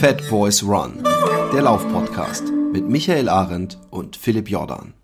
Fat 0.00 0.26
Boys 0.30 0.62
Run, 0.62 1.04
der 1.52 1.60
Laufpodcast 1.60 2.44
mit 2.72 2.88
Michael 2.88 3.28
Arendt 3.28 3.76
und 3.90 4.16
Philipp 4.16 4.48
Jordan. 4.48 4.94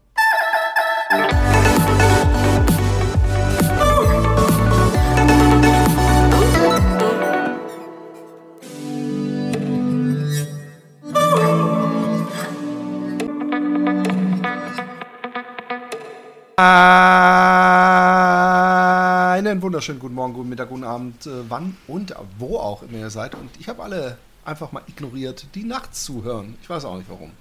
Einen 19.37 19.61
wunderschönen 19.61 19.99
guten 19.99 20.15
Morgen, 20.15 20.33
guten 20.33 20.49
Mittag, 20.49 20.71
guten 20.71 20.85
Abend, 20.85 21.27
äh, 21.27 21.31
wann 21.51 21.77
und 21.87 22.15
wo 22.39 22.57
auch 22.57 22.83
immer 22.83 22.97
ihr 22.97 23.11
seid. 23.11 23.35
Und 23.35 23.51
ich 23.61 23.69
habe 23.69 23.83
alle 23.83 24.17
einfach 24.46 24.73
mal 24.73 24.82
ignoriert, 24.86 25.46
die 25.55 25.64
nachts 25.64 26.05
zuhören. 26.05 26.57
Ich 26.63 26.71
weiß 26.71 26.85
auch 26.85 26.96
nicht 26.96 27.11
warum. 27.11 27.32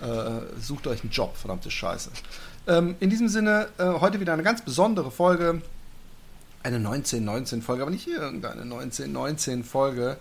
Äh, 0.00 0.60
sucht 0.60 0.86
euch 0.86 1.02
einen 1.02 1.10
Job, 1.10 1.36
verdammte 1.36 1.70
Scheiße. 1.70 2.10
Ähm, 2.66 2.96
in 3.00 3.10
diesem 3.10 3.28
Sinne, 3.28 3.68
äh, 3.78 3.84
heute 3.84 4.20
wieder 4.20 4.32
eine 4.32 4.42
ganz 4.42 4.62
besondere 4.62 5.10
Folge. 5.10 5.62
Eine 6.62 6.78
1919-Folge, 6.78 7.82
aber 7.82 7.90
nicht 7.90 8.08
irgendeine 8.08 8.62
1919-Folge, 8.62 10.18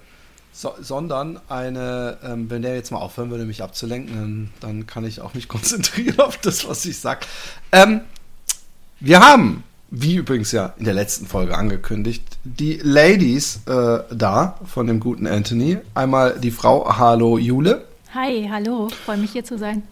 so, 0.54 0.74
sondern 0.80 1.42
eine, 1.50 2.18
ähm, 2.24 2.50
wenn 2.50 2.62
der 2.62 2.76
jetzt 2.76 2.92
mal 2.92 3.00
aufhören 3.00 3.32
würde, 3.32 3.46
mich 3.46 3.62
abzulenken, 3.62 4.16
dann, 4.16 4.54
dann 4.62 4.88
kann 4.88 5.04
ich 5.04 5.20
auch 5.20 5.34
mich 5.34 5.48
konzentrieren 5.48 6.20
auf 6.20 6.38
das, 6.38 6.68
was 6.68 6.86
ich 6.86 7.00
sage. 7.00 7.26
Ähm, 7.72 8.02
wir 9.00 9.20
haben, 9.20 9.64
wie 9.90 10.16
übrigens 10.16 10.52
ja 10.52 10.74
in 10.78 10.86
der 10.86 10.94
letzten 10.94 11.26
Folge 11.26 11.58
angekündigt, 11.58 12.24
die 12.44 12.80
Ladies 12.82 13.62
äh, 13.68 14.00
da 14.12 14.60
von 14.66 14.88
dem 14.88 15.00
guten 15.00 15.28
Anthony. 15.28 15.78
Einmal 15.94 16.40
die 16.40 16.52
Frau 16.52 16.98
Hallo 16.98 17.38
Jule. 17.38 17.86
Hi, 18.14 18.48
hallo, 18.52 18.90
freue 19.06 19.18
mich 19.18 19.32
hier 19.32 19.44
zu 19.44 19.58
sein. 19.58 19.84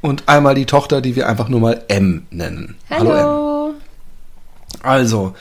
Und 0.00 0.28
einmal 0.28 0.54
die 0.54 0.66
Tochter, 0.66 1.00
die 1.00 1.14
wir 1.14 1.28
einfach 1.28 1.48
nur 1.48 1.60
mal 1.60 1.84
M 1.88 2.26
nennen. 2.30 2.76
Hallo. 2.88 3.10
hallo 3.10 3.68
M. 3.68 3.74
Also, 4.82 5.34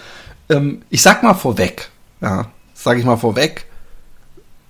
ähm, 0.50 0.82
ich 0.90 1.02
sag 1.02 1.24
mal 1.24 1.34
vorweg, 1.34 1.90
ja, 2.22 2.52
sag 2.74 2.98
ich 2.98 3.06
mal 3.06 3.18
vorweg, 3.18 3.66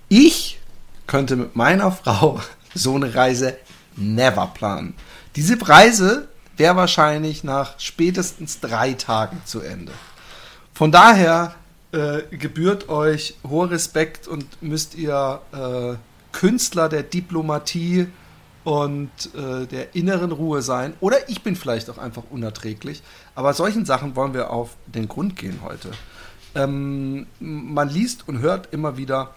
ich 0.08 0.60
könnte 1.06 1.36
mit 1.36 1.56
meiner 1.56 1.90
Frau 1.90 2.40
so 2.74 2.94
eine 2.94 3.14
Reise 3.14 3.56
never 3.96 4.50
planen. 4.54 4.94
Diese 5.36 5.56
Reise 5.68 6.28
wäre 6.60 6.76
wahrscheinlich 6.76 7.42
nach 7.42 7.80
spätestens 7.80 8.60
drei 8.60 8.92
Tagen 8.92 9.40
zu 9.46 9.60
Ende. 9.60 9.92
Von 10.74 10.92
daher 10.92 11.54
äh, 11.90 12.20
gebührt 12.36 12.90
euch 12.90 13.34
hoher 13.48 13.70
Respekt 13.70 14.28
und 14.28 14.62
müsst 14.62 14.94
ihr 14.94 15.40
äh, 15.52 15.96
Künstler 16.32 16.90
der 16.90 17.02
Diplomatie 17.02 18.08
und 18.62 19.10
äh, 19.34 19.66
der 19.66 19.94
inneren 19.94 20.32
Ruhe 20.32 20.60
sein. 20.60 20.92
Oder 21.00 21.30
ich 21.30 21.42
bin 21.42 21.56
vielleicht 21.56 21.88
auch 21.88 21.96
einfach 21.96 22.24
unerträglich. 22.28 23.02
Aber 23.34 23.54
solchen 23.54 23.86
Sachen 23.86 24.14
wollen 24.14 24.34
wir 24.34 24.50
auf 24.50 24.76
den 24.86 25.08
Grund 25.08 25.36
gehen 25.36 25.60
heute. 25.64 25.90
Ähm, 26.54 27.26
man 27.38 27.88
liest 27.88 28.28
und 28.28 28.40
hört 28.40 28.72
immer 28.74 28.98
wieder, 28.98 29.34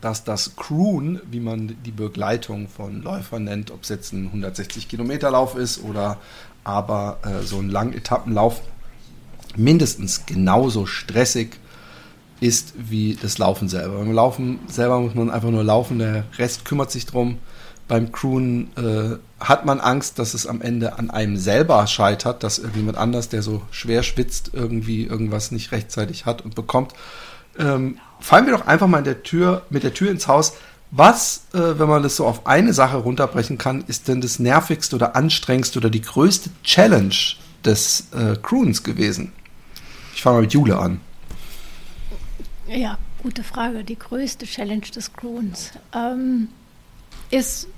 dass 0.00 0.24
das 0.24 0.56
Crewen, 0.56 1.20
wie 1.30 1.40
man 1.40 1.76
die 1.84 1.90
Begleitung 1.90 2.68
von 2.68 3.02
Läufern 3.02 3.44
nennt, 3.44 3.70
ob 3.70 3.82
es 3.82 3.90
jetzt 3.90 4.12
ein 4.12 4.26
160 4.26 4.88
Kilometer 4.88 5.30
Lauf 5.30 5.56
ist 5.56 5.82
oder 5.82 6.18
aber 6.64 7.18
äh, 7.24 7.42
so 7.44 7.58
ein 7.58 7.68
Langetappenlauf, 7.68 8.62
mindestens 9.56 10.26
genauso 10.26 10.86
stressig 10.86 11.58
ist 12.40 12.74
wie 12.76 13.16
das 13.20 13.38
Laufen 13.38 13.68
selber. 13.68 13.98
Beim 13.98 14.12
Laufen 14.12 14.58
selber 14.68 15.00
muss 15.00 15.14
man 15.14 15.30
einfach 15.30 15.50
nur 15.50 15.64
laufen, 15.64 15.98
der 15.98 16.24
Rest 16.38 16.64
kümmert 16.64 16.90
sich 16.90 17.06
drum. 17.06 17.38
Beim 17.86 18.12
Crewen 18.12 18.70
äh, 18.76 19.18
hat 19.44 19.66
man 19.66 19.78
Angst, 19.78 20.18
dass 20.18 20.32
es 20.32 20.46
am 20.46 20.62
Ende 20.62 20.98
an 20.98 21.10
einem 21.10 21.36
selber 21.36 21.86
scheitert, 21.86 22.42
dass 22.42 22.58
irgendjemand 22.58 22.96
anders, 22.96 23.28
der 23.28 23.42
so 23.42 23.62
schwer 23.70 24.02
schwitzt, 24.02 24.50
irgendwie 24.54 25.04
irgendwas 25.04 25.50
nicht 25.50 25.70
rechtzeitig 25.70 26.24
hat 26.24 26.42
und 26.42 26.54
bekommt 26.54 26.94
ähm, 27.58 27.98
fallen 28.20 28.46
wir 28.46 28.52
doch 28.52 28.66
einfach 28.66 28.86
mal 28.86 29.02
der 29.02 29.22
Tür, 29.22 29.62
mit 29.70 29.82
der 29.82 29.94
Tür 29.94 30.10
ins 30.10 30.28
Haus. 30.28 30.54
Was, 30.90 31.46
äh, 31.52 31.78
wenn 31.78 31.88
man 31.88 32.02
das 32.02 32.16
so 32.16 32.26
auf 32.26 32.46
eine 32.46 32.72
Sache 32.72 32.98
runterbrechen 32.98 33.58
kann, 33.58 33.84
ist 33.88 34.06
denn 34.08 34.20
das 34.20 34.38
nervigste 34.38 34.94
oder 34.96 35.16
anstrengendste 35.16 35.78
oder 35.78 35.90
die 35.90 36.02
größte 36.02 36.50
Challenge 36.62 37.14
des 37.64 38.08
äh, 38.12 38.36
Croons 38.40 38.82
gewesen? 38.82 39.32
Ich 40.14 40.22
fange 40.22 40.36
mal 40.36 40.42
mit 40.42 40.52
Jule 40.52 40.78
an. 40.78 41.00
Ja, 42.68 42.98
gute 43.22 43.42
Frage. 43.42 43.82
Die 43.82 43.98
größte 43.98 44.46
Challenge 44.46 44.86
des 44.94 45.12
Croons 45.12 45.72
ähm, 45.94 46.48
ist, 47.30 47.68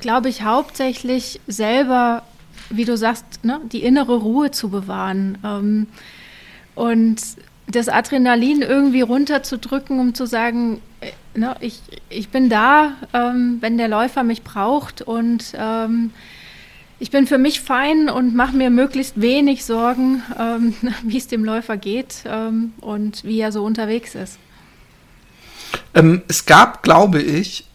glaube 0.00 0.30
ich, 0.30 0.42
hauptsächlich 0.42 1.40
selber, 1.46 2.22
wie 2.70 2.84
du 2.84 2.96
sagst, 2.96 3.24
ne, 3.42 3.60
die 3.70 3.82
innere 3.82 4.16
Ruhe 4.16 4.50
zu 4.50 4.70
bewahren. 4.70 5.38
Ähm, 5.44 5.86
und 6.74 7.20
das 7.72 7.88
Adrenalin 7.88 8.62
irgendwie 8.62 9.00
runterzudrücken, 9.00 9.98
um 9.98 10.14
zu 10.14 10.26
sagen, 10.26 10.80
äh, 11.00 11.10
ne, 11.38 11.56
ich, 11.60 11.80
ich 12.08 12.28
bin 12.28 12.48
da, 12.48 12.92
ähm, 13.12 13.58
wenn 13.60 13.78
der 13.78 13.88
Läufer 13.88 14.22
mich 14.22 14.42
braucht 14.42 15.02
und 15.02 15.52
ähm, 15.56 16.10
ich 16.98 17.10
bin 17.10 17.26
für 17.26 17.38
mich 17.38 17.60
fein 17.60 18.08
und 18.08 18.34
mache 18.36 18.56
mir 18.56 18.70
möglichst 18.70 19.20
wenig 19.20 19.64
Sorgen, 19.64 20.22
ähm, 20.38 20.74
wie 21.02 21.18
es 21.18 21.26
dem 21.26 21.44
Läufer 21.44 21.76
geht 21.76 22.22
ähm, 22.26 22.72
und 22.80 23.24
wie 23.24 23.40
er 23.40 23.50
so 23.50 23.64
unterwegs 23.64 24.14
ist. 24.14 24.38
Ähm, 25.94 26.22
es 26.28 26.46
gab, 26.46 26.82
glaube 26.82 27.20
ich, 27.20 27.66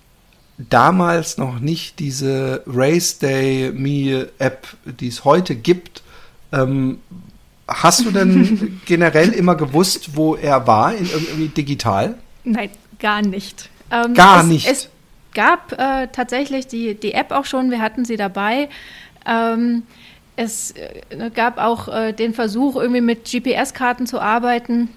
damals 0.58 1.38
noch 1.38 1.60
nicht 1.60 2.00
diese 2.00 2.64
Race 2.66 3.20
Day 3.20 3.72
Me 3.74 4.30
App, 4.40 4.68
die 4.86 5.08
es 5.08 5.24
heute 5.24 5.56
gibt, 5.56 6.04
ähm, 6.52 7.00
Hast 7.68 8.06
du 8.06 8.12
denn 8.12 8.80
generell 8.86 9.30
immer 9.30 9.56
gewusst, 9.56 10.16
wo 10.16 10.36
er 10.36 10.68
war, 10.68 10.94
in 10.94 11.06
irgendwie 11.06 11.50
digital? 11.50 12.16
Nein, 12.44 12.70
gar 13.00 13.22
nicht. 13.22 13.70
Ähm, 13.92 14.14
gar 14.14 14.42
es, 14.42 14.48
nicht. 14.48 14.68
Es 14.68 14.90
gab 15.34 15.74
äh, 15.74 16.08
tatsächlich 16.12 16.68
die, 16.68 16.96
die 16.96 17.14
App 17.14 17.32
auch 17.32 17.46
schon, 17.46 17.70
wir 17.72 17.82
hatten 17.82 18.06
sie 18.06 18.16
dabei. 18.16 18.70
Ähm, 19.26 19.84
es 20.36 20.72
äh, 20.72 21.30
gab 21.34 21.58
auch 21.58 21.88
äh, 21.88 22.14
den 22.14 22.34
Versuch, 22.34 22.76
irgendwie 22.76 23.02
mit 23.02 23.26
GPS-Karten 23.30 24.08
zu 24.08 24.22
arbeiten. 24.22 24.90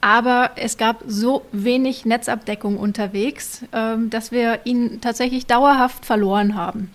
Aber 0.00 0.52
es 0.56 0.78
gab 0.78 1.02
so 1.06 1.42
wenig 1.52 2.06
Netzabdeckung 2.06 2.78
unterwegs, 2.78 3.62
ähm, 3.72 4.08
dass 4.08 4.32
wir 4.32 4.60
ihn 4.64 5.00
tatsächlich 5.00 5.46
dauerhaft 5.46 6.06
verloren 6.06 6.54
haben. 6.54 6.90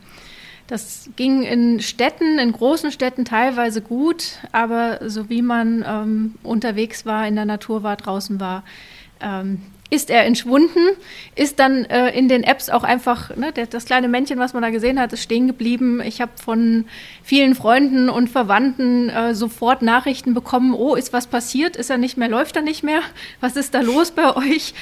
Das 0.67 1.09
ging 1.15 1.43
in 1.43 1.79
Städten, 1.79 2.39
in 2.39 2.51
großen 2.51 2.91
Städten 2.91 3.23
teilweise 3.23 3.81
gut, 3.81 4.39
aber 4.51 4.99
so 5.07 5.29
wie 5.29 5.43
man 5.43 5.85
ähm, 5.87 6.35
unterwegs 6.41 7.05
war, 7.05 7.27
in 7.27 7.35
der 7.35 7.45
Natur 7.45 7.83
war, 7.83 7.95
draußen 7.95 8.39
war, 8.39 8.63
ähm, 9.21 9.61
ist 9.95 10.09
er 10.09 10.25
entschwunden, 10.25 10.89
ist 11.35 11.57
dann 11.59 11.85
äh, 11.85 12.09
in 12.09 12.27
den 12.27 12.43
Apps 12.43 12.69
auch 12.69 12.83
einfach, 12.83 13.35
ne, 13.37 13.53
der, 13.53 13.65
das 13.65 13.85
kleine 13.85 14.09
Männchen, 14.09 14.37
was 14.37 14.53
man 14.53 14.61
da 14.61 14.69
gesehen 14.69 14.99
hat, 14.99 15.13
ist 15.13 15.23
stehen 15.23 15.47
geblieben. 15.47 16.01
Ich 16.01 16.19
habe 16.19 16.33
von 16.35 16.85
vielen 17.23 17.55
Freunden 17.55 18.09
und 18.09 18.29
Verwandten 18.29 19.09
äh, 19.09 19.33
sofort 19.33 19.81
Nachrichten 19.81 20.33
bekommen, 20.33 20.73
oh, 20.73 20.95
ist 20.95 21.13
was 21.13 21.27
passiert, 21.27 21.77
ist 21.77 21.89
er 21.89 21.97
nicht 21.97 22.17
mehr, 22.17 22.27
läuft 22.27 22.57
er 22.57 22.61
nicht 22.61 22.83
mehr, 22.83 22.99
was 23.39 23.55
ist 23.55 23.73
da 23.73 23.79
los 23.79 24.11
bei 24.11 24.35
euch? 24.35 24.73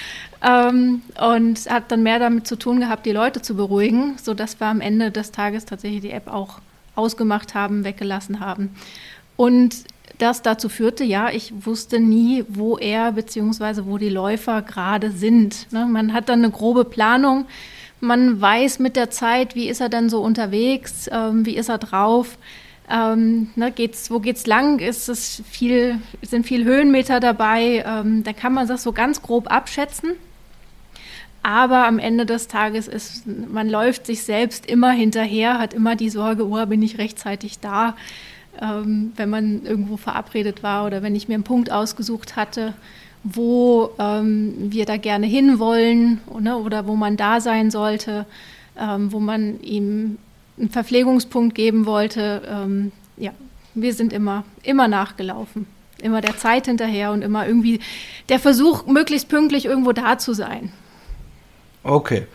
Ähm, 0.44 1.04
und 1.22 1.70
hat 1.70 1.92
dann 1.92 2.02
mehr 2.02 2.18
damit 2.18 2.48
zu 2.48 2.58
tun 2.58 2.80
gehabt, 2.80 3.06
die 3.06 3.12
Leute 3.12 3.42
zu 3.42 3.56
beruhigen, 3.56 4.16
sodass 4.22 4.60
wir 4.60 4.68
am 4.68 4.82
Ende 4.82 5.12
des 5.12 5.32
Tages 5.32 5.66
tatsächlich 5.66 6.02
die 6.02 6.12
App 6.12 6.28
auch 6.28 6.60
ausgemacht 6.96 7.54
haben, 7.54 7.84
weggelassen 7.84 8.40
haben. 8.40 8.76
Und 9.36 9.76
das 10.18 10.42
dazu 10.42 10.70
führte, 10.70 11.04
ja, 11.04 11.30
ich 11.30 11.54
wusste 11.66 12.00
nie, 12.00 12.46
wo 12.48 12.78
er 12.78 13.12
bzw. 13.12 13.86
wo 13.86 13.98
die 13.98 14.10
Läufer 14.10 14.62
gerade 14.62 15.12
sind. 15.12 15.72
Ne? 15.72 15.86
Man 15.86 16.14
hat 16.14 16.30
dann 16.30 16.44
eine 16.44 16.52
grobe 16.52 16.86
Planung, 16.86 17.46
man 18.00 18.40
weiß 18.40 18.80
mit 18.80 18.96
der 18.96 19.10
Zeit, 19.10 19.56
wie 19.56 19.70
ist 19.70 19.82
er 19.82 19.90
denn 19.90 20.10
so 20.10 20.22
unterwegs, 20.22 21.10
ähm, 21.12 21.46
wie 21.46 21.56
ist 21.56 21.70
er 21.70 21.78
drauf. 21.78 22.38
Ähm, 22.90 23.50
ne, 23.56 23.72
geht's, 23.72 24.12
wo 24.12 24.20
geht's 24.20 24.46
lang? 24.46 24.80
Ist 24.80 25.08
es 25.08 25.42
viel, 25.50 26.00
sind 26.22 26.46
viel 26.46 26.66
Höhenmeter 26.66 27.22
dabei? 27.22 27.84
Ähm, 27.88 28.24
da 28.24 28.34
kann 28.34 28.54
man 28.54 28.68
das 28.68 28.84
so 28.84 28.92
ganz 28.92 29.22
grob 29.22 29.50
abschätzen. 29.50 30.12
Aber 31.44 31.88
am 31.88 32.00
Ende 32.00 32.26
des 32.26 32.48
Tages 32.48 32.88
ist, 32.88 33.26
man 33.26 33.70
läuft 33.70 34.06
sich 34.06 34.24
selbst 34.24 34.66
immer 34.66 34.92
hinterher, 34.92 35.60
hat 35.60 35.74
immer 35.74 35.96
die 35.96 36.10
Sorge, 36.10 36.48
oh, 36.48 36.66
bin 36.66 36.82
ich 36.82 36.98
rechtzeitig 36.98 37.60
da? 37.60 37.96
Ähm, 38.62 39.14
wenn 39.16 39.30
man 39.30 39.66
irgendwo 39.66 39.98
verabredet 39.98 40.64
war 40.64 40.86
oder 40.86 41.02
wenn 41.02 41.16
ich 41.16 41.28
mir 41.28 41.36
einen 41.36 41.44
Punkt 41.44 41.72
ausgesucht 41.72 42.36
hatte, 42.36 42.74
wo 43.24 43.92
ähm, 44.00 44.54
wir 44.58 44.86
da 44.86 44.98
gerne 44.98 45.26
hinwollen 45.26 46.22
ne, 46.40 46.58
oder 46.58 46.88
wo 46.88 46.96
man 46.96 47.18
da 47.18 47.40
sein 47.40 47.72
sollte, 47.72 48.26
ähm, 48.78 49.12
wo 49.12 49.20
man 49.20 49.62
ihm 49.62 50.18
einen 50.58 50.70
Verpflegungspunkt 50.70 51.56
geben 51.56 51.86
wollte. 51.86 52.42
Ähm, 52.48 52.92
ja, 53.18 53.32
wir 53.74 53.94
sind 53.94 54.14
immer, 54.14 54.44
immer 54.62 54.88
nachgelaufen, 54.88 55.68
immer 56.02 56.22
der 56.22 56.38
Zeit 56.38 56.66
hinterher 56.66 57.12
und 57.12 57.22
immer 57.22 57.48
irgendwie 57.48 57.80
der 58.30 58.40
Versuch, 58.40 58.86
möglichst 58.86 59.30
pünktlich 59.30 59.66
irgendwo 59.66 59.94
da 59.94 60.18
zu 60.18 60.34
sein. 60.34 60.72
Okay. 61.84 62.28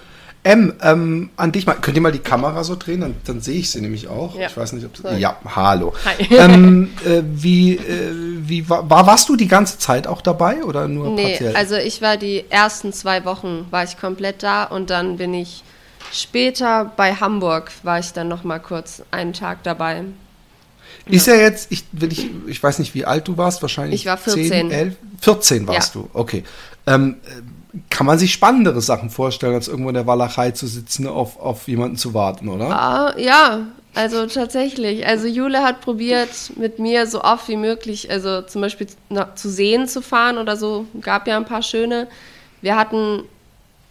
M, 0.48 0.72
ähm, 0.82 1.28
an 1.36 1.52
dich 1.52 1.66
mal. 1.66 1.74
Könnt 1.74 1.96
ihr 1.98 2.00
mal 2.00 2.10
die 2.10 2.20
Kamera 2.20 2.64
so 2.64 2.74
drehen? 2.74 3.02
Dann, 3.02 3.14
dann 3.26 3.40
sehe 3.42 3.58
ich 3.58 3.70
sie 3.70 3.82
nämlich 3.82 4.08
auch. 4.08 4.34
Ja. 4.34 4.46
Ich 4.46 4.56
weiß 4.56 4.72
nicht, 4.72 4.86
ob 4.86 4.96
Sorry. 4.96 5.18
Ja, 5.18 5.36
hallo. 5.44 5.92
Hi. 6.06 6.34
ähm, 6.34 6.90
äh, 7.04 7.22
wie 7.22 7.76
äh, 7.76 8.12
wie 8.48 8.66
war, 8.68 8.88
war, 8.88 9.06
warst 9.06 9.28
du 9.28 9.36
die 9.36 9.46
ganze 9.46 9.78
Zeit 9.78 10.06
auch 10.06 10.22
dabei 10.22 10.64
oder 10.64 10.88
nur 10.88 11.10
Nee, 11.10 11.32
partiell? 11.32 11.54
also 11.54 11.76
ich 11.76 12.00
war 12.00 12.16
die 12.16 12.44
ersten 12.48 12.94
zwei 12.94 13.26
Wochen, 13.26 13.66
war 13.70 13.84
ich 13.84 13.98
komplett 13.98 14.42
da 14.42 14.64
und 14.64 14.88
dann 14.88 15.18
bin 15.18 15.34
ich 15.34 15.62
später 16.12 16.90
bei 16.96 17.14
Hamburg, 17.14 17.70
war 17.82 17.98
ich 17.98 18.14
dann 18.14 18.28
noch 18.28 18.42
mal 18.42 18.58
kurz 18.58 19.02
einen 19.10 19.34
Tag 19.34 19.62
dabei. 19.64 20.04
Ist 21.04 21.26
ja 21.26 21.34
jetzt, 21.34 21.70
ich, 21.70 21.84
will 21.92 22.10
ich, 22.10 22.30
ich 22.46 22.62
weiß 22.62 22.78
nicht, 22.78 22.94
wie 22.94 23.04
alt 23.04 23.28
du 23.28 23.36
warst, 23.36 23.60
wahrscheinlich. 23.60 24.00
Ich 24.00 24.06
war 24.06 24.16
14. 24.16 24.48
10, 24.48 24.70
11, 24.70 24.94
14 25.20 25.66
warst 25.66 25.94
Ja. 25.94 26.00
du, 26.00 26.10
okay. 26.14 26.44
Ähm, 26.86 27.16
äh, 27.26 27.42
kann 27.90 28.06
man 28.06 28.18
sich 28.18 28.32
spannendere 28.32 28.80
Sachen 28.80 29.10
vorstellen, 29.10 29.54
als 29.54 29.68
irgendwo 29.68 29.90
in 29.90 29.94
der 29.94 30.06
Walachei 30.06 30.52
zu 30.52 30.66
sitzen, 30.66 31.06
auf, 31.06 31.38
auf 31.38 31.68
jemanden 31.68 31.96
zu 31.96 32.14
warten, 32.14 32.48
oder? 32.48 32.70
Ah, 32.70 33.14
ja, 33.18 33.66
also 33.94 34.26
tatsächlich. 34.26 35.06
Also 35.06 35.26
Jule 35.26 35.62
hat 35.62 35.80
probiert, 35.80 36.30
mit 36.56 36.78
mir 36.78 37.06
so 37.06 37.22
oft 37.22 37.48
wie 37.48 37.56
möglich, 37.56 38.10
also 38.10 38.42
zum 38.42 38.62
Beispiel 38.62 38.86
na, 39.10 39.34
zu 39.34 39.50
Seen 39.50 39.86
zu 39.88 40.02
fahren 40.02 40.38
oder 40.38 40.56
so. 40.56 40.86
Gab 41.00 41.26
ja 41.26 41.36
ein 41.36 41.44
paar 41.44 41.62
schöne. 41.62 42.08
Wir 42.62 42.76
hatten 42.76 43.24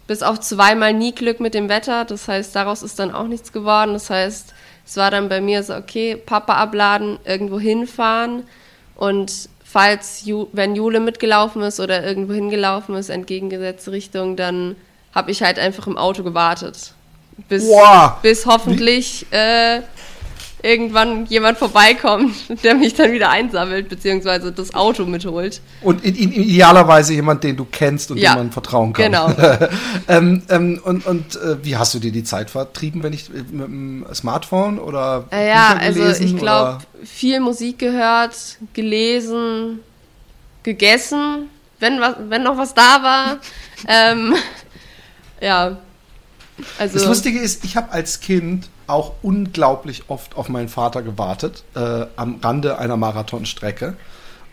bis 0.06 0.22
auf 0.22 0.40
zweimal 0.40 0.94
nie 0.94 1.14
Glück 1.14 1.38
mit 1.38 1.54
dem 1.54 1.68
Wetter. 1.68 2.04
Das 2.04 2.26
heißt, 2.26 2.56
daraus 2.56 2.82
ist 2.82 2.98
dann 2.98 3.12
auch 3.12 3.26
nichts 3.26 3.52
geworden. 3.52 3.92
Das 3.92 4.10
heißt, 4.10 4.54
es 4.86 4.96
war 4.96 5.10
dann 5.10 5.28
bei 5.28 5.40
mir 5.40 5.62
so, 5.62 5.74
okay, 5.74 6.16
Papa 6.16 6.54
abladen, 6.54 7.18
irgendwo 7.24 7.60
hinfahren 7.60 8.44
und 8.96 9.50
falls, 9.70 10.24
Ju 10.24 10.46
wenn 10.52 10.74
Jule 10.74 10.98
mitgelaufen 11.00 11.62
ist 11.62 11.78
oder 11.78 12.04
irgendwo 12.04 12.32
hingelaufen 12.32 12.94
ist, 12.96 13.10
entgegengesetzte 13.10 13.92
Richtung, 13.92 14.36
dann 14.36 14.76
habe 15.14 15.30
ich 15.30 15.42
halt 15.42 15.58
einfach 15.58 15.86
im 15.86 15.98
Auto 15.98 16.22
gewartet. 16.22 16.92
Bis, 17.48 17.64
Wow. 17.64 18.12
bis 18.22 18.46
hoffentlich 18.46 19.26
äh, 19.30 19.80
irgendwann 20.62 21.26
jemand 21.26 21.58
vorbeikommt, 21.58 22.34
der 22.64 22.74
mich 22.74 22.94
dann 22.94 23.12
wieder 23.12 23.30
einsammelt, 23.30 23.88
beziehungsweise 23.88 24.52
das 24.52 24.74
Auto 24.74 25.04
mitholt. 25.04 25.60
Und 25.82 26.04
in, 26.04 26.16
in, 26.16 26.32
idealerweise 26.32 27.14
jemand, 27.14 27.44
den 27.44 27.56
du 27.56 27.64
kennst 27.64 28.10
und 28.10 28.18
Ja, 28.18 28.34
dem 28.34 28.38
man 28.38 28.52
vertrauen 28.52 28.92
kann. 28.92 29.12
genau. 29.12 29.32
ähm, 30.08 30.42
ähm, 30.48 30.80
und 30.84 31.06
und 31.06 31.36
äh, 31.36 31.64
wie 31.64 31.76
hast 31.76 31.94
du 31.94 31.98
dir 31.98 32.12
die 32.12 32.24
Zeit 32.24 32.50
vertrieben, 32.50 33.02
wenn 33.02 33.12
ich 33.12 33.30
mit 33.30 33.50
dem 33.50 34.06
Smartphone 34.12 34.78
oder 34.78 35.26
Äh, 35.30 35.48
ja, 35.48 35.76
also 35.78 36.00
gelesen 36.00 36.26
ich 36.26 36.36
glaube, 36.36 36.78
viel 37.04 37.40
Musik 37.40 37.78
gehört, 37.78 38.34
gelesen, 38.72 39.80
gegessen, 40.62 41.48
wenn, 41.78 42.00
was, 42.00 42.16
wenn 42.28 42.42
noch 42.42 42.56
was 42.56 42.74
da 42.74 43.02
war. 43.02 43.38
ähm, 43.88 44.34
ja, 45.40 45.78
also 46.78 46.98
Das 46.98 47.06
Lustige 47.06 47.38
ist, 47.38 47.64
ich 47.64 47.76
habe 47.76 47.92
als 47.92 48.20
Kind 48.20 48.68
auch 48.88 49.12
unglaublich 49.22 50.04
oft 50.08 50.36
auf 50.36 50.48
meinen 50.48 50.68
Vater 50.68 51.02
gewartet, 51.02 51.64
äh, 51.74 52.06
am 52.16 52.40
Rande 52.42 52.78
einer 52.78 52.96
Marathonstrecke. 52.96 53.96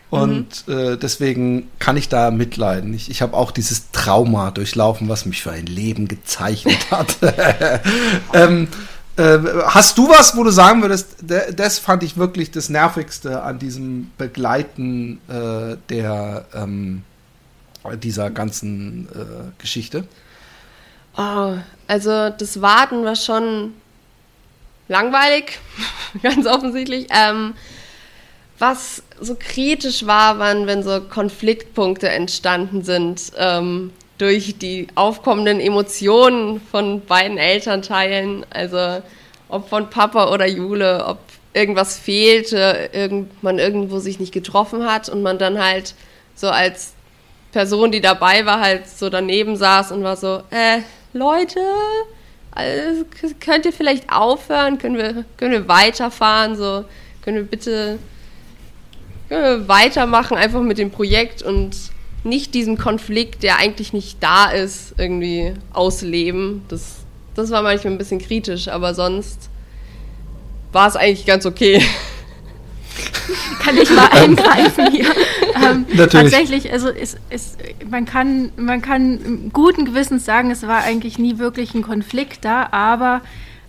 Und 0.08 0.68
äh, 0.68 0.96
deswegen 0.96 1.68
kann 1.80 1.96
ich 1.96 2.08
da 2.08 2.30
mitleiden. 2.30 2.94
Ich, 2.94 3.10
ich 3.10 3.22
habe 3.22 3.36
auch 3.36 3.50
dieses 3.50 3.90
Trauma 3.90 4.52
durchlaufen, 4.52 5.08
was 5.08 5.26
mich 5.26 5.42
für 5.42 5.50
ein 5.50 5.66
Leben 5.66 6.06
gezeichnet 6.06 6.78
hat. 6.90 7.16
ähm, 8.32 8.68
äh, 9.16 9.38
hast 9.64 9.98
du 9.98 10.08
was, 10.08 10.36
wo 10.36 10.44
du 10.44 10.50
sagen 10.50 10.82
würdest, 10.82 11.16
de- 11.22 11.52
das 11.54 11.78
fand 11.80 12.02
ich 12.04 12.16
wirklich 12.16 12.50
das 12.52 12.68
Nervigste 12.68 13.42
an 13.42 13.58
diesem 13.58 14.12
Begleiten 14.16 15.18
äh, 15.28 15.76
der 15.88 16.46
ähm, 16.54 17.02
dieser 18.02 18.30
ganzen 18.30 19.08
äh, 19.12 19.50
Geschichte? 19.58 20.04
Oh, 21.16 21.54
also 21.88 22.30
das 22.30 22.60
Warten 22.60 23.04
war 23.04 23.16
schon 23.16 23.72
langweilig, 24.88 25.58
ganz 26.22 26.46
offensichtlich. 26.46 27.08
Ähm, 27.10 27.54
was 28.58 29.02
so 29.20 29.36
kritisch 29.38 30.06
war, 30.06 30.38
waren, 30.38 30.66
wenn 30.66 30.82
so 30.82 31.00
Konfliktpunkte 31.00 32.08
entstanden 32.08 32.82
sind 32.82 33.32
ähm, 33.36 33.92
durch 34.18 34.58
die 34.58 34.86
aufkommenden 34.94 35.60
Emotionen 35.60 36.60
von 36.60 37.04
beiden 37.04 37.38
Elternteilen. 37.38 38.46
Also 38.50 39.02
ob 39.48 39.68
von 39.68 39.90
Papa 39.90 40.32
oder 40.32 40.46
Jule, 40.46 41.04
ob 41.06 41.18
irgendwas 41.52 41.98
fehlte, 41.98 42.90
irgend, 42.92 43.42
man 43.42 43.58
irgendwo 43.58 43.98
sich 43.98 44.20
nicht 44.20 44.32
getroffen 44.32 44.90
hat 44.90 45.08
und 45.08 45.22
man 45.22 45.38
dann 45.38 45.62
halt 45.62 45.94
so 46.34 46.48
als 46.48 46.94
Person, 47.52 47.92
die 47.92 48.00
dabei 48.00 48.44
war, 48.44 48.60
halt 48.60 48.88
so 48.88 49.08
daneben 49.08 49.56
saß 49.56 49.92
und 49.92 50.02
war 50.02 50.16
so, 50.16 50.42
äh, 50.50 50.80
Leute, 51.14 51.60
also, 52.56 53.04
könnt 53.40 53.66
ihr 53.66 53.72
vielleicht 53.72 54.10
aufhören? 54.10 54.78
Können 54.78 54.96
wir, 54.96 55.24
können 55.36 55.52
wir 55.52 55.68
weiterfahren? 55.68 56.56
So, 56.56 56.84
können 57.22 57.36
wir 57.36 57.44
bitte 57.44 57.98
können 59.28 59.42
wir 59.60 59.68
weitermachen, 59.68 60.36
einfach 60.36 60.62
mit 60.62 60.78
dem 60.78 60.90
Projekt 60.90 61.42
und 61.42 61.76
nicht 62.24 62.54
diesen 62.54 62.78
Konflikt, 62.78 63.42
der 63.42 63.58
eigentlich 63.58 63.92
nicht 63.92 64.22
da 64.22 64.46
ist, 64.50 64.94
irgendwie 64.98 65.54
ausleben. 65.72 66.62
Das, 66.68 66.98
das 67.34 67.50
war 67.50 67.62
manchmal 67.62 67.94
ein 67.94 67.98
bisschen 67.98 68.18
kritisch, 68.20 68.68
aber 68.68 68.94
sonst 68.94 69.50
war 70.72 70.88
es 70.88 70.96
eigentlich 70.96 71.26
ganz 71.26 71.46
okay. 71.46 71.82
kann 73.62 73.76
ich 73.76 73.90
mal 73.90 74.08
eingreifen 74.08 74.90
hier. 74.90 75.06
Ähm, 75.56 75.86
Natürlich. 75.94 76.10
Tatsächlich, 76.32 76.70
also 76.70 76.90
es, 76.90 77.16
es, 77.30 77.56
man, 77.90 78.04
kann, 78.04 78.50
man 78.56 78.82
kann 78.82 79.50
guten 79.54 79.86
Gewissens 79.86 80.26
sagen, 80.26 80.50
es 80.50 80.66
war 80.66 80.82
eigentlich 80.82 81.18
nie 81.18 81.38
wirklich 81.38 81.74
ein 81.74 81.80
Konflikt 81.80 82.44
da, 82.44 82.68
aber 82.72 83.22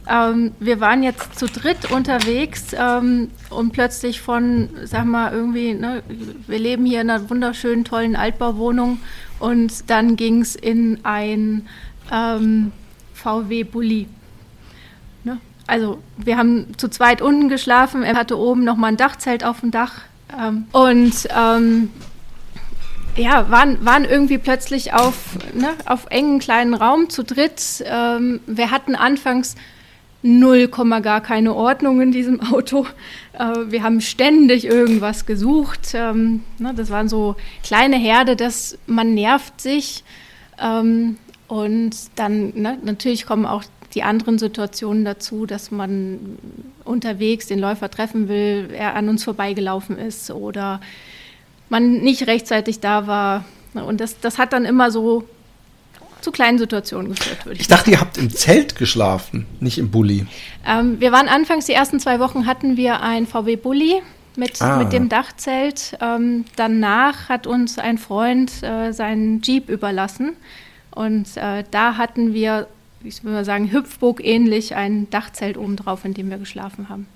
ähm, 0.10 0.52
wir 0.60 0.80
waren 0.80 1.04
jetzt 1.04 1.40
zu 1.40 1.46
dritt 1.48 1.92
unterwegs 1.92 2.68
ähm, 2.78 3.30
und 3.50 3.72
plötzlich 3.72 4.22
von, 4.22 4.70
sag 4.84 5.06
mal, 5.06 5.32
irgendwie, 5.32 5.74
ne, 5.74 6.04
wir 6.46 6.60
leben 6.60 6.86
hier 6.86 7.02
in 7.02 7.10
einer 7.10 7.30
wunderschönen, 7.30 7.86
tollen 7.86 8.16
Altbauwohnung 8.16 9.00
und 9.40 9.90
dann 9.90 10.16
ging 10.16 10.42
es 10.42 10.56
in 10.56 11.00
ein 11.04 11.68
ähm, 12.12 12.72
VW-Bulli. 13.14 14.02
Ne? 14.04 14.08
Also 15.68 16.00
wir 16.18 16.38
haben 16.38 16.78
zu 16.78 16.88
zweit 16.88 17.22
unten 17.22 17.50
geschlafen, 17.50 18.04
er 18.04 18.16
hatte 18.16 18.38
oben 18.38 18.64
nochmal 18.64 18.92
ein 18.94 18.98
Dachzelt 18.98 19.44
auf 19.44 19.60
dem 19.60 19.72
Dach 19.72 20.02
ähm, 20.38 20.66
und 20.72 21.28
ähm, 21.38 21.90
ja, 23.18 23.50
waren, 23.50 23.84
waren 23.84 24.06
irgendwie 24.06 24.38
plötzlich 24.38 24.94
auf, 24.94 25.16
ne, 25.54 25.70
auf 25.86 26.06
engen 26.10 26.40
kleinen 26.40 26.74
Raum 26.74 27.10
zu 27.10 27.24
dritt. 27.24 27.84
Ähm, 27.86 28.40
wir 28.46 28.72
hatten 28.72 28.96
anfangs 28.96 29.56
null 30.22 30.68
Komma 30.68 31.00
gar 31.00 31.22
keine 31.22 31.54
Ordnung 31.54 32.02
in 32.02 32.12
diesem 32.12 32.42
Auto. 32.54 32.86
Äh, 33.34 33.72
wir 33.72 33.84
haben 33.84 34.02
ständig 34.02 34.66
irgendwas 34.66 35.26
gesucht. 35.26 35.94
Ähm, 35.94 36.44
ne, 36.60 36.74
das 36.76 36.90
waren 36.90 37.10
so 37.10 37.36
kleine 37.64 37.98
Herde, 37.98 38.36
dass 38.36 38.78
man 38.86 39.14
nervt 39.14 39.62
sich. 39.62 40.04
Ähm, 40.60 41.18
und 41.48 41.96
dann 42.16 42.54
ne, 42.56 42.78
natürlich 42.84 43.26
kommen 43.26 43.46
auch 43.46 43.64
die 43.98 44.04
anderen 44.04 44.38
Situationen 44.38 45.04
dazu, 45.06 45.46
dass 45.48 45.72
man 45.72 46.38
unterwegs 46.84 47.48
den 47.48 47.58
Läufer 47.60 47.90
treffen 47.90 48.28
will, 48.30 48.70
er 48.72 48.96
an 48.96 49.10
uns 49.10 49.24
vorbeigelaufen 49.24 49.98
ist 49.98 50.30
oder 50.30 50.80
man 51.70 51.94
nicht 52.02 52.28
rechtzeitig 52.28 52.80
da 52.80 53.08
war. 53.08 53.44
Und 53.74 54.00
das, 54.00 54.20
das 54.20 54.38
hat 54.38 54.54
dann 54.54 54.66
immer 54.66 54.92
so 54.92 55.24
zu 56.22 56.32
kleinen 56.32 56.60
Situationen 56.60 57.14
geführt, 57.16 57.44
würde 57.46 57.56
ich 57.56 57.62
Ich 57.62 57.68
dachte, 57.68 57.90
ihr 57.92 58.00
habt 58.00 58.18
im 58.18 58.30
Zelt 58.30 58.76
geschlafen, 58.76 59.46
nicht 59.60 59.78
im 59.80 59.90
Bulli. 59.90 60.28
ähm, 60.68 61.00
wir 61.00 61.12
waren 61.12 61.28
anfangs, 61.28 61.66
die 61.66 61.74
ersten 61.74 62.00
zwei 62.00 62.20
Wochen 62.20 62.46
hatten 62.46 62.78
wir 62.78 63.02
ein 63.02 63.26
VW-Bulli 63.26 64.02
mit, 64.36 64.62
Ah. 64.62 64.78
mit 64.78 64.94
dem 64.94 65.10
Dachzelt. 65.10 65.98
Ähm, 66.02 66.46
danach 66.56 67.30
hat 67.30 67.48
uns 67.48 67.80
ein 67.80 67.98
Freund 67.98 68.52
äh, 68.62 68.92
seinen 68.94 69.42
Jeep 69.42 69.70
überlassen. 69.70 70.34
Und 70.92 71.36
äh, 71.38 71.64
da 71.72 71.98
hatten 71.98 72.34
wir, 72.34 72.68
ich 73.04 73.24
würde 73.24 73.36
mal 73.36 73.46
sagen, 73.46 73.72
Hüpfburg 73.72 74.24
ähnlich 74.24 74.76
ein 74.76 75.10
Dachzelt 75.10 75.58
obendrauf, 75.58 76.06
in 76.06 76.14
dem 76.14 76.30
wir 76.30 76.38
geschlafen 76.38 76.90
haben. 76.90 77.08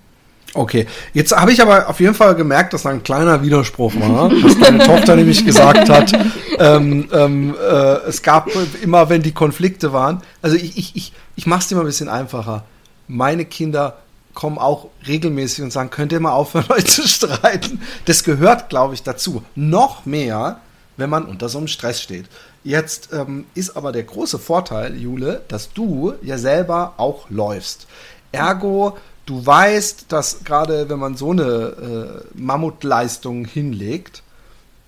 Okay, 0.54 0.86
jetzt 1.14 1.32
habe 1.32 1.54
ich 1.54 1.62
aber 1.62 1.88
auf 1.88 2.02
jeden 2.02 2.14
Fall 2.14 2.36
gemerkt, 2.36 2.74
dass 2.74 2.84
da 2.84 2.90
ein 2.90 3.04
kleiner 3.04 3.42
Widerspruch 3.42 3.94
war, 3.96 4.30
was 4.44 4.60
deine 4.60 4.80
Tochter 4.86 5.16
nämlich 5.16 5.46
gesagt 5.46 5.90
hat. 5.90 6.12
Ähm, 6.60 7.08
ähm, 7.14 7.56
äh, 7.56 8.08
es 8.08 8.22
gab 8.22 8.50
immer, 8.82 9.10
wenn 9.10 9.22
die 9.22 9.32
Konflikte 9.32 9.94
waren, 9.94 10.22
also 10.42 10.58
ich, 10.58 10.78
ich, 10.78 10.96
ich, 10.96 11.14
ich 11.38 11.46
mache 11.46 11.62
es 11.62 11.68
dir 11.68 11.76
mal 11.76 11.82
ein 11.82 11.88
bisschen 11.88 12.10
einfacher. 12.10 12.66
Meine 13.08 13.46
Kinder 13.46 13.98
kommen 14.34 14.58
auch 14.58 14.88
regelmäßig 15.08 15.64
und 15.64 15.72
sagen, 15.72 15.90
könnt 15.90 16.12
ihr 16.12 16.20
mal 16.20 16.34
aufhören, 16.34 16.66
euch 16.70 16.86
zu 16.86 17.08
streiten. 17.08 17.82
Das 18.06 18.26
gehört, 18.26 18.70
glaube 18.70 18.94
ich, 18.94 19.04
dazu. 19.04 19.44
Noch 19.56 20.06
mehr, 20.06 20.60
wenn 20.98 21.10
man 21.10 21.26
unter 21.26 21.48
so 21.48 21.60
einem 21.60 21.68
Stress 21.68 22.02
steht. 22.02 22.26
Jetzt 22.64 23.10
ähm, 23.12 23.46
ist 23.56 23.76
aber 23.76 23.92
der 23.92 24.04
große 24.04 24.38
Vorteil, 24.38 24.96
Jule, 24.96 25.42
dass 25.48 25.74
du 25.74 26.14
ja 26.22 26.38
selber 26.38 26.94
auch 26.98 27.30
läufst. 27.30 27.88
Ergo, 28.32 28.98
du 29.26 29.46
weißt, 29.46 30.06
dass 30.10 30.44
gerade 30.44 30.90
wenn 30.90 31.00
man 31.00 31.16
so 31.16 31.32
eine 31.32 31.44
äh, 31.44 32.40
Mammutleistung 32.40 33.46
hinlegt, 33.46 34.24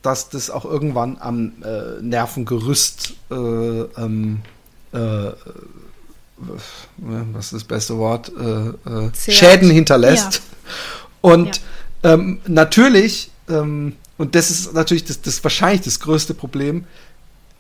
dass 0.02 0.30
das 0.30 0.50
auch 0.50 0.66
irgendwann 0.66 1.18
am 1.20 1.54
äh, 1.64 2.02
Nervengerüst 2.02 3.14
äh, 3.32 3.36
ähm, 3.36 4.42
äh, 4.92 5.32
was 6.98 7.46
ist 7.46 7.54
das 7.54 7.64
beste 7.64 7.98
Wort, 7.98 8.32
äh, 8.38 9.08
äh, 9.08 9.12
Schäden 9.32 9.70
hinterlässt. 9.70 10.36
Ja. 10.36 10.42
Und 11.22 11.62
ja. 12.04 12.14
Ähm, 12.14 12.40
natürlich, 12.48 13.32
ähm, 13.48 13.96
und 14.18 14.36
das 14.36 14.52
ist 14.52 14.74
natürlich 14.74 15.06
das, 15.06 15.22
das 15.22 15.42
wahrscheinlich 15.44 15.82
das 15.82 16.02
größte 16.02 16.34
Problem, 16.34 16.86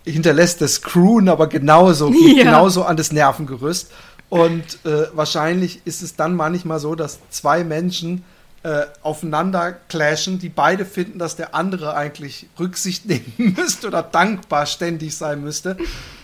hinterlässt 0.06 0.62
das 0.62 0.82
Crewen 0.82 1.30
aber 1.30 1.48
genauso, 1.48 2.12
ja. 2.14 2.44
genauso 2.44 2.84
an 2.84 2.98
das 2.98 3.12
Nervengerüst. 3.12 3.92
Und 4.30 4.80
äh, 4.86 5.08
wahrscheinlich 5.14 5.82
ist 5.86 6.02
es 6.02 6.16
dann 6.16 6.36
manchmal 6.36 6.80
so, 6.80 6.96
dass 6.96 7.20
zwei 7.30 7.64
Menschen 7.64 8.24
äh, 8.64 8.86
aufeinander 9.02 9.74
clashen, 9.74 10.40
die 10.40 10.50
beide 10.50 10.86
finden, 10.86 11.20
dass 11.20 11.36
der 11.36 11.54
andere 11.54 11.96
eigentlich 11.96 12.48
Rücksicht 12.60 13.06
nehmen 13.08 13.56
müsste 13.58 13.88
oder 13.88 14.02
dankbar 14.02 14.66
ständig 14.66 15.16
sein 15.16 15.44
müsste. 15.44 15.78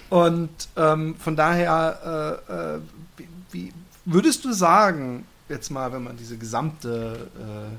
Und 0.09 0.49
ähm, 0.75 1.15
von 1.19 1.35
daher, 1.35 2.41
äh, 2.49 2.53
äh, 2.53 2.79
wie, 3.51 3.73
würdest 4.05 4.43
du 4.45 4.53
sagen, 4.53 5.25
jetzt 5.49 5.69
mal, 5.69 5.91
wenn 5.91 6.03
man 6.03 6.17
diese 6.17 6.37
gesamte, 6.37 7.27
äh, 7.37 7.75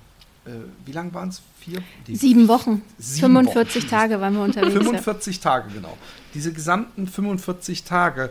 wie 0.84 0.92
lang 0.92 1.12
waren 1.14 1.28
es? 1.28 1.42
Vier? 1.60 1.82
Die 2.06 2.16
Sieben 2.16 2.48
Wochen. 2.48 2.82
Sieben 2.98 3.32
45 3.34 3.82
Wochen. 3.82 3.90
Tage 3.90 4.20
waren 4.20 4.34
wir 4.34 4.42
unterwegs. 4.42 4.72
45 4.72 5.36
ja. 5.36 5.42
Tage, 5.42 5.72
genau. 5.72 5.96
Diese 6.34 6.52
gesamten 6.52 7.06
45 7.06 7.84
Tage, 7.84 8.30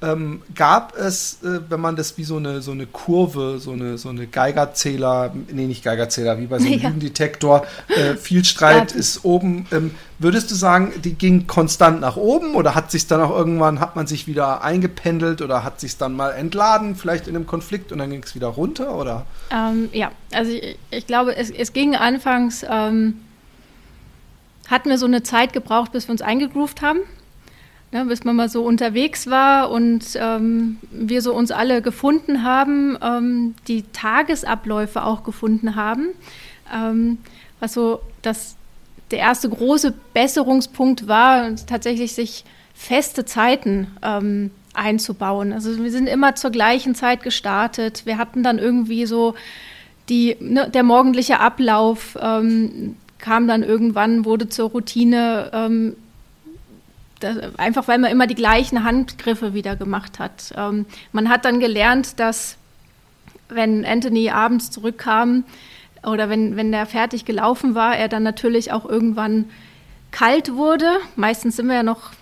ähm, 0.00 0.42
gab 0.54 0.96
es, 0.96 1.42
äh, 1.42 1.60
wenn 1.68 1.80
man 1.80 1.96
das 1.96 2.16
wie 2.18 2.24
so 2.24 2.36
eine, 2.36 2.62
so 2.62 2.70
eine 2.70 2.86
Kurve, 2.86 3.58
so 3.58 3.72
eine, 3.72 3.98
so 3.98 4.08
eine 4.10 4.28
Geigerzähler, 4.28 5.34
nee, 5.50 5.66
nicht 5.66 5.82
Geigerzähler, 5.82 6.38
wie 6.38 6.46
bei 6.46 6.58
so 6.58 6.66
einem 6.66 6.78
ja. 6.80 6.88
Lügendetektor, 6.88 7.66
äh, 7.88 8.14
viel 8.14 8.44
Streit 8.44 8.92
ja. 8.92 8.98
ist 8.98 9.24
oben. 9.24 9.66
Ähm, 9.72 9.90
würdest 10.20 10.50
du 10.50 10.54
sagen, 10.54 10.92
die 11.02 11.14
ging 11.14 11.48
konstant 11.48 12.00
nach 12.00 12.16
oben 12.16 12.54
oder 12.54 12.76
hat 12.76 12.92
sich 12.92 13.08
dann 13.08 13.20
auch 13.20 13.36
irgendwann, 13.36 13.80
hat 13.80 13.96
man 13.96 14.06
sich 14.06 14.28
wieder 14.28 14.62
eingependelt 14.62 15.42
oder 15.42 15.64
hat 15.64 15.80
sich 15.80 15.96
dann 15.96 16.14
mal 16.14 16.30
entladen, 16.30 16.94
vielleicht 16.94 17.26
in 17.26 17.34
einem 17.34 17.46
Konflikt 17.46 17.90
und 17.90 17.98
dann 17.98 18.10
ging 18.10 18.22
es 18.22 18.36
wieder 18.36 18.48
runter, 18.48 18.94
oder? 18.94 19.26
Ähm, 19.50 19.88
ja, 19.92 20.12
also 20.32 20.52
ich, 20.52 20.78
ich, 20.90 21.06
glaube, 21.08 21.36
es, 21.36 21.50
es 21.50 21.72
ging 21.72 21.96
anfangs, 21.96 22.64
ähm, 22.68 23.14
hatten 24.68 24.90
wir 24.90 24.98
so 24.98 25.06
eine 25.06 25.24
Zeit 25.24 25.52
gebraucht, 25.52 25.90
bis 25.90 26.06
wir 26.06 26.12
uns 26.12 26.22
eingegroovt 26.22 26.82
haben 26.82 27.00
ne, 27.92 28.04
bis 28.04 28.24
man 28.24 28.36
mal 28.36 28.48
so 28.48 28.64
unterwegs 28.64 29.28
war 29.28 29.70
und 29.70 30.04
ähm, 30.16 30.78
wir 30.90 31.22
so 31.22 31.34
uns 31.34 31.50
alle 31.50 31.82
gefunden 31.82 32.42
haben, 32.42 32.98
ähm, 33.02 33.54
die 33.66 33.82
Tagesabläufe 33.92 35.04
auch 35.04 35.24
gefunden 35.24 35.74
haben. 35.76 36.08
Ähm, 36.72 37.18
was 37.60 37.72
so 37.72 38.00
das, 38.22 38.56
der 39.10 39.20
erste 39.20 39.48
große 39.48 39.94
Besserungspunkt 40.12 41.08
war, 41.08 41.54
tatsächlich 41.66 42.14
sich 42.14 42.44
feste 42.74 43.24
Zeiten 43.24 43.88
ähm, 44.02 44.50
einzubauen. 44.74 45.52
Also 45.52 45.82
wir 45.82 45.90
sind 45.90 46.06
immer 46.06 46.36
zur 46.36 46.50
gleichen 46.50 46.94
Zeit 46.94 47.22
gestartet. 47.22 48.06
Wir 48.06 48.18
hatten 48.18 48.42
dann 48.42 48.58
irgendwie 48.58 49.06
so 49.06 49.34
die, 50.08 50.36
ne, 50.40 50.70
der 50.70 50.84
morgendliche 50.84 51.40
Ablauf 51.40 52.16
ähm, 52.20 52.96
kam 53.18 53.48
dann 53.48 53.62
irgendwann, 53.64 54.24
wurde 54.24 54.48
zur 54.48 54.70
Routine 54.70 55.50
ähm, 55.52 55.96
das, 57.20 57.58
einfach 57.58 57.88
weil 57.88 57.98
man 57.98 58.10
immer 58.10 58.26
die 58.26 58.34
gleichen 58.34 58.84
Handgriffe 58.84 59.54
wieder 59.54 59.76
gemacht 59.76 60.18
hat. 60.18 60.52
Ähm, 60.56 60.86
man 61.12 61.28
hat 61.28 61.44
dann 61.44 61.60
gelernt, 61.60 62.18
dass 62.20 62.56
wenn 63.48 63.84
Anthony 63.84 64.30
abends 64.30 64.70
zurückkam 64.70 65.44
oder 66.04 66.28
wenn, 66.28 66.56
wenn 66.56 66.70
der 66.72 66.86
fertig 66.86 67.24
gelaufen 67.24 67.74
war, 67.74 67.96
er 67.96 68.08
dann 68.08 68.22
natürlich 68.22 68.72
auch 68.72 68.84
irgendwann 68.84 69.46
kalt 70.10 70.54
wurde. 70.54 70.88
Meistens 71.16 71.56
sind 71.56 71.66
wir 71.66 71.76
ja 71.76 71.82
noch 71.82 72.12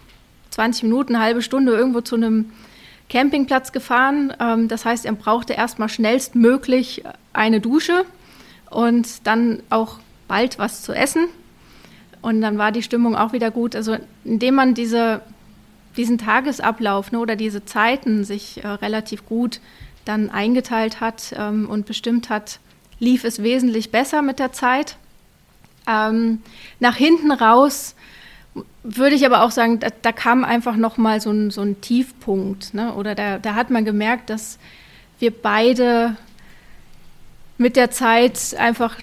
20 0.51 0.85
Minuten, 0.85 1.15
eine 1.15 1.25
halbe 1.25 1.43
Stunde 1.43 1.73
irgendwo 1.73 2.01
zu 2.01 2.17
einem 2.17 2.51
Campingplatz 3.09 3.73
gefahren. 3.73 4.33
Ähm, 4.41 4.69
das 4.69 4.85
heißt, 4.85 5.05
er 5.05 5.13
brauchte 5.13 5.53
erstmal 5.53 5.89
schnellstmöglich 5.89 7.05
eine 7.33 7.61
Dusche 7.61 8.05
und 8.71 9.27
dann 9.27 9.63
auch 9.71 9.99
bald 10.29 10.59
was 10.59 10.83
zu 10.83 10.93
essen. 10.93 11.29
Und 12.27 12.41
dann 12.41 12.59
war 12.59 12.73
die 12.73 12.83
Stimmung 12.83 13.15
auch 13.15 13.33
wieder 13.33 13.53
gut. 13.53 13.77
Also 13.77 13.99
indem 14.25 14.57
man 14.57 14.75
diese, 14.75 15.21
diesen 15.97 16.19
Tagesablauf 16.19 17.13
ne, 17.13 17.21
oder 17.21 17.37
diese 17.37 17.65
Zeiten 17.65 18.25
sich 18.25 18.65
äh, 18.65 18.67
relativ 18.67 19.27
gut 19.27 19.61
dann 20.05 20.29
eingeteilt 20.31 21.01
hat 21.01 21.33
ähm, 21.39 21.69
und 21.71 21.87
bestimmt 21.87 22.29
hat, 22.29 22.59
lief 22.99 23.23
es 23.23 23.45
wesentlich 23.45 23.93
besser 23.93 24.23
mit 24.23 24.41
der 24.41 24.51
Zeit. 24.51 24.97
Ähm, 25.87 26.43
nach 26.81 26.97
hinten 26.97 27.31
raus 27.31 27.95
würde 28.83 29.15
ich 29.15 29.25
aber 29.25 29.45
auch 29.45 29.53
sagen, 29.53 29.79
da, 29.79 29.91
da 30.03 30.11
kam 30.11 30.43
einfach 30.43 30.75
noch 30.75 30.97
mal 30.97 31.21
so 31.21 31.31
ein, 31.31 31.53
so 31.53 31.61
ein 31.61 31.81
Tiefpunkt. 31.81 32.75
Ne? 32.75 32.93
Oder 32.95 33.15
da, 33.15 33.39
da 33.39 33.55
hat 33.55 33.71
man 33.71 33.85
gemerkt, 33.85 34.31
dass 34.31 34.59
wir 35.21 35.31
beide 35.31 36.17
mit 37.57 37.77
der 37.77 37.93
Zeit 37.93 38.57
einfach 38.59 38.97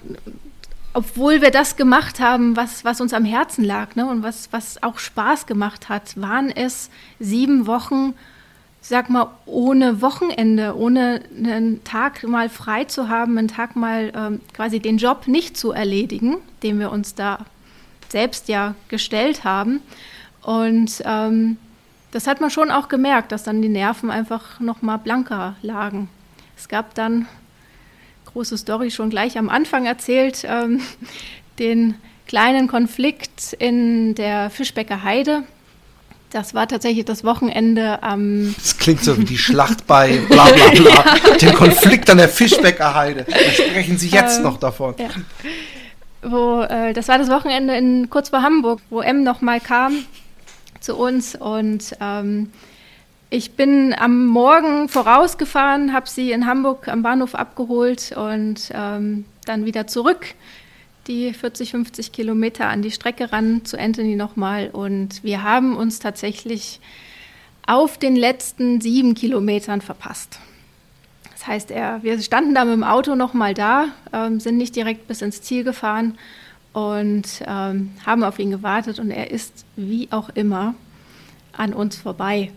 obwohl 0.94 1.42
wir 1.42 1.50
das 1.50 1.76
gemacht 1.76 2.20
haben, 2.20 2.56
was, 2.56 2.84
was 2.84 3.00
uns 3.00 3.12
am 3.12 3.24
Herzen 3.24 3.64
lag 3.64 3.96
ne, 3.96 4.06
und 4.06 4.22
was, 4.22 4.48
was 4.52 4.82
auch 4.82 4.98
Spaß 4.98 5.46
gemacht 5.46 5.88
hat, 5.88 6.18
waren 6.20 6.50
es 6.50 6.88
sieben 7.18 7.66
Wochen, 7.66 8.14
sag 8.80 9.10
mal, 9.10 9.26
ohne 9.44 10.00
Wochenende, 10.00 10.76
ohne 10.76 11.20
einen 11.36 11.82
Tag 11.82 12.22
mal 12.22 12.48
frei 12.48 12.84
zu 12.84 13.08
haben, 13.08 13.36
einen 13.36 13.48
Tag 13.48 13.74
mal 13.74 14.12
ähm, 14.14 14.40
quasi 14.54 14.78
den 14.78 14.98
Job 14.98 15.26
nicht 15.26 15.56
zu 15.56 15.72
erledigen, 15.72 16.36
den 16.62 16.78
wir 16.78 16.92
uns 16.92 17.16
da 17.16 17.44
selbst 18.08 18.48
ja 18.48 18.76
gestellt 18.86 19.42
haben. 19.42 19.80
Und 20.42 21.02
ähm, 21.04 21.56
das 22.12 22.28
hat 22.28 22.40
man 22.40 22.50
schon 22.50 22.70
auch 22.70 22.88
gemerkt, 22.88 23.32
dass 23.32 23.42
dann 23.42 23.62
die 23.62 23.68
Nerven 23.68 24.12
einfach 24.12 24.60
noch 24.60 24.80
mal 24.80 24.98
blanker 24.98 25.56
lagen. 25.62 26.08
Es 26.56 26.68
gab 26.68 26.94
dann 26.94 27.26
große 28.34 28.58
Story 28.58 28.90
schon 28.90 29.10
gleich 29.10 29.38
am 29.38 29.48
Anfang 29.48 29.86
erzählt, 29.86 30.44
ähm, 30.44 30.80
den 31.58 31.94
kleinen 32.26 32.66
Konflikt 32.68 33.54
in 33.58 34.14
der 34.16 34.50
Fischbecker 34.50 35.04
Heide. 35.04 35.44
Das 36.30 36.52
war 36.52 36.66
tatsächlich 36.66 37.04
das 37.04 37.22
Wochenende 37.22 38.02
am. 38.02 38.52
das 38.58 38.76
klingt 38.76 39.04
so 39.04 39.16
wie 39.16 39.24
die 39.24 39.38
Schlacht 39.38 39.86
bei 39.86 40.18
bla 40.28 40.46
bla 40.46 40.68
bla. 40.70 40.90
ja. 40.90 41.36
Den 41.36 41.54
Konflikt 41.54 42.10
an 42.10 42.18
der 42.18 42.28
Fischbecker 42.28 42.92
Heide. 42.94 43.24
Da 43.24 43.36
sprechen 43.52 43.98
Sie 43.98 44.08
jetzt 44.08 44.38
ähm, 44.38 44.42
noch 44.42 44.58
davon. 44.58 44.96
Ja. 44.98 45.10
Wo, 46.28 46.62
äh, 46.62 46.92
das 46.92 47.06
war 47.06 47.18
das 47.18 47.28
Wochenende 47.28 47.76
in, 47.76 48.10
kurz 48.10 48.30
vor 48.30 48.42
Hamburg, 48.42 48.80
wo 48.90 49.00
M 49.00 49.22
nochmal 49.22 49.60
kam 49.60 49.98
zu 50.80 50.96
uns 50.96 51.36
und 51.36 51.96
ähm, 52.00 52.50
ich 53.34 53.56
bin 53.56 53.92
am 53.98 54.28
Morgen 54.28 54.88
vorausgefahren, 54.88 55.92
habe 55.92 56.08
sie 56.08 56.30
in 56.30 56.46
Hamburg 56.46 56.86
am 56.86 57.02
Bahnhof 57.02 57.34
abgeholt 57.34 58.14
und 58.16 58.70
ähm, 58.72 59.24
dann 59.44 59.64
wieder 59.64 59.88
zurück. 59.88 60.36
Die 61.08 61.34
40, 61.34 61.72
50 61.72 62.12
Kilometer 62.12 62.68
an 62.68 62.80
die 62.80 62.92
Strecke 62.92 63.32
ran 63.32 63.64
zu 63.64 63.76
Anthony 63.76 64.14
nochmal. 64.14 64.70
Und 64.72 65.24
wir 65.24 65.42
haben 65.42 65.76
uns 65.76 65.98
tatsächlich 65.98 66.78
auf 67.66 67.98
den 67.98 68.14
letzten 68.14 68.80
sieben 68.80 69.14
Kilometern 69.14 69.80
verpasst. 69.80 70.38
Das 71.32 71.48
heißt, 71.48 71.72
er, 71.72 72.04
wir 72.04 72.20
standen 72.22 72.54
da 72.54 72.64
mit 72.64 72.74
dem 72.74 72.84
Auto 72.84 73.16
nochmal 73.16 73.52
da, 73.52 73.88
ähm, 74.12 74.38
sind 74.38 74.58
nicht 74.58 74.76
direkt 74.76 75.08
bis 75.08 75.22
ins 75.22 75.42
Ziel 75.42 75.64
gefahren 75.64 76.16
und 76.72 77.42
ähm, 77.48 77.90
haben 78.06 78.22
auf 78.22 78.38
ihn 78.38 78.52
gewartet. 78.52 79.00
Und 79.00 79.10
er 79.10 79.32
ist 79.32 79.64
wie 79.74 80.06
auch 80.12 80.28
immer 80.36 80.76
an 81.52 81.74
uns 81.74 81.96
vorbei 81.96 82.52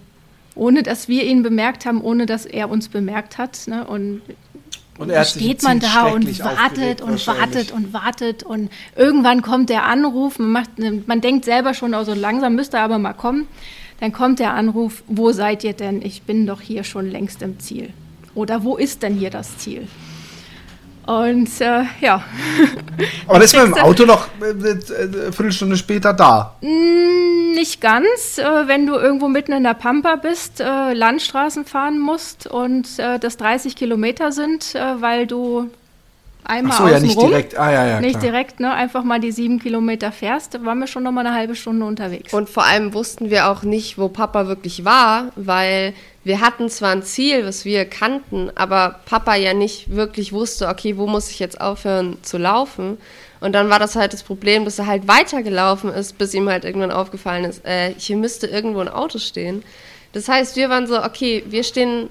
ohne 0.57 0.83
dass 0.83 1.07
wir 1.07 1.23
ihn 1.23 1.43
bemerkt 1.43 1.85
haben, 1.85 2.01
ohne 2.01 2.25
dass 2.25 2.45
er 2.45 2.69
uns 2.69 2.89
bemerkt 2.89 3.37
hat. 3.37 3.67
Ne? 3.67 3.85
Und, 3.85 4.21
und 4.97 5.09
er 5.09 5.25
steht 5.25 5.63
man 5.63 5.79
da 5.79 6.07
und 6.07 6.39
wartet 6.39 7.01
und 7.01 7.27
wartet 7.27 7.71
und 7.71 7.93
wartet 7.93 8.43
und 8.43 8.69
irgendwann 8.95 9.41
kommt 9.41 9.69
der 9.69 9.85
Anruf. 9.85 10.39
Man, 10.39 10.51
macht, 10.51 10.71
man 11.07 11.21
denkt 11.21 11.45
selber 11.45 11.73
schon, 11.73 11.93
also 11.93 12.13
langsam 12.13 12.55
müsste 12.55 12.77
er 12.77 12.83
aber 12.83 12.97
mal 12.97 13.13
kommen. 13.13 13.47
Dann 13.99 14.11
kommt 14.11 14.39
der 14.39 14.53
Anruf, 14.53 15.03
wo 15.07 15.31
seid 15.31 15.63
ihr 15.63 15.73
denn? 15.73 16.01
Ich 16.03 16.21
bin 16.23 16.45
doch 16.45 16.61
hier 16.61 16.83
schon 16.83 17.09
längst 17.09 17.41
im 17.41 17.59
Ziel. 17.59 17.89
Oder 18.35 18.63
wo 18.63 18.77
ist 18.77 19.01
denn 19.01 19.15
hier 19.15 19.31
das 19.31 19.57
Ziel? 19.57 19.87
Und 21.07 21.61
äh, 21.61 21.83
ja. 22.01 22.21
Aber 23.27 23.39
das 23.39 23.53
ist 23.53 23.65
mit 23.65 23.77
dem 23.77 23.81
Auto 23.81 24.05
noch 24.05 24.27
eine 24.41 24.71
äh, 24.71 25.31
Viertelstunde 25.31 25.77
später 25.77 26.13
da? 26.13 26.55
Mm, 26.59 27.53
nicht 27.55 27.79
ganz. 27.79 28.37
Äh, 28.37 28.67
wenn 28.67 28.85
du 28.85 28.95
irgendwo 28.95 29.29
mitten 29.29 29.53
in 29.53 29.63
der 29.63 29.73
Pampa 29.73 30.17
bist, 30.17 30.59
äh, 30.59 30.93
Landstraßen 30.93 31.63
fahren 31.63 31.97
musst 31.97 32.45
und 32.45 32.99
äh, 32.99 33.19
das 33.19 33.37
30 33.37 33.77
Kilometer 33.77 34.33
sind, 34.33 34.75
äh, 34.75 35.01
weil 35.01 35.27
du 35.27 35.69
einmal 36.43 36.73
Ach 36.75 36.81
so, 36.83 36.87
ja, 36.89 36.99
nicht 36.99 37.21
direkt. 37.21 37.57
Ah, 37.57 37.71
ja, 37.71 37.87
ja, 37.87 38.01
nicht 38.01 38.19
klar. 38.19 38.23
direkt, 38.23 38.59
ne? 38.59 38.73
Einfach 38.73 39.05
mal 39.05 39.21
die 39.21 39.31
sieben 39.31 39.59
Kilometer 39.59 40.11
fährst, 40.11 40.65
waren 40.65 40.79
wir 40.79 40.87
schon 40.87 41.03
noch 41.03 41.13
mal 41.13 41.25
eine 41.25 41.33
halbe 41.33 41.55
Stunde 41.55 41.85
unterwegs. 41.85 42.33
Und 42.33 42.49
vor 42.49 42.65
allem 42.65 42.93
wussten 42.93 43.29
wir 43.29 43.49
auch 43.49 43.63
nicht, 43.63 43.97
wo 43.97 44.09
Papa 44.09 44.47
wirklich 44.47 44.83
war, 44.83 45.31
weil 45.37 45.93
wir 46.27 46.41
hatten 46.41 46.69
zwar 46.69 46.91
ein 46.91 47.03
Ziel, 47.03 47.45
was 47.45 47.65
wir 47.65 47.85
kannten, 47.85 48.51
aber 48.55 48.99
Papa 49.05 49.35
ja 49.35 49.53
nicht 49.53 49.95
wirklich 49.95 50.33
wusste, 50.33 50.67
okay, 50.67 50.97
wo 50.97 51.07
muss 51.07 51.31
ich 51.31 51.39
jetzt 51.39 51.59
aufhören 51.59 52.17
zu 52.21 52.37
laufen? 52.37 52.97
Und 53.39 53.53
dann 53.53 53.69
war 53.69 53.79
das 53.79 53.95
halt 53.95 54.13
das 54.13 54.23
Problem, 54.23 54.65
dass 54.65 54.79
er 54.79 54.87
halt 54.87 55.07
weitergelaufen 55.07 55.91
ist, 55.91 56.17
bis 56.17 56.33
ihm 56.33 56.49
halt 56.49 56.65
irgendwann 56.65 56.91
aufgefallen 56.91 57.45
ist, 57.45 57.65
äh, 57.65 57.93
hier 57.97 58.17
müsste 58.17 58.47
irgendwo 58.47 58.79
ein 58.79 58.89
Auto 58.89 59.19
stehen. 59.19 59.63
Das 60.13 60.27
heißt, 60.27 60.55
wir 60.55 60.69
waren 60.69 60.87
so, 60.87 61.03
okay, 61.03 61.43
wir 61.47 61.63
stehen 61.63 62.09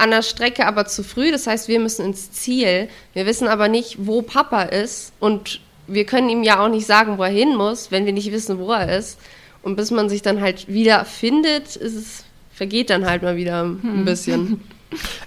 an 0.00 0.10
der 0.10 0.22
Strecke 0.22 0.66
aber 0.66 0.86
zu 0.86 1.04
früh. 1.04 1.30
Das 1.30 1.46
heißt, 1.46 1.68
wir 1.68 1.80
müssen 1.80 2.06
ins 2.06 2.32
Ziel. 2.32 2.88
Wir 3.12 3.26
wissen 3.26 3.48
aber 3.48 3.68
nicht, 3.68 3.96
wo 4.06 4.22
Papa 4.22 4.62
ist. 4.62 5.12
Und 5.20 5.60
wir 5.86 6.06
können 6.06 6.28
ihm 6.28 6.42
ja 6.42 6.64
auch 6.64 6.68
nicht 6.68 6.86
sagen, 6.86 7.18
wo 7.18 7.22
er 7.22 7.30
hin 7.30 7.56
muss, 7.56 7.90
wenn 7.90 8.06
wir 8.06 8.12
nicht 8.12 8.32
wissen, 8.32 8.58
wo 8.58 8.72
er 8.72 8.96
ist. 8.96 9.18
Und 9.62 9.76
bis 9.76 9.90
man 9.90 10.08
sich 10.08 10.22
dann 10.22 10.40
halt 10.40 10.68
wieder 10.68 11.04
findet, 11.04 11.76
ist 11.76 11.94
es, 11.94 12.24
vergeht 12.60 12.90
dann 12.90 13.06
halt 13.06 13.22
mal 13.22 13.36
wieder 13.36 13.64
ein 13.64 13.78
Hm. 13.82 14.04
bisschen. 14.04 14.60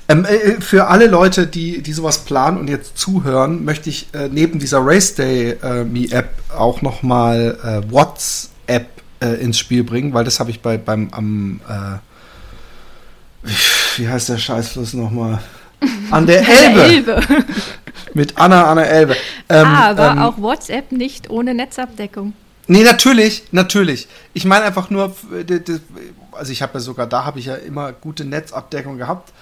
Ähm, 0.09 0.25
äh, 0.25 0.59
für 0.59 0.87
alle 0.87 1.07
Leute, 1.07 1.47
die, 1.47 1.81
die 1.81 1.93
sowas 1.93 2.25
planen 2.25 2.57
und 2.57 2.69
jetzt 2.69 2.97
zuhören, 2.97 3.63
möchte 3.63 3.89
ich 3.89 4.07
äh, 4.13 4.27
neben 4.27 4.59
dieser 4.59 4.79
Race 4.85 5.15
Day 5.15 5.51
äh, 5.63 5.85
Me 5.85 6.11
App 6.11 6.31
auch 6.53 6.81
nochmal 6.81 7.57
äh, 7.63 7.89
WhatsApp 7.89 8.87
äh, 9.21 9.35
ins 9.35 9.57
Spiel 9.57 9.85
bringen, 9.85 10.13
weil 10.13 10.25
das 10.25 10.41
habe 10.41 10.51
ich 10.51 10.59
bei 10.59 10.77
beim 10.77 11.07
am 11.13 11.61
äh, 11.69 13.47
wie 13.95 14.09
heißt 14.09 14.27
der 14.27 14.37
Scheißfluss 14.37 14.95
nochmal? 14.95 15.39
An 16.11 16.27
der 16.27 16.41
Elbe, 16.45 16.83
Elbe. 16.83 17.21
mit 18.13 18.37
Anna 18.37 18.65
an 18.65 18.77
der 18.79 18.91
Elbe. 18.91 19.15
Ähm, 19.47 19.65
Aber 19.65 20.11
ähm, 20.11 20.19
auch 20.19 20.37
WhatsApp 20.39 20.91
nicht 20.91 21.29
ohne 21.29 21.53
Netzabdeckung. 21.53 22.33
Nee, 22.67 22.83
natürlich, 22.83 23.43
natürlich. 23.51 24.07
Ich 24.33 24.45
meine 24.45 24.63
einfach 24.65 24.89
nur, 24.89 25.13
d- 25.31 25.61
also 26.31 26.51
ich 26.51 26.61
habe 26.61 26.75
ja 26.75 26.79
sogar, 26.79 27.07
da 27.07 27.25
habe 27.25 27.39
ich 27.39 27.45
ja 27.45 27.55
immer 27.55 27.91
gute 27.91 28.23
Netzabdeckung 28.25 28.97
gehabt, 28.97 29.33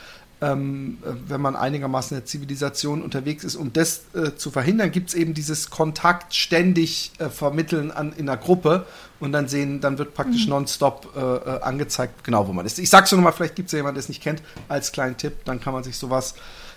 ähm, 0.41 0.97
äh, 1.05 1.09
wenn 1.27 1.39
man 1.39 1.55
einigermaßen 1.55 2.17
in 2.17 2.21
der 2.21 2.25
Zivilisation 2.25 3.03
unterwegs 3.03 3.43
ist. 3.43 3.55
Um 3.55 3.71
das 3.73 4.01
äh, 4.15 4.35
zu 4.35 4.49
verhindern, 4.49 4.89
gibt 4.91 5.09
es 5.09 5.13
eben 5.15 5.35
dieses 5.35 5.69
Kontakt 5.69 6.33
ständig 6.33 7.11
äh, 7.19 7.29
vermitteln 7.29 7.91
an, 7.91 8.11
in 8.13 8.27
einer 8.27 8.37
Gruppe 8.41 8.87
und 9.19 9.33
dann 9.33 9.47
sehen, 9.47 9.81
dann 9.81 9.99
wird 9.99 10.15
praktisch 10.15 10.47
nonstop 10.47 11.13
äh, 11.15 11.19
äh, 11.19 11.61
angezeigt, 11.61 12.23
genau 12.23 12.47
wo 12.47 12.53
man 12.53 12.65
ist. 12.65 12.79
Ich 12.79 12.89
sag's 12.89 13.11
nur 13.11 13.17
nochmal, 13.19 13.33
vielleicht 13.33 13.55
gibt 13.55 13.67
es 13.67 13.73
ja 13.73 13.77
jemanden, 13.77 13.97
der 13.97 14.01
es 14.03 14.09
nicht 14.09 14.23
kennt, 14.23 14.41
als 14.67 14.91
kleinen 14.91 15.15
Tipp, 15.15 15.45
dann 15.45 15.61
kann 15.61 15.73
man 15.73 15.83
sich 15.83 15.95
sowas 15.95 16.33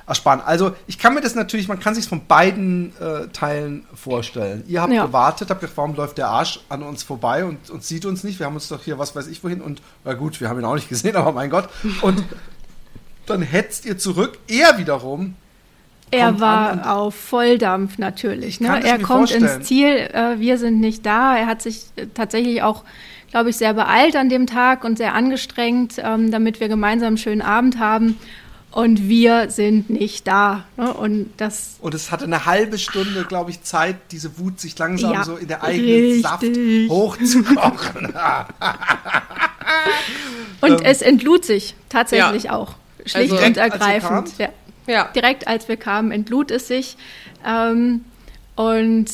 ersparen. 0.06 0.40
Also 0.40 0.72
ich 0.86 0.98
kann 0.98 1.14
mir 1.14 1.20
das 1.20 1.34
natürlich, 1.34 1.66
man 1.68 1.80
kann 1.80 1.94
sich 1.94 2.06
von 2.08 2.26
beiden 2.26 2.92
äh, 3.00 3.28
Teilen 3.32 3.86
vorstellen. 3.94 4.64
Ihr 4.66 4.82
habt 4.82 4.92
Ja. 4.92 5.06
gewartet, 5.06 5.50
habt 5.50 5.60
gedacht, 5.60 5.76
warum 5.76 5.94
läuft 5.94 6.18
der 6.18 6.28
Arsch 6.28 6.60
an 6.68 6.82
uns 6.82 7.02
vorbei 7.02 7.44
und, 7.44 7.70
und 7.70 7.82
sieht 7.84 8.04
uns 8.04 8.22
nicht? 8.24 8.38
Wir 8.38 8.46
haben 8.46 8.54
uns 8.54 8.68
doch 8.68 8.82
hier 8.82 8.98
was 8.98 9.16
weiß 9.16 9.26
ich 9.28 9.42
wohin 9.42 9.60
und 9.62 9.80
na 10.04 10.12
gut, 10.14 10.40
wir 10.40 10.48
haben 10.48 10.58
ihn 10.58 10.64
auch 10.64 10.74
nicht 10.74 10.88
gesehen, 10.88 11.16
aber 11.16 11.32
mein 11.32 11.50
Gott. 11.50 11.68
Und 12.02 12.22
dann 13.26 13.42
hetzt 13.42 13.86
ihr 13.86 13.96
zurück. 13.96 14.38
Er 14.48 14.76
wiederum 14.76 15.34
Er 16.10 16.38
war 16.40 16.94
auf 16.94 17.14
Volldampf 17.14 17.96
natürlich. 17.98 18.60
Ne? 18.60 18.68
Er 18.84 18.98
kommt 18.98 19.30
vorstellen. 19.30 19.44
ins 19.60 19.66
Ziel, 19.66 19.88
äh, 20.12 20.38
wir 20.38 20.58
sind 20.58 20.80
nicht 20.80 21.06
da. 21.06 21.36
Er 21.36 21.46
hat 21.46 21.62
sich 21.62 21.86
äh, 21.96 22.06
tatsächlich 22.12 22.62
auch, 22.62 22.84
glaube 23.30 23.48
ich, 23.50 23.56
sehr 23.56 23.72
beeilt 23.72 24.14
an 24.16 24.28
dem 24.28 24.46
Tag 24.46 24.84
und 24.84 24.98
sehr 24.98 25.14
angestrengt, 25.14 25.94
ähm, 25.98 26.30
damit 26.30 26.60
wir 26.60 26.68
gemeinsam 26.68 27.08
einen 27.08 27.18
schönen 27.18 27.42
Abend 27.42 27.78
haben. 27.78 28.16
Und 28.74 29.08
wir 29.08 29.50
sind 29.50 29.88
nicht 29.88 30.26
da. 30.26 30.64
Ne? 30.76 30.92
Und 30.92 31.30
das 31.36 31.76
Und 31.80 31.94
es 31.94 32.10
hatte 32.10 32.24
eine 32.24 32.44
halbe 32.44 32.76
Stunde, 32.76 33.24
glaube 33.24 33.52
ich, 33.52 33.62
Zeit, 33.62 33.94
diese 34.10 34.36
Wut 34.36 34.58
sich 34.58 34.76
langsam 34.76 35.12
Ja, 35.12 35.22
so 35.22 35.36
in 35.36 35.46
der 35.46 35.62
eigenen 35.62 36.20
Saft 36.20 36.42
richtig. 36.42 36.90
hochzukochen. 36.90 38.12
Und 40.60 40.70
Ähm, 40.70 40.78
es 40.82 41.02
entlud 41.02 41.44
sich 41.44 41.76
tatsächlich 41.88 42.50
auch. 42.50 42.74
Schlicht 43.06 43.32
Also- 43.32 43.46
und 43.46 43.58
als 43.58 43.74
ergreifend. 43.74 44.38
Ja. 44.38 44.48
Ja. 44.88 45.04
Direkt 45.14 45.46
als 45.46 45.68
wir 45.68 45.76
kamen, 45.76 46.10
entlud 46.10 46.50
es 46.50 46.66
sich. 46.66 46.96
Ähm, 47.46 48.04
und 48.56 49.06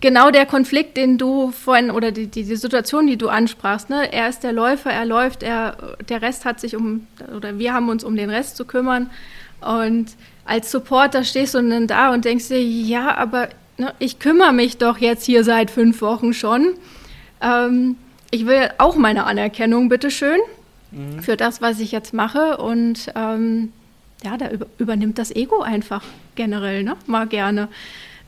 genau 0.00 0.30
der 0.30 0.46
Konflikt, 0.46 0.96
den 0.96 1.18
du 1.18 1.50
vorhin, 1.50 1.90
oder 1.90 2.12
die, 2.12 2.26
die, 2.26 2.44
die 2.44 2.56
Situation, 2.56 3.06
die 3.06 3.16
du 3.16 3.28
ansprachst, 3.28 3.90
ne? 3.90 4.12
er 4.12 4.28
ist 4.28 4.42
der 4.42 4.52
Läufer, 4.52 4.90
er 4.90 5.04
läuft, 5.04 5.42
er, 5.42 5.96
der 6.08 6.22
Rest 6.22 6.44
hat 6.44 6.60
sich 6.60 6.76
um, 6.76 7.06
oder 7.36 7.58
wir 7.58 7.74
haben 7.74 7.88
uns 7.88 8.04
um 8.04 8.16
den 8.16 8.30
Rest 8.30 8.56
zu 8.56 8.64
kümmern. 8.64 9.10
Und 9.60 10.06
als 10.44 10.70
Supporter 10.70 11.24
stehst 11.24 11.54
du 11.54 11.62
dann 11.62 11.86
da 11.86 12.12
und 12.12 12.24
denkst 12.24 12.48
dir, 12.48 12.62
ja, 12.62 13.16
aber 13.16 13.48
ne, 13.78 13.94
ich 13.98 14.18
kümmere 14.18 14.52
mich 14.52 14.78
doch 14.78 14.98
jetzt 14.98 15.24
hier 15.24 15.44
seit 15.44 15.70
fünf 15.70 16.00
Wochen 16.02 16.32
schon. 16.32 16.74
Ähm, 17.40 17.96
ich 18.30 18.46
will 18.46 18.70
auch 18.78 18.96
meine 18.96 19.24
Anerkennung, 19.24 19.88
bitteschön, 19.88 20.40
für 21.20 21.36
das, 21.36 21.62
was 21.62 21.80
ich 21.80 21.92
jetzt 21.92 22.12
mache. 22.12 22.58
Und 22.58 23.12
ähm, 23.14 23.72
ja, 24.24 24.36
da 24.36 24.50
über, 24.50 24.66
übernimmt 24.78 25.18
das 25.18 25.30
Ego 25.34 25.62
einfach 25.62 26.02
generell, 26.34 26.82
ne? 26.82 26.96
Mal 27.06 27.26
gerne. 27.26 27.68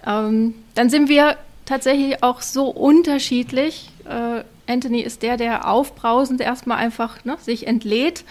Ähm, 0.06 0.54
dann 0.74 0.90
sind 0.90 1.08
wir 1.08 1.36
tatsächlich 1.66 2.22
auch 2.22 2.40
so 2.42 2.68
unterschiedlich. 2.68 3.90
Äh, 4.09 4.44
Anthony 4.70 5.00
ist 5.00 5.22
der, 5.22 5.37
der 5.37 5.68
aufbrausend 5.68 6.40
erstmal 6.40 6.79
einfach 6.79 7.24
ne, 7.24 7.37
sich 7.40 7.66
entlädt. 7.66 8.24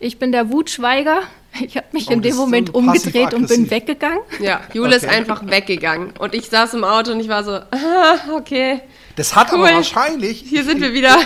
Ich 0.00 0.18
bin 0.18 0.32
der 0.32 0.50
Wutschweiger. 0.50 1.22
Ich 1.60 1.76
habe 1.78 1.86
mich 1.92 2.08
Oh, 2.08 2.12
in 2.12 2.20
das 2.20 2.24
dem 2.24 2.30
ist 2.32 2.36
so 2.36 2.42
Moment 2.42 2.74
umgedreht 2.74 3.32
und 3.34 3.48
bin 3.48 3.68
weggegangen. 3.70 4.18
Ja, 4.38 4.60
Jule 4.74 4.94
ist 4.96 5.04
Okay. 5.06 5.16
einfach 5.16 5.44
weggegangen. 5.46 6.12
Und 6.18 6.34
ich 6.34 6.50
saß 6.50 6.74
im 6.74 6.84
Auto 6.84 7.10
und 7.12 7.20
ich 7.20 7.28
war 7.28 7.42
so, 7.42 7.52
ah, 7.52 8.18
okay, 8.36 8.80
Das 9.16 9.34
hat 9.34 9.50
Cool. 9.50 9.60
aber 9.66 9.76
wahrscheinlich, 9.76 10.40
hier 10.46 10.62
sind 10.62 10.80
wir 10.82 10.92
wieder. 10.98 11.16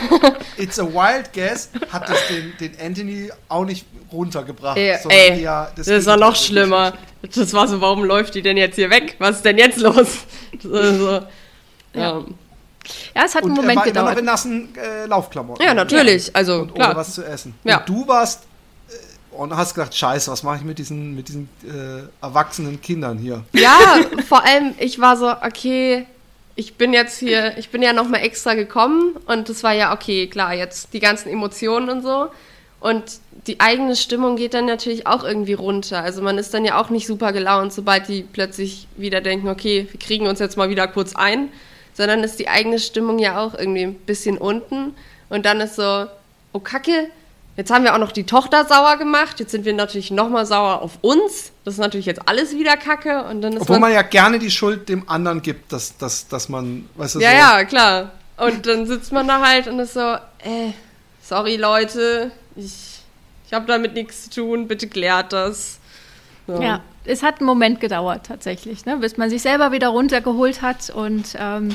it's 0.57 0.79
a 0.79 0.85
wild 0.85 1.33
guess, 1.35 1.71
hat 1.91 2.09
das 2.09 2.17
den, 2.29 2.53
den 2.61 2.81
Anthony 2.81 3.31
auch 3.49 3.65
nicht 3.65 3.85
runtergebracht. 4.13 4.79
Ey, 4.79 4.97
ey, 5.09 5.43
eher 5.43 5.73
das 5.77 6.07
war 6.07 6.17
noch 6.17 6.37
schlimmer. 6.37 6.95
Das 7.35 7.53
war 7.53 7.67
so, 7.69 7.81
warum 7.81 8.05
läuft 8.05 8.35
die 8.37 8.43
denn 8.43 8.57
jetzt 8.57 8.77
hier 8.77 8.91
weg? 8.91 9.17
Was 9.19 9.37
ist 9.39 9.45
denn 9.45 9.59
jetzt 9.59 9.79
los? 9.79 10.19
Also, 10.73 11.23
ja. 11.95 12.01
Ja. 12.19 12.25
Ja, 13.15 13.23
es 13.25 13.35
hat 13.37 13.45
einen 13.45 13.53
Und 13.53 13.59
er 13.59 13.63
Moment 13.63 13.77
war 13.79 13.87
immer 13.87 13.95
noch 13.95 14.17
gedauert. 14.17 14.19
in 14.19 14.25
nassen 14.25 14.69
äh, 14.77 15.07
Laufklamotten. 15.07 15.65
ja, 15.65 15.73
natürlich. 15.73 16.35
Also, 16.35 16.55
Und 16.63 16.71
ohne 16.73 16.73
klar. 16.73 16.97
was 16.97 17.15
zu 17.15 17.25
essen. 17.25 17.55
Ja. 17.63 17.79
Und 17.79 17.89
du 17.89 18.09
warst 18.09 18.43
äh, 18.89 19.35
und 19.37 19.57
hast 19.57 19.75
gedacht, 19.75 19.95
scheiße, 19.95 20.31
was 20.33 20.43
mache 20.43 20.57
ich 20.57 20.63
mit 20.65 20.79
diesen, 20.79 21.15
mit 21.15 21.29
diesen 21.29 21.49
äh, 21.65 22.09
erwachsenen 22.25 22.81
Kindern 22.81 23.19
hier? 23.19 23.45
Ja, 23.53 24.01
vor 24.29 24.45
allem, 24.45 24.75
ich 24.79 24.99
war 25.01 25.17
so, 25.17 25.31
okay, 25.31 26.07
ich 26.57 26.75
bin 26.75 26.93
jetzt 26.93 27.19
hier, 27.19 27.57
ich 27.57 27.71
bin 27.71 27.83
ja 27.83 27.93
nochmal 27.93 28.23
extra 28.23 28.55
gekommen 28.55 29.17
und 29.27 29.49
es 29.49 29.63
war 29.63 29.73
ja, 29.73 29.95
okay, 29.95 30.27
klar, 30.27 30.53
jetzt 30.53 30.93
die 30.93 31.01
ganzen 31.01 31.29
Emotionen 31.29 31.89
und 31.89 32.03
so. 32.03 32.31
Und 32.81 33.05
die 33.47 33.61
eigene 33.61 33.95
Stimmung 33.95 34.35
geht 34.35 34.55
dann 34.55 34.67
natürlich 34.67 35.07
auch 35.07 35.23
irgendwie 35.23 35.53
runter. 35.53 36.03
Also 36.03 36.21
man 36.21 36.37
ist 36.37 36.53
dann 36.53 36.65
ja 36.65 36.81
auch 36.81 36.91
nicht 36.91 37.07
super 37.07 37.33
gelaunt, 37.33 37.73
sobald 37.73 38.09
die 38.09 38.23
plötzlich 38.23 38.89
wieder 38.97 39.21
denken, 39.21 39.49
okay, 39.49 39.87
wir 39.89 40.01
kriegen 40.01 40.27
uns 40.27 40.41
jetzt 40.41 40.57
mal 40.57 40.69
wieder 40.69 40.89
kurz 40.89 41.15
ein, 41.15 41.49
sondern 41.95 42.23
ist 42.25 42.39
die 42.39 42.49
eigene 42.49 42.79
Stimmung 42.79 43.19
ja 43.19 43.41
auch 43.41 43.55
irgendwie 43.55 43.83
ein 43.83 43.95
bisschen 43.95 44.39
unten. 44.39 44.95
Und 45.29 45.47
dann 45.47 45.61
ist 45.61 45.77
so, 45.77 46.07
oh 46.53 46.59
Kacke, 46.59 47.09
jetzt 47.57 47.71
haben 47.71 47.85
wir 47.85 47.95
auch 47.95 47.99
noch 47.99 48.13
die 48.13 48.25
Tochter 48.25 48.65
sauer 48.67 48.97
gemacht, 48.97 49.41
jetzt 49.41 49.51
sind 49.51 49.65
wir 49.65 49.73
natürlich 49.73 50.11
nochmal 50.11 50.47
sauer 50.47 50.83
auf 50.83 50.99
uns. 51.03 51.53
Das 51.65 51.75
ist 51.75 51.81
natürlich 51.81 52.07
jetzt 52.07 52.29
alles 52.29 52.53
wieder 52.53 52.77
Kacke. 52.77 53.25
Und 53.25 53.43
dann 53.43 53.55
ist 53.55 53.63
Obwohl 53.63 53.79
man 53.79 53.93
ja 53.93 54.03
gerne 54.03 54.39
die 54.39 54.51
Schuld 54.51 54.89
dem 54.89 55.09
anderen 55.09 55.43
gibt, 55.43 55.73
dass, 55.73 55.97
dass, 55.97 56.29
dass 56.29 56.49
man, 56.49 56.89
weißt 56.97 57.17
du, 57.17 57.21
ja, 57.21 57.31
so, 57.31 57.37
ja, 57.37 57.65
klar. 57.65 58.11
Und 58.37 58.67
dann 58.67 58.87
sitzt 58.87 59.13
man 59.13 59.29
da 59.29 59.41
halt 59.47 59.69
und 59.69 59.79
ist 59.79 59.95
so, 59.95 60.01
äh, 60.01 60.73
sorry 61.23 61.57
Leute, 61.57 62.33
ich, 62.57 63.01
ich 63.47 63.53
habe 63.53 63.67
damit 63.67 63.95
nichts 63.95 64.25
zu 64.25 64.41
tun, 64.41 64.67
bitte 64.67 64.89
klärt 64.89 65.33
das. 65.33 65.79
So. 66.47 66.61
Ja, 66.61 66.81
es 67.05 67.23
hat 67.23 67.39
einen 67.39 67.47
Moment 67.47 67.81
gedauert 67.81 68.27
tatsächlich, 68.27 68.85
ne, 68.85 68.97
bis 68.97 69.17
man 69.17 69.31
sich 69.31 69.43
selber 69.43 69.73
wieder 69.73 69.89
runtergeholt 69.89 70.63
hat 70.63 70.91
und 70.91 71.37
ähm, 71.39 71.75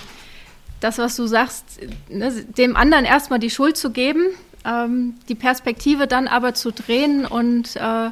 das, 0.80 0.98
was 0.98 1.16
du 1.16 1.26
sagst, 1.26 1.80
ne, 2.10 2.32
dem 2.58 2.76
anderen 2.76 3.06
erstmal 3.06 3.40
die 3.40 3.50
Schuld 3.50 3.78
zu 3.78 3.92
geben, 3.92 4.26
ähm, 4.66 5.16
die 5.30 5.36
Perspektive 5.36 6.08
dann 6.08 6.28
aber 6.28 6.54
zu 6.54 6.72
drehen 6.72 7.26
und 7.26 7.76
äh, 7.76 8.10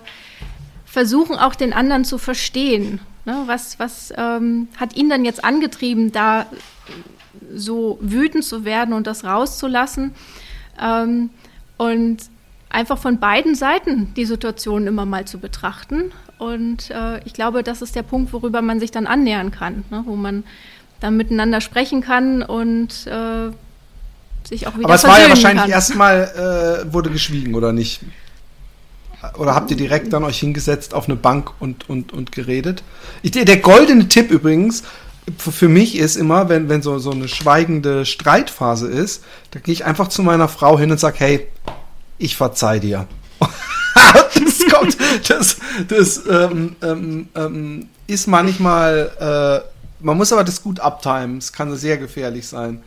versuchen 0.85 1.35
auch 1.35 1.55
den 1.55 1.73
anderen 1.73 2.05
zu 2.05 2.17
verstehen. 2.17 2.99
Ne, 3.25 3.43
was 3.47 3.79
was 3.79 4.13
ähm, 4.15 4.67
hat 4.77 4.95
ihn 4.95 5.09
dann 5.09 5.25
jetzt 5.25 5.43
angetrieben, 5.43 6.11
da 6.11 6.45
so 7.53 7.97
wütend 8.01 8.43
zu 8.43 8.65
werden 8.65 8.93
und 8.93 9.07
das 9.07 9.23
rauszulassen? 9.23 10.13
Ähm, 10.81 11.29
und 11.77 12.17
einfach 12.69 12.97
von 12.97 13.19
beiden 13.19 13.55
Seiten 13.55 14.13
die 14.15 14.25
Situation 14.25 14.87
immer 14.87 15.05
mal 15.05 15.25
zu 15.25 15.39
betrachten. 15.39 16.11
Und 16.37 16.89
äh, 16.91 17.19
ich 17.25 17.33
glaube, 17.33 17.63
das 17.63 17.81
ist 17.81 17.95
der 17.95 18.03
Punkt, 18.03 18.33
worüber 18.33 18.61
man 18.61 18.79
sich 18.79 18.91
dann 18.91 19.07
annähern 19.07 19.51
kann, 19.51 19.85
ne? 19.89 20.03
wo 20.05 20.15
man 20.15 20.43
dann 20.99 21.17
miteinander 21.17 21.61
sprechen 21.61 22.01
kann 22.01 22.41
und 22.43 23.07
äh, 23.07 23.51
sich 24.47 24.67
auch 24.67 24.75
wieder 24.75 24.85
Aber 24.85 24.95
es 24.95 25.03
war 25.03 25.19
ja 25.19 25.29
wahrscheinlich 25.29 25.67
erstmal, 25.67 26.85
äh, 26.87 26.93
wurde 26.93 27.09
geschwiegen, 27.09 27.55
oder 27.55 27.71
nicht? 27.71 28.01
Oder 29.37 29.55
habt 29.55 29.71
ihr 29.71 29.77
direkt 29.77 30.13
dann 30.13 30.23
euch 30.23 30.39
hingesetzt 30.39 30.93
auf 30.93 31.05
eine 31.05 31.15
Bank 31.15 31.51
und, 31.59 31.89
und, 31.89 32.13
und 32.13 32.31
geredet? 32.31 32.83
Ich, 33.23 33.31
der 33.31 33.57
goldene 33.57 34.07
Tipp 34.07 34.29
übrigens 34.29 34.83
für, 35.37 35.51
für 35.51 35.69
mich 35.69 35.97
ist 35.97 36.15
immer, 36.15 36.49
wenn, 36.49 36.69
wenn 36.69 36.81
so, 36.81 36.99
so 36.99 37.11
eine 37.11 37.27
schweigende 37.27 38.05
Streitphase 38.05 38.87
ist, 38.87 39.23
da 39.51 39.59
gehe 39.59 39.73
ich 39.73 39.85
einfach 39.85 40.07
zu 40.07 40.23
meiner 40.23 40.47
Frau 40.47 40.77
hin 40.77 40.91
und 40.91 40.99
sage, 40.99 41.17
hey, 41.19 41.47
ich 42.17 42.35
verzeih 42.35 42.79
dir. 42.79 43.07
das 44.83 44.97
kommt, 44.97 45.29
das, 45.29 45.57
das 45.87 46.21
ähm, 46.29 46.75
ähm, 46.81 47.27
ähm, 47.35 47.89
ist 48.07 48.27
manchmal, 48.27 49.63
äh, 49.63 50.03
man 50.03 50.17
muss 50.17 50.33
aber 50.33 50.43
das 50.43 50.61
gut 50.61 50.79
abtimen, 50.79 51.37
es 51.37 51.53
kann 51.53 51.75
sehr 51.75 51.97
gefährlich 51.97 52.47
sein. 52.47 52.83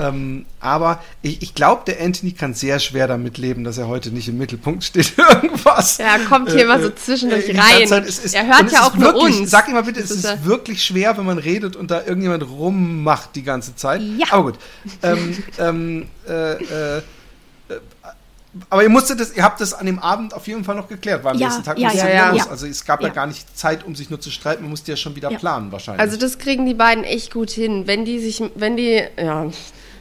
Ähm, 0.00 0.46
aber 0.60 1.02
ich, 1.22 1.42
ich 1.42 1.54
glaube, 1.54 1.82
der 1.86 2.00
Anthony 2.00 2.32
kann 2.32 2.54
sehr 2.54 2.78
schwer 2.78 3.08
damit 3.08 3.36
leben, 3.36 3.64
dass 3.64 3.78
er 3.78 3.88
heute 3.88 4.10
nicht 4.10 4.28
im 4.28 4.38
Mittelpunkt 4.38 4.84
steht. 4.84 5.14
Irgendwas. 5.18 5.98
Ja, 5.98 6.18
kommt 6.18 6.50
hier 6.52 6.64
äh, 6.64 6.66
mal 6.66 6.80
so 6.80 6.90
zwischendurch 6.90 7.48
äh, 7.48 7.58
rein. 7.58 7.88
Zeit, 7.88 8.06
es, 8.06 8.32
er 8.32 8.46
hört 8.46 8.70
ja 8.70 8.86
auch 8.86 8.94
nur 8.94 9.14
wirklich, 9.14 9.40
uns. 9.40 9.50
Sag 9.50 9.66
ihm 9.66 9.74
mal 9.74 9.82
bitte, 9.82 10.00
es 10.00 10.12
ist, 10.12 10.24
ist 10.24 10.44
wirklich 10.44 10.84
schwer, 10.84 11.18
wenn 11.18 11.26
man 11.26 11.38
redet 11.38 11.74
und 11.74 11.90
da 11.90 12.04
irgendjemand 12.04 12.48
rummacht 12.48 13.30
die 13.34 13.42
ganze 13.42 13.74
Zeit. 13.74 14.00
Ja. 14.00 14.26
Aber 14.30 14.44
gut. 14.44 14.58
Ähm, 15.02 15.42
ähm, 15.58 16.06
äh, 16.28 16.52
äh, 16.52 17.02
aber 18.70 18.82
ihr 18.82 18.88
musstet 18.88 19.20
das, 19.20 19.34
ihr 19.36 19.42
habt 19.42 19.60
das 19.60 19.74
an 19.74 19.86
dem 19.86 19.98
Abend 19.98 20.34
auf 20.34 20.46
jeden 20.46 20.64
Fall 20.64 20.74
noch 20.74 20.88
geklärt, 20.88 21.24
weil 21.24 21.32
am 21.32 21.38
ja, 21.38 21.46
nächsten 21.46 21.64
Tag 21.64 21.78
ja, 21.78 21.92
ja, 21.92 22.08
ja, 22.08 22.34
ja, 22.34 22.46
Also 22.48 22.66
es 22.66 22.84
gab 22.84 23.02
ja. 23.02 23.08
gar 23.08 23.26
nicht 23.26 23.56
Zeit, 23.56 23.84
um 23.84 23.94
sich 23.94 24.10
nur 24.10 24.20
zu 24.20 24.30
streiten, 24.30 24.62
man 24.62 24.70
musste 24.70 24.92
ja 24.92 24.96
schon 24.96 25.16
wieder 25.16 25.28
planen 25.30 25.72
wahrscheinlich. 25.72 26.00
Also 26.00 26.16
das 26.16 26.38
kriegen 26.38 26.66
die 26.66 26.74
beiden 26.74 27.04
echt 27.04 27.32
gut 27.32 27.50
hin. 27.50 27.86
Wenn 27.86 28.04
die 28.04 28.18
sich, 28.18 28.42
wenn 28.54 28.76
die, 28.76 29.02
ja, 29.16 29.46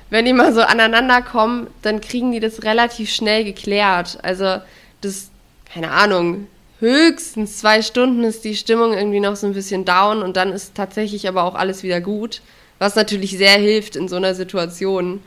wenn 0.10 0.26
die 0.26 0.34
mal 0.34 0.54
so 0.54 0.62
aneinander 0.62 1.22
kommen, 1.22 1.67
dann 1.82 2.02
kriegen 2.02 2.32
die 2.32 2.39
das 2.39 2.63
relativ 2.63 3.10
schnell 3.10 3.43
geklärt. 3.43 4.20
Also 4.24 4.58
das, 5.02 5.30
keine 5.72 5.91
Ahnung, 5.91 6.48
höchstens 6.80 7.58
zwei 7.60 7.82
Stunden 7.82 8.24
ist 8.24 8.43
die 8.43 8.56
Stimmung 8.56 8.93
irgendwie 8.93 9.20
noch 9.20 9.36
so 9.36 9.48
ein 9.48 9.54
bisschen 9.54 9.86
down 9.86 10.22
und 10.22 10.38
dann 10.38 10.52
ist 10.52 10.76
tatsächlich 10.76 11.28
aber 11.28 11.43
auch 11.43 11.56
alles 11.56 11.84
wieder 11.84 12.02
gut. 12.02 12.41
Was 12.80 12.96
natürlich 12.96 13.38
sehr 13.38 13.58
hilft 13.58 13.96
in 13.96 14.08
so 14.08 14.15
einer 14.15 14.36
Situation 14.36 15.22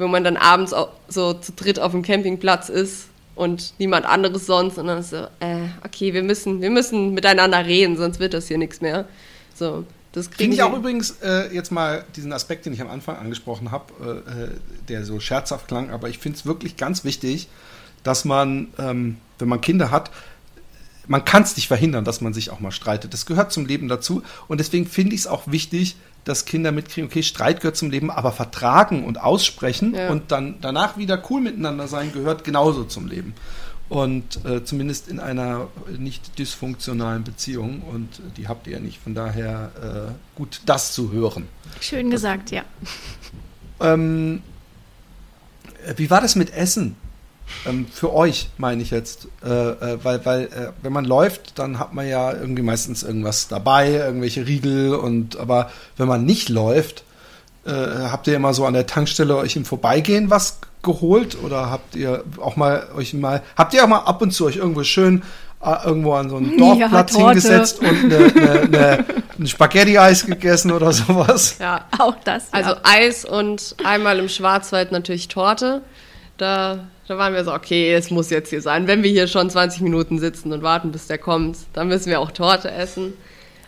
wo 0.00 0.08
man 0.08 0.24
dann 0.24 0.36
abends 0.36 0.74
so 1.08 1.34
zu 1.34 1.52
dritt 1.52 1.78
auf 1.78 1.92
dem 1.92 2.02
Campingplatz 2.02 2.70
ist 2.70 3.06
und 3.34 3.74
niemand 3.78 4.06
anderes 4.06 4.46
sonst 4.46 4.78
und 4.78 4.86
dann 4.86 4.98
ist 4.98 5.10
so, 5.10 5.26
äh, 5.40 5.68
okay, 5.84 6.14
wir 6.14 6.22
müssen, 6.22 6.60
wir 6.62 6.70
müssen 6.70 7.12
miteinander 7.12 7.64
reden, 7.64 7.96
sonst 7.96 8.18
wird 8.18 8.34
das 8.34 8.48
hier 8.48 8.58
nichts 8.58 8.80
mehr. 8.80 9.06
So, 9.54 9.84
das 10.12 10.28
Finde 10.28 10.56
ich 10.56 10.62
auch 10.62 10.72
übrigens 10.72 11.18
äh, 11.22 11.54
jetzt 11.54 11.70
mal 11.70 12.04
diesen 12.16 12.32
Aspekt, 12.32 12.66
den 12.66 12.72
ich 12.72 12.80
am 12.80 12.88
Anfang 12.88 13.16
angesprochen 13.16 13.70
habe, 13.70 14.24
äh, 14.26 14.44
äh, 14.44 14.48
der 14.88 15.04
so 15.04 15.20
scherzhaft 15.20 15.68
klang, 15.68 15.90
aber 15.90 16.08
ich 16.08 16.18
finde 16.18 16.38
es 16.38 16.46
wirklich 16.46 16.76
ganz 16.78 17.04
wichtig, 17.04 17.48
dass 18.02 18.24
man, 18.24 18.68
ähm, 18.78 19.18
wenn 19.38 19.48
man 19.48 19.60
Kinder 19.60 19.90
hat, 19.90 20.10
man 21.06 21.24
kann 21.24 21.42
es 21.42 21.56
nicht 21.56 21.68
verhindern, 21.68 22.04
dass 22.04 22.20
man 22.20 22.32
sich 22.32 22.50
auch 22.50 22.60
mal 22.60 22.70
streitet. 22.70 23.12
Das 23.12 23.26
gehört 23.26 23.52
zum 23.52 23.66
Leben 23.66 23.88
dazu 23.88 24.22
und 24.48 24.58
deswegen 24.58 24.86
finde 24.86 25.14
ich 25.14 25.22
es 25.22 25.26
auch 25.26 25.42
wichtig, 25.46 25.96
dass 26.24 26.44
Kinder 26.44 26.72
mitkriegen, 26.72 27.08
okay, 27.08 27.22
Streit 27.22 27.60
gehört 27.60 27.76
zum 27.76 27.90
Leben, 27.90 28.10
aber 28.10 28.32
vertragen 28.32 29.04
und 29.04 29.20
aussprechen 29.20 29.94
ja. 29.94 30.10
und 30.10 30.30
dann 30.32 30.56
danach 30.60 30.96
wieder 30.96 31.22
cool 31.30 31.40
miteinander 31.40 31.88
sein, 31.88 32.12
gehört 32.12 32.44
genauso 32.44 32.84
zum 32.84 33.08
Leben. 33.08 33.34
Und 33.90 34.44
äh, 34.44 34.62
zumindest 34.62 35.08
in 35.08 35.18
einer 35.18 35.66
nicht 35.98 36.38
dysfunktionalen 36.38 37.24
Beziehung. 37.24 37.82
Und 37.82 38.20
die 38.36 38.46
habt 38.46 38.68
ihr 38.68 38.74
ja 38.74 38.78
nicht. 38.78 39.00
Von 39.02 39.16
daher 39.16 39.72
äh, 40.08 40.36
gut, 40.36 40.60
das 40.64 40.92
zu 40.92 41.10
hören. 41.10 41.48
Schön 41.80 42.08
gesagt, 42.08 42.52
ja. 42.52 42.62
Ähm, 43.80 44.42
wie 45.96 46.08
war 46.08 46.20
das 46.20 46.36
mit 46.36 46.52
Essen? 46.52 46.94
Ähm, 47.66 47.86
für 47.92 48.14
euch 48.14 48.48
meine 48.58 48.82
ich 48.82 48.90
jetzt, 48.90 49.28
äh, 49.44 49.48
äh, 49.48 49.98
weil, 50.02 50.24
weil 50.24 50.44
äh, 50.44 50.72
wenn 50.82 50.92
man 50.92 51.04
läuft, 51.04 51.58
dann 51.58 51.78
hat 51.78 51.92
man 51.94 52.08
ja 52.08 52.32
irgendwie 52.32 52.62
meistens 52.62 53.02
irgendwas 53.02 53.48
dabei, 53.48 53.90
irgendwelche 53.92 54.46
Riegel 54.46 54.94
und 54.94 55.38
aber 55.38 55.70
wenn 55.96 56.08
man 56.08 56.24
nicht 56.24 56.48
läuft, 56.48 57.04
äh, 57.66 57.70
habt 57.70 58.26
ihr 58.26 58.36
immer 58.36 58.54
so 58.54 58.64
an 58.64 58.74
der 58.74 58.86
Tankstelle 58.86 59.36
euch 59.36 59.56
im 59.56 59.64
Vorbeigehen 59.64 60.30
was 60.30 60.58
geholt 60.82 61.36
oder 61.42 61.70
habt 61.70 61.94
ihr 61.94 62.24
auch 62.40 62.56
mal 62.56 62.88
euch 62.96 63.12
mal, 63.12 63.42
habt 63.56 63.74
ihr 63.74 63.84
auch 63.84 63.88
mal 63.88 63.98
ab 63.98 64.22
und 64.22 64.30
zu 64.30 64.46
euch 64.46 64.56
irgendwo 64.56 64.82
schön 64.82 65.22
äh, 65.62 65.76
irgendwo 65.84 66.14
an 66.14 66.30
so 66.30 66.36
einen 66.36 66.56
Dorfplatz 66.58 67.14
ja, 67.14 67.26
hingesetzt 67.26 67.80
und 67.80 68.04
eine, 68.04 68.16
eine, 68.16 68.60
eine, 68.60 69.04
ein 69.38 69.46
Spaghetti-Eis 69.46 70.24
gegessen 70.24 70.72
oder 70.72 70.92
sowas? 70.92 71.56
Ja, 71.60 71.84
auch 71.98 72.16
das. 72.24 72.46
Also 72.52 72.70
ja. 72.70 72.80
Eis 72.82 73.26
und 73.26 73.76
einmal 73.84 74.18
im 74.18 74.28
Schwarzwald 74.28 74.90
natürlich 74.90 75.28
Torte. 75.28 75.82
Da 76.40 76.86
da 77.10 77.18
waren 77.18 77.34
wir 77.34 77.42
so, 77.42 77.52
okay, 77.52 77.92
es 77.92 78.12
muss 78.12 78.30
jetzt 78.30 78.50
hier 78.50 78.62
sein. 78.62 78.86
Wenn 78.86 79.02
wir 79.02 79.10
hier 79.10 79.26
schon 79.26 79.50
20 79.50 79.80
Minuten 79.80 80.20
sitzen 80.20 80.52
und 80.52 80.62
warten, 80.62 80.92
bis 80.92 81.08
der 81.08 81.18
kommt, 81.18 81.56
dann 81.72 81.88
müssen 81.88 82.08
wir 82.08 82.20
auch 82.20 82.30
Torte 82.30 82.70
essen. 82.70 83.14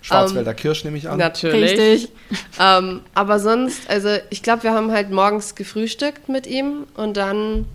Schwarzwälder 0.00 0.52
ähm, 0.52 0.56
Kirsch 0.56 0.85
nehme 0.85 0.96
ich 0.96 1.08
an. 1.08 1.18
Natürlich. 1.18 1.72
Richtig. 1.72 2.12
ähm, 2.61 3.00
aber 3.14 3.40
sonst, 3.40 3.90
also 3.90 4.11
ich 4.30 4.44
glaube, 4.44 4.62
wir 4.62 4.74
haben 4.74 4.92
halt 4.92 5.11
morgens 5.11 5.56
gefrühstückt 5.56 6.28
mit 6.28 6.46
ihm 6.46 6.87
und 6.94 7.16
dann 7.16 7.66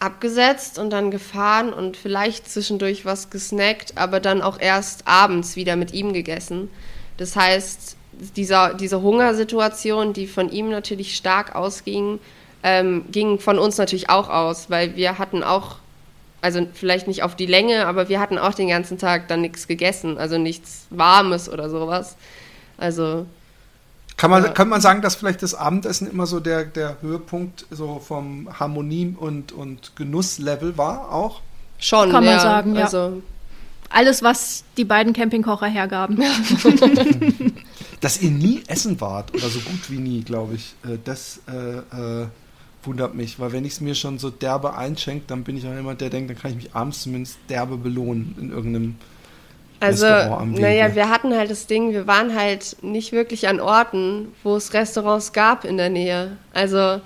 abgesetzt 0.00 0.78
und 0.78 0.90
dann 0.90 1.10
gefahren 1.10 1.72
und 1.72 1.96
vielleicht 1.96 2.46
zwischendurch 2.50 3.06
was 3.06 3.30
gesnackt, 3.30 3.96
aber 3.96 4.20
dann 4.20 4.42
auch 4.42 4.60
erst 4.60 5.08
abends 5.08 5.56
wieder 5.56 5.76
mit 5.76 5.94
ihm 5.94 6.12
gegessen. 6.12 6.68
Das 7.16 7.36
heißt, 7.36 7.96
dieser, 8.36 8.74
diese 8.74 9.00
Hungersituation, 9.00 10.12
die 10.12 10.26
von 10.26 10.52
ihm 10.52 10.68
natürlich 10.68 11.16
stark 11.16 11.54
ausging, 11.54 12.18
ähm, 12.64 13.04
ging 13.12 13.38
von 13.38 13.58
uns 13.58 13.76
natürlich 13.76 14.08
auch 14.08 14.30
aus, 14.30 14.70
weil 14.70 14.96
wir 14.96 15.18
hatten 15.18 15.44
auch, 15.44 15.76
also 16.40 16.66
vielleicht 16.72 17.06
nicht 17.06 17.22
auf 17.22 17.36
die 17.36 17.44
Länge, 17.44 17.86
aber 17.86 18.08
wir 18.08 18.18
hatten 18.18 18.38
auch 18.38 18.54
den 18.54 18.68
ganzen 18.68 18.96
Tag 18.96 19.28
dann 19.28 19.42
nichts 19.42 19.68
gegessen, 19.68 20.16
also 20.16 20.38
nichts 20.38 20.86
Warmes 20.88 21.50
oder 21.50 21.68
sowas. 21.68 22.16
Also. 22.78 23.26
Kann 24.16 24.30
man, 24.30 24.44
ja. 24.44 24.50
kann 24.50 24.68
man 24.68 24.80
sagen, 24.80 25.02
dass 25.02 25.14
vielleicht 25.14 25.42
das 25.42 25.54
Abendessen 25.54 26.10
immer 26.10 26.24
so 26.24 26.40
der, 26.40 26.64
der 26.64 27.02
Höhepunkt 27.02 27.66
so 27.70 27.98
vom 27.98 28.48
Harmonie- 28.58 29.14
und, 29.18 29.52
und 29.52 29.94
Genusslevel 29.96 30.78
war 30.78 31.12
auch? 31.12 31.42
Schon, 31.78 32.10
kann 32.10 32.24
man 32.24 32.40
sagen, 32.40 32.76
ja. 32.76 32.84
Also, 32.84 33.22
alles, 33.90 34.22
was 34.22 34.64
die 34.78 34.84
beiden 34.84 35.12
Campingkocher 35.12 35.66
hergaben. 35.66 36.18
Dass 38.00 38.20
ihr 38.22 38.30
nie 38.30 38.62
essen 38.66 39.00
wart 39.00 39.34
oder 39.34 39.48
so 39.48 39.60
gut 39.60 39.90
wie 39.90 39.98
nie, 39.98 40.22
glaube 40.22 40.54
ich. 40.54 40.74
Äh, 40.84 40.98
das 41.04 41.40
äh, 41.46 42.22
äh, 42.22 42.26
wundert 42.86 43.14
mich, 43.14 43.38
weil 43.38 43.52
wenn 43.52 43.64
ich 43.64 43.74
es 43.74 43.80
mir 43.80 43.94
schon 43.94 44.18
so 44.18 44.30
derbe 44.30 44.76
einschenke, 44.76 45.24
dann 45.26 45.44
bin 45.44 45.56
ich 45.56 45.66
auch 45.66 45.76
immer 45.76 45.94
der, 45.94 46.08
der 46.08 46.10
denkt, 46.10 46.30
dann 46.30 46.38
kann 46.38 46.50
ich 46.52 46.56
mich 46.56 46.74
abends 46.74 47.02
zumindest 47.02 47.38
derbe 47.48 47.76
belohnen 47.76 48.36
in 48.40 48.50
irgendeinem 48.50 48.96
also, 49.80 50.06
naja, 50.06 50.94
wir 50.94 51.10
hatten 51.10 51.34
halt 51.34 51.50
das 51.50 51.66
Ding, 51.66 51.92
wir 51.92 52.06
waren 52.06 52.34
halt 52.34 52.76
nicht 52.82 53.12
wirklich 53.12 53.48
an 53.48 53.60
Orten, 53.60 54.28
wo 54.42 54.56
es 54.56 54.72
Restaurants 54.72 55.32
gab 55.32 55.64
in 55.64 55.76
der 55.76 55.90
Nähe. 55.90 56.38
Also 56.54 57.00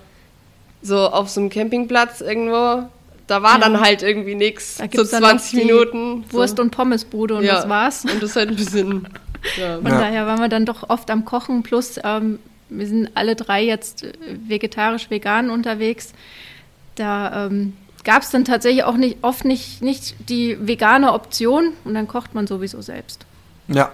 so 0.81 0.99
auf 0.99 1.29
so 1.29 1.41
einem 1.41 1.51
Campingplatz 1.51 2.21
irgendwo, 2.21 2.89
da 3.27 3.43
war 3.43 3.55
ja. 3.55 3.59
dann 3.59 3.81
halt 3.81 4.03
irgendwie 4.03 4.35
nichts. 4.35 4.81
So 4.93 5.05
20 5.05 5.65
Minuten. 5.65 6.25
Wurst- 6.31 6.57
so. 6.57 6.63
und 6.63 6.71
Pommesbude 6.71 7.37
und 7.37 7.45
ja. 7.45 7.57
das 7.57 7.69
war's. 7.69 8.05
Und 8.05 8.23
das 8.23 8.31
ist 8.31 8.37
halt 8.37 8.51
ein 8.51 8.57
bisschen. 8.57 9.09
Ja. 9.57 9.77
Von 9.77 9.85
daher 9.85 10.27
waren 10.27 10.41
wir 10.41 10.49
dann 10.49 10.67
doch 10.67 10.91
oft 10.91 11.13
am 11.13 11.25
Kochen, 11.25 11.63
plus 11.63 12.01
ähm, 12.03 12.41
wir 12.69 12.87
sind 12.87 13.11
alle 13.15 13.37
drei 13.37 13.65
jetzt 13.65 14.03
äh, 14.03 14.13
vegetarisch-vegan 14.47 15.51
unterwegs. 15.51 16.13
Da 16.95 17.47
ähm, 17.47 17.77
gab 18.05 18.23
es 18.23 18.31
dann 18.31 18.45
tatsächlich 18.45 18.85
auch 18.85 18.97
nicht, 18.97 19.19
oft 19.23 19.45
nicht, 19.45 19.83
nicht 19.83 20.15
die 20.29 20.57
vegane 20.61 21.13
Option 21.13 21.73
und 21.85 21.95
dann 21.95 22.09
kocht 22.09 22.35
man 22.35 22.47
sowieso 22.47 22.83
selbst. 22.83 23.27
Ja. 23.69 23.91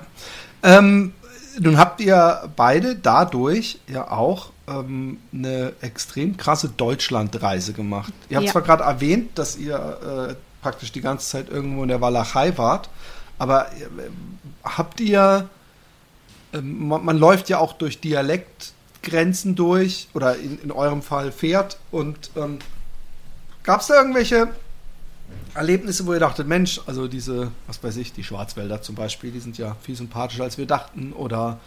Ähm, 0.63 1.13
nun 1.59 1.79
habt 1.79 2.01
ihr 2.01 2.51
beide 2.57 2.97
dadurch 2.97 3.79
ja 3.87 4.11
auch 4.11 4.51
ähm, 4.67 5.19
eine 5.33 5.73
extrem 5.81 6.37
krasse 6.37 6.69
Deutschlandreise 6.69 7.73
gemacht. 7.73 8.13
Ihr 8.29 8.37
habt 8.37 8.47
ja. 8.47 8.53
zwar 8.53 8.63
gerade 8.63 8.85
erwähnt, 8.85 9.39
dass 9.39 9.57
ihr 9.57 10.31
äh, 10.31 10.35
praktisch 10.63 10.93
die 10.93 11.01
ganze 11.01 11.29
Zeit 11.29 11.51
irgendwo 11.51 11.83
in 11.83 11.89
der 11.89 12.01
Walachei 12.01 12.57
wart, 12.57 12.89
aber 13.39 13.67
äh, 13.73 13.87
habt 14.65 15.01
ihr 15.01 15.49
man, 16.63 17.05
man, 17.05 17.19
läuft 17.19 17.49
ja 17.49 17.59
auch 17.59 17.73
durch 17.73 18.01
Dialektgrenzen 18.01 19.55
durch 19.55 20.09
oder 20.15 20.37
in, 20.37 20.59
in 20.61 20.71
eurem 20.71 21.03
Fall 21.03 21.33
fährt. 21.33 21.79
Und 21.91 22.31
ähm, 22.37 22.59
gab 23.63 23.81
es 23.81 23.89
da 23.89 23.97
irgendwelche 23.97 24.49
Erlebnisse, 25.55 26.07
wo 26.07 26.13
ihr 26.13 26.21
dachtet, 26.21 26.47
Mensch, 26.47 26.81
also 26.87 27.09
diese, 27.09 27.51
was 27.67 27.83
weiß 27.83 27.97
ich, 27.97 28.13
die 28.13 28.25
Schwarzwälder 28.25 28.83
zum 28.83 28.95
Beispiel, 28.95 29.31
die 29.31 29.41
sind 29.41 29.59
ja 29.59 29.77
viel 29.83 29.97
sympathischer 29.97 30.45
als 30.45 30.59
wir 30.59 30.67
dachten. 30.67 31.13
Oder 31.13 31.59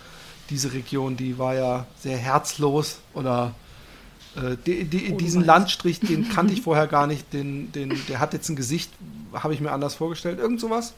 diese 0.50 0.73
Region, 0.73 1.17
die 1.17 1.38
war 1.38 1.56
ja 1.56 1.86
sehr 2.00 2.17
herzlos. 2.17 3.00
Oder 3.13 3.54
äh, 4.36 4.58
die, 4.65 4.86
die, 4.86 5.13
oh, 5.13 5.17
diesen 5.17 5.43
Landstrich, 5.43 6.00
den 6.00 6.30
kannte 6.34 6.54
ich 6.54 6.62
vorher 6.62 6.88
gar 6.88 7.08
nicht. 7.08 7.34
Den, 7.34 7.71
den, 7.71 8.00
der 8.08 8.19
hat 8.19 8.34
jetzt 8.34 8.50
ein 8.50 8.56
Gesicht, 8.56 8.91
habe 9.34 9.54
ich 9.54 9.62
mir 9.62 9.71
anders 9.71 9.95
vorgestellt. 9.95 10.39
Irgend 10.39 10.60
sowas? 10.60 10.93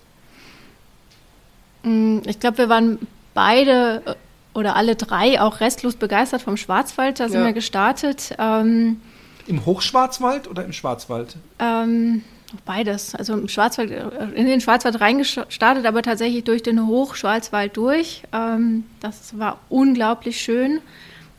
Mm, 1.84 2.20
ich 2.26 2.40
glaube, 2.40 2.60
wir 2.60 2.70
waren 2.70 3.00
beide 3.40 4.02
äh, 4.06 4.16
oder 4.54 4.76
alle 4.76 4.98
drei 4.98 5.40
auch 5.40 5.62
restlos 5.62 5.96
begeistert 5.96 6.42
vom 6.42 6.58
Schwarzwald. 6.58 7.22
Da 7.22 7.30
sind 7.30 7.40
ja. 7.40 7.46
wir 7.46 7.54
gestartet. 7.54 8.36
Ähm, 8.38 9.00
Im 9.48 9.66
Hochschwarzwald 9.66 10.50
oder 10.50 10.66
im 10.66 10.74
Schwarzwald? 10.74 11.38
Ähm, 11.58 12.26
beides. 12.66 13.16
Also 13.16 13.34
im 13.34 13.48
Schwarzwald, 13.48 13.92
äh, 13.92 14.26
in 14.36 14.46
den 14.46 14.60
Schwarzwald 14.60 15.00
reingestartet, 15.00 15.86
aber 15.86 16.02
tatsächlich 16.02 16.44
durch 16.44 16.64
den 16.64 16.86
Hochschwarzwald 16.86 17.78
durch. 17.78 18.24
Ähm, 18.34 18.84
das 19.00 19.40
war 19.40 19.60
unglaublich 19.70 20.42
schön. 20.42 20.82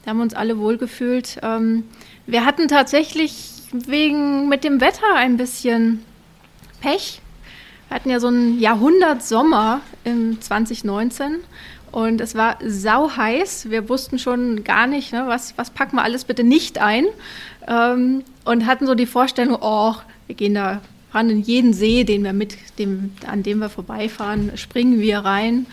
Da 0.03 0.11
haben 0.11 0.17
wir 0.17 0.23
uns 0.23 0.35
alle 0.35 0.57
wohlgefühlt. 0.57 1.39
Ähm, 1.43 1.85
wir 2.27 2.47
hatten 2.47 2.67
tatsächlich 2.67 3.35
wegen 3.73 4.49
mit 4.49 4.65
dem 4.65 4.81
Wetter 4.81 5.15
ein 5.17 5.37
bisschen 5.37 6.03
Pech. 6.81 7.21
Wir 7.89 7.97
hatten 7.97 8.09
ja 8.09 8.21
so 8.21 8.29
einen 8.29 8.59
Jahrhundertsommer 8.59 9.83
im 10.05 10.41
2019 10.41 11.41
Und 11.93 12.21
es 12.21 12.35
war 12.35 12.59
sau 12.65 13.17
heiß. 13.17 13.71
Wir 13.71 13.89
wussten 13.89 14.19
schon 14.19 14.65
gar 14.65 14.87
nicht, 14.87 15.13
ne, 15.13 15.25
was, 15.27 15.55
was 15.57 15.71
packen 15.71 15.97
wir 15.97 16.03
alles 16.03 16.25
bitte 16.25 16.45
nicht 16.45 16.79
ein. 16.79 17.07
Ähm, 17.67 18.25
und 18.45 18.67
hatten 18.67 18.87
so 18.87 18.95
die 18.95 19.07
Vorstellung, 19.07 19.59
oh, 19.61 19.95
wir 20.27 20.35
gehen 20.35 20.55
da 20.55 20.81
fahren 21.11 21.31
in 21.31 21.43
jeden 21.43 21.73
See, 21.73 22.05
den 22.05 22.23
wir 22.23 22.33
mit, 22.33 22.57
dem, 22.79 23.13
an 23.27 23.43
dem 23.43 23.59
wir 23.59 23.69
vorbeifahren, 23.69 24.57
springen 24.57 25.01
wir 25.01 25.19
rein. 25.19 25.67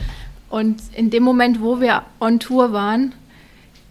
Und 0.50 0.82
in 0.94 1.10
dem 1.10 1.24
Moment, 1.24 1.62
wo 1.62 1.80
wir 1.80 2.04
on 2.20 2.40
Tour 2.40 2.74
waren, 2.74 3.14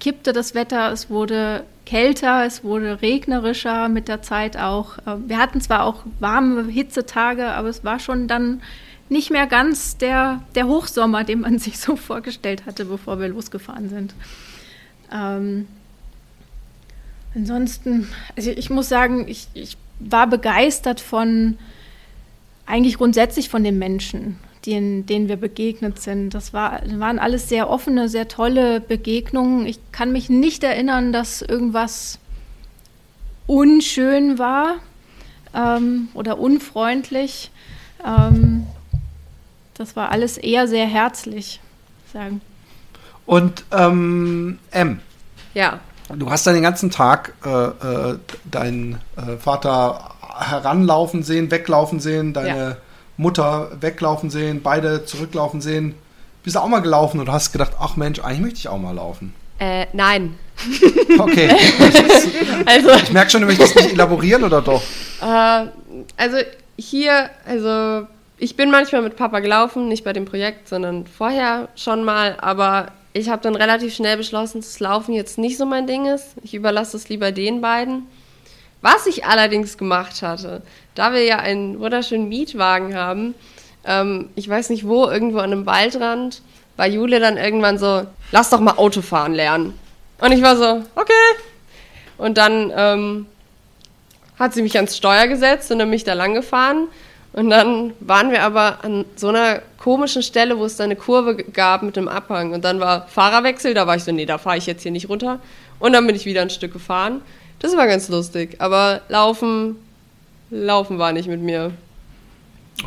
kippte 0.00 0.32
das 0.32 0.54
Wetter, 0.54 0.90
es 0.90 1.08
wurde 1.10 1.64
kälter, 1.84 2.44
es 2.44 2.64
wurde 2.64 3.00
regnerischer 3.00 3.88
mit 3.88 4.08
der 4.08 4.22
Zeit 4.22 4.56
auch. 4.56 4.98
Äh, 4.98 5.16
wir 5.26 5.38
hatten 5.38 5.60
zwar 5.60 5.84
auch 5.84 6.02
warme 6.18 6.64
Hitzetage, 6.64 7.46
aber 7.46 7.68
es 7.68 7.84
war 7.84 7.98
schon 7.98 8.26
dann 8.28 8.60
nicht 9.08 9.30
mehr 9.30 9.46
ganz 9.46 9.96
der, 9.96 10.42
der 10.54 10.66
Hochsommer, 10.66 11.24
den 11.24 11.40
man 11.40 11.58
sich 11.60 11.78
so 11.78 11.96
vorgestellt 11.96 12.66
hatte, 12.66 12.84
bevor 12.84 13.20
wir 13.20 13.28
losgefahren 13.28 13.88
sind. 13.88 14.14
Ähm, 15.12 15.66
ansonsten, 17.34 18.08
also 18.36 18.50
ich 18.50 18.70
muss 18.70 18.88
sagen, 18.88 19.28
ich, 19.28 19.48
ich 19.54 19.76
war 20.00 20.26
begeistert 20.26 21.00
von, 21.00 21.56
eigentlich 22.66 22.98
grundsätzlich 22.98 23.48
von 23.48 23.62
den 23.64 23.78
Menschen, 23.78 24.38
denen, 24.66 25.06
denen 25.06 25.28
wir 25.28 25.36
begegnet 25.36 26.00
sind. 26.00 26.34
Das 26.34 26.52
war, 26.52 26.82
waren 26.98 27.18
alles 27.18 27.48
sehr 27.48 27.70
offene, 27.70 28.08
sehr 28.08 28.28
tolle 28.28 28.80
Begegnungen. 28.80 29.66
Ich 29.66 29.78
kann 29.92 30.12
mich 30.12 30.28
nicht 30.28 30.64
erinnern, 30.64 31.12
dass 31.12 31.40
irgendwas 31.40 32.18
unschön 33.46 34.38
war 34.38 34.76
ähm, 35.54 36.08
oder 36.14 36.38
unfreundlich. 36.38 37.50
Ähm, 38.04 38.66
das 39.78 39.96
war 39.96 40.10
alles 40.10 40.38
eher 40.38 40.68
sehr 40.68 40.86
herzlich, 40.86 41.60
sagen. 42.12 42.40
Und 43.26 43.64
ähm, 43.72 44.58
M. 44.70 45.00
Ja. 45.54 45.80
Du 46.14 46.30
hast 46.30 46.46
dann 46.46 46.54
den 46.54 46.62
ganzen 46.62 46.90
Tag 46.90 47.34
äh, 47.44 47.48
äh, 47.48 48.18
deinen 48.44 49.00
äh, 49.16 49.36
Vater 49.38 50.14
heranlaufen 50.38 51.22
sehen, 51.24 51.50
weglaufen 51.50 51.98
sehen, 51.98 52.32
deine 52.32 52.58
ja. 52.58 52.76
Mutter 53.16 53.70
weglaufen 53.80 54.30
sehen, 54.30 54.62
beide 54.62 55.04
zurücklaufen 55.04 55.60
sehen. 55.60 55.94
Bist 56.44 56.54
du 56.54 56.60
auch 56.60 56.68
mal 56.68 56.80
gelaufen 56.80 57.18
und 57.18 57.28
hast 57.28 57.50
gedacht, 57.50 57.72
ach 57.80 57.96
Mensch, 57.96 58.20
eigentlich 58.20 58.40
möchte 58.40 58.58
ich 58.60 58.68
auch 58.68 58.78
mal 58.78 58.94
laufen? 58.94 59.34
Äh, 59.58 59.86
nein. 59.92 60.38
Okay. 61.18 61.48
also, 62.66 62.90
ich 62.90 63.12
merke 63.12 63.30
schon, 63.30 63.40
du 63.40 63.46
möchtest 63.46 63.74
nicht 63.74 63.92
elaborieren 63.92 64.44
oder 64.44 64.60
doch? 64.60 64.82
Äh, 65.22 65.66
also 66.16 66.36
hier, 66.76 67.30
also 67.46 68.06
ich 68.38 68.56
bin 68.56 68.70
manchmal 68.70 69.02
mit 69.02 69.16
Papa 69.16 69.40
gelaufen, 69.40 69.88
nicht 69.88 70.04
bei 70.04 70.12
dem 70.12 70.24
Projekt, 70.24 70.68
sondern 70.68 71.06
vorher 71.06 71.68
schon 71.74 72.04
mal, 72.04 72.36
aber 72.40 72.92
ich 73.12 73.30
habe 73.30 73.42
dann 73.42 73.56
relativ 73.56 73.94
schnell 73.94 74.18
beschlossen, 74.18 74.60
dass 74.60 74.78
Laufen 74.78 75.14
jetzt 75.14 75.38
nicht 75.38 75.56
so 75.56 75.64
mein 75.64 75.86
Ding 75.86 76.06
ist. 76.06 76.34
Ich 76.42 76.54
überlasse 76.54 76.98
es 76.98 77.08
lieber 77.08 77.32
den 77.32 77.62
beiden. 77.62 78.06
Was 78.82 79.06
ich 79.06 79.24
allerdings 79.24 79.78
gemacht 79.78 80.20
hatte, 80.20 80.62
da 80.94 81.14
wir 81.14 81.24
ja 81.24 81.38
einen 81.38 81.80
wunderschönen 81.80 82.28
Mietwagen 82.28 82.94
haben, 82.94 83.34
ähm, 83.86 84.28
ich 84.34 84.48
weiß 84.48 84.68
nicht 84.68 84.86
wo, 84.86 85.06
irgendwo 85.06 85.38
an 85.38 85.52
einem 85.52 85.64
Waldrand, 85.64 86.42
war 86.76 86.86
Jule 86.86 87.20
dann 87.20 87.38
irgendwann 87.38 87.78
so, 87.78 88.06
lass 88.32 88.50
doch 88.50 88.60
mal 88.60 88.76
Autofahren 88.76 89.32
lernen. 89.32 89.78
Und 90.20 90.32
ich 90.32 90.42
war 90.42 90.56
so, 90.56 90.82
okay. 90.94 91.12
Und 92.18 92.36
dann 92.36 92.70
ähm, 92.76 93.26
hat 94.38 94.52
sie 94.52 94.62
mich 94.62 94.76
ans 94.76 94.96
Steuer 94.96 95.26
gesetzt 95.26 95.70
und 95.70 95.78
dann 95.78 95.88
mich 95.88 96.04
da 96.04 96.12
lang 96.12 96.34
gefahren. 96.34 96.88
Und 97.36 97.50
dann 97.50 97.92
waren 98.00 98.30
wir 98.30 98.42
aber 98.42 98.82
an 98.82 99.04
so 99.14 99.28
einer 99.28 99.60
komischen 99.76 100.22
Stelle, 100.22 100.58
wo 100.58 100.64
es 100.64 100.76
da 100.76 100.84
eine 100.84 100.96
Kurve 100.96 101.36
gab 101.36 101.82
mit 101.82 101.94
dem 101.94 102.08
Abhang. 102.08 102.54
Und 102.54 102.64
dann 102.64 102.80
war 102.80 103.06
Fahrerwechsel, 103.08 103.74
da 103.74 103.86
war 103.86 103.94
ich 103.94 104.04
so, 104.04 104.10
nee, 104.10 104.24
da 104.24 104.38
fahre 104.38 104.56
ich 104.56 104.64
jetzt 104.64 104.82
hier 104.82 104.90
nicht 104.90 105.10
runter. 105.10 105.38
Und 105.78 105.92
dann 105.92 106.06
bin 106.06 106.16
ich 106.16 106.24
wieder 106.24 106.40
ein 106.40 106.48
Stück 106.48 106.72
gefahren. 106.72 107.20
Das 107.58 107.76
war 107.76 107.86
ganz 107.86 108.08
lustig. 108.08 108.56
Aber 108.58 109.02
laufen, 109.10 109.76
laufen 110.50 110.98
war 110.98 111.12
nicht 111.12 111.28
mit 111.28 111.42
mir. 111.42 111.72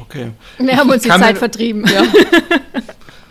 Okay. 0.02 0.32
Wir 0.58 0.78
haben 0.78 0.90
uns 0.90 1.04
die 1.04 1.10
Zeit 1.10 1.38
vertrieben. 1.38 1.86
Ja. 1.86 2.02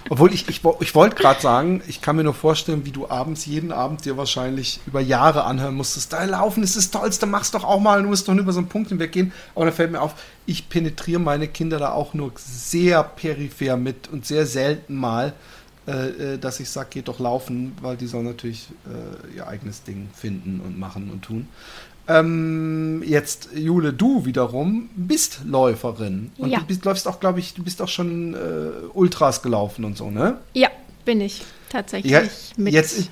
Obwohl 0.09 0.33
ich, 0.33 0.49
ich, 0.49 0.63
ich 0.81 0.95
wollte 0.95 1.17
gerade 1.17 1.41
sagen, 1.41 1.83
ich 1.87 2.01
kann 2.01 2.17
mir 2.17 2.25
nur 2.25 2.35
vorstellen, 2.35 2.85
wie 2.85 2.91
du 2.91 3.09
abends, 3.09 3.47
jeden 3.47 3.73
Abend 3.73 4.05
dir 4.05 4.17
wahrscheinlich 4.17 4.81
über 4.87 5.01
Jahre 5.01 5.45
anhören 5.45 5.75
musstest. 5.75 6.13
Da 6.13 6.25
laufen 6.25 6.63
ist 6.63 6.77
das 6.77 6.91
Tollste, 6.91 7.27
mach's 7.27 7.51
doch 7.51 7.65
auch 7.65 7.81
mal, 7.81 8.03
du 8.03 8.09
musst 8.09 8.29
doch 8.29 8.35
nur 8.35 8.43
über 8.43 8.53
so 8.53 8.59
einen 8.59 8.69
Punkt 8.69 8.89
hinweggehen. 8.89 9.33
Aber 9.55 9.67
da 9.67 9.73
fällt 9.73 9.93
mir 9.93 10.01
auf, 10.01 10.15
ich 10.47 10.69
penetriere 10.69 11.21
meine 11.21 11.49
Kinder 11.49 11.79
da 11.79 11.93
auch 11.93 12.15
nur 12.15 12.33
sehr 12.37 13.03
peripher 13.03 13.77
mit 13.77 14.09
und 14.09 14.25
sehr 14.25 14.47
selten 14.47 14.97
mal, 14.97 15.35
äh, 15.87 15.93
äh 16.09 16.39
dass 16.39 16.61
ich 16.61 16.71
sage, 16.71 16.89
geht 16.91 17.09
doch 17.09 17.19
laufen, 17.19 17.77
weil 17.83 17.97
die 17.97 18.07
sollen 18.07 18.27
natürlich 18.27 18.69
äh, 18.87 19.37
ihr 19.37 19.47
eigenes 19.47 19.83
Ding 19.83 20.09
finden 20.15 20.61
und 20.61 20.79
machen 20.79 21.11
und 21.11 21.23
tun. 21.23 21.49
Ähm, 22.09 23.03
jetzt, 23.05 23.51
Jule, 23.55 23.93
du 23.93 24.25
wiederum 24.25 24.89
bist 24.97 25.41
Läuferin. 25.45 26.31
Und 26.39 26.51
ja. 26.51 26.61
du 26.61 26.65
bist, 26.65 26.85
läufst 26.87 27.07
auch, 27.07 27.21
glaube 27.21 27.39
ich, 27.39 27.53
du 27.53 27.63
bist 27.63 27.83
auch 27.83 27.89
schon 27.89 28.33
äh, 28.35 28.39
Ultras 28.95 29.43
gelaufen 29.43 29.85
und 29.85 29.97
so, 29.97 30.11
ne? 30.11 30.39
Ja, 30.55 30.69
bin 31.05 31.21
ich 31.21 31.43
tatsächlich. 31.69 32.11
Ja, 32.11 32.23
mit. 32.57 32.73
Jetzt, 32.73 33.11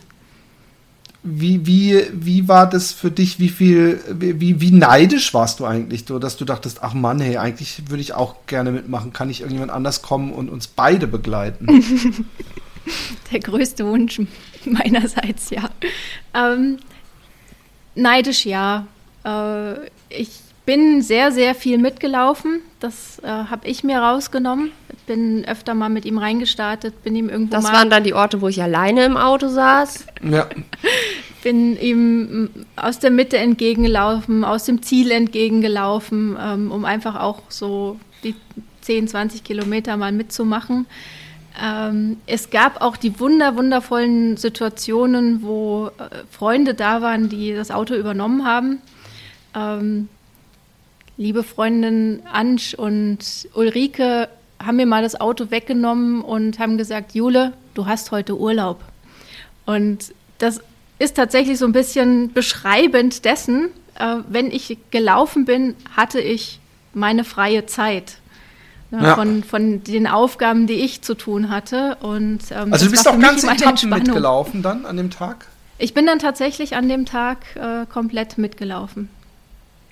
wie, 1.28 1.66
wie, 1.66 2.04
wie 2.12 2.46
war 2.48 2.70
das 2.70 2.92
für 2.92 3.10
dich? 3.10 3.40
Wie 3.40 3.48
viel, 3.48 4.00
wie, 4.08 4.60
wie 4.60 4.70
neidisch 4.70 5.34
warst 5.34 5.60
du 5.60 5.66
eigentlich, 5.66 6.04
so, 6.06 6.18
dass 6.18 6.36
du 6.36 6.44
dachtest, 6.44 6.82
ach 6.82 6.94
Mann, 6.94 7.20
hey, 7.20 7.36
eigentlich 7.36 7.90
würde 7.90 8.00
ich 8.00 8.14
auch 8.14 8.46
gerne 8.46 8.70
mitmachen. 8.70 9.12
Kann 9.12 9.28
ich 9.28 9.40
irgendjemand 9.40 9.72
anders 9.72 10.02
kommen 10.02 10.32
und 10.32 10.48
uns 10.48 10.68
beide 10.68 11.06
begleiten? 11.06 11.66
Der 13.32 13.40
größte 13.40 13.84
Wunsch 13.84 14.20
meinerseits, 14.64 15.50
ja. 15.50 15.68
Ähm, 16.32 16.78
Neidisch 17.96 18.46
ja. 18.46 18.86
Äh, 19.24 19.86
ich 20.08 20.30
bin 20.64 21.02
sehr, 21.02 21.32
sehr 21.32 21.54
viel 21.54 21.78
mitgelaufen. 21.78 22.60
Das 22.80 23.20
äh, 23.20 23.26
habe 23.26 23.66
ich 23.66 23.82
mir 23.84 23.98
rausgenommen. 23.98 24.72
Bin 25.06 25.44
öfter 25.46 25.74
mal 25.74 25.88
mit 25.88 26.04
ihm 26.04 26.18
reingestartet, 26.18 27.02
bin 27.02 27.14
ihm 27.14 27.28
irgendwo 27.28 27.52
Das 27.52 27.64
mal 27.64 27.72
waren 27.72 27.90
dann 27.90 28.04
die 28.04 28.12
Orte, 28.12 28.40
wo 28.40 28.48
ich 28.48 28.60
alleine 28.60 29.04
im 29.04 29.16
Auto 29.16 29.48
saß. 29.48 30.06
Ja. 30.22 30.48
bin 31.42 31.80
ihm 31.80 32.50
aus 32.74 32.98
der 32.98 33.12
Mitte 33.12 33.38
entgegengelaufen, 33.38 34.44
aus 34.44 34.64
dem 34.64 34.82
Ziel 34.82 35.12
entgegengelaufen, 35.12 36.36
ähm, 36.40 36.72
um 36.72 36.84
einfach 36.84 37.20
auch 37.20 37.42
so 37.48 38.00
die 38.24 38.34
10, 38.80 39.06
20 39.06 39.44
Kilometer 39.44 39.96
mal 39.96 40.10
mitzumachen. 40.10 40.86
Ähm, 41.60 42.18
es 42.26 42.50
gab 42.50 42.80
auch 42.82 42.96
die 42.96 43.18
wunder, 43.18 43.56
wundervollen 43.56 44.36
Situationen, 44.36 45.42
wo 45.42 45.90
äh, 45.98 46.24
Freunde 46.30 46.74
da 46.74 47.00
waren, 47.00 47.28
die 47.28 47.54
das 47.54 47.70
Auto 47.70 47.94
übernommen 47.94 48.44
haben. 48.44 48.82
Ähm, 49.54 50.08
liebe 51.16 51.42
Freundin 51.42 52.22
Ansch 52.30 52.74
und 52.74 53.48
Ulrike 53.54 54.28
haben 54.62 54.76
mir 54.76 54.86
mal 54.86 55.02
das 55.02 55.18
Auto 55.20 55.50
weggenommen 55.50 56.22
und 56.22 56.58
haben 56.58 56.76
gesagt, 56.76 57.14
Jule, 57.14 57.52
du 57.74 57.86
hast 57.86 58.10
heute 58.10 58.38
Urlaub. 58.38 58.80
Und 59.64 60.12
das 60.38 60.60
ist 60.98 61.16
tatsächlich 61.16 61.58
so 61.58 61.66
ein 61.66 61.72
bisschen 61.72 62.32
beschreibend 62.32 63.24
dessen, 63.24 63.70
äh, 63.98 64.16
wenn 64.28 64.50
ich 64.50 64.76
gelaufen 64.90 65.46
bin, 65.46 65.74
hatte 65.96 66.20
ich 66.20 66.60
meine 66.92 67.24
freie 67.24 67.66
Zeit 67.66 68.18
ja. 68.90 69.14
Von, 69.14 69.42
von 69.42 69.82
den 69.82 70.06
Aufgaben, 70.06 70.66
die 70.66 70.74
ich 70.74 71.02
zu 71.02 71.14
tun 71.14 71.50
hatte. 71.50 71.96
Und, 72.00 72.40
ähm, 72.50 72.72
also 72.72 72.84
du 72.84 72.90
bist 72.90 73.08
auch 73.08 73.18
ganz 73.18 73.42
Etappen 73.42 73.90
mitgelaufen 73.90 74.62
dann 74.62 74.86
an 74.86 74.96
dem 74.96 75.10
Tag? 75.10 75.46
Ich 75.78 75.92
bin 75.92 76.06
dann 76.06 76.18
tatsächlich 76.18 76.76
an 76.76 76.88
dem 76.88 77.04
Tag 77.04 77.38
äh, 77.56 77.84
komplett 77.86 78.38
mitgelaufen. 78.38 79.08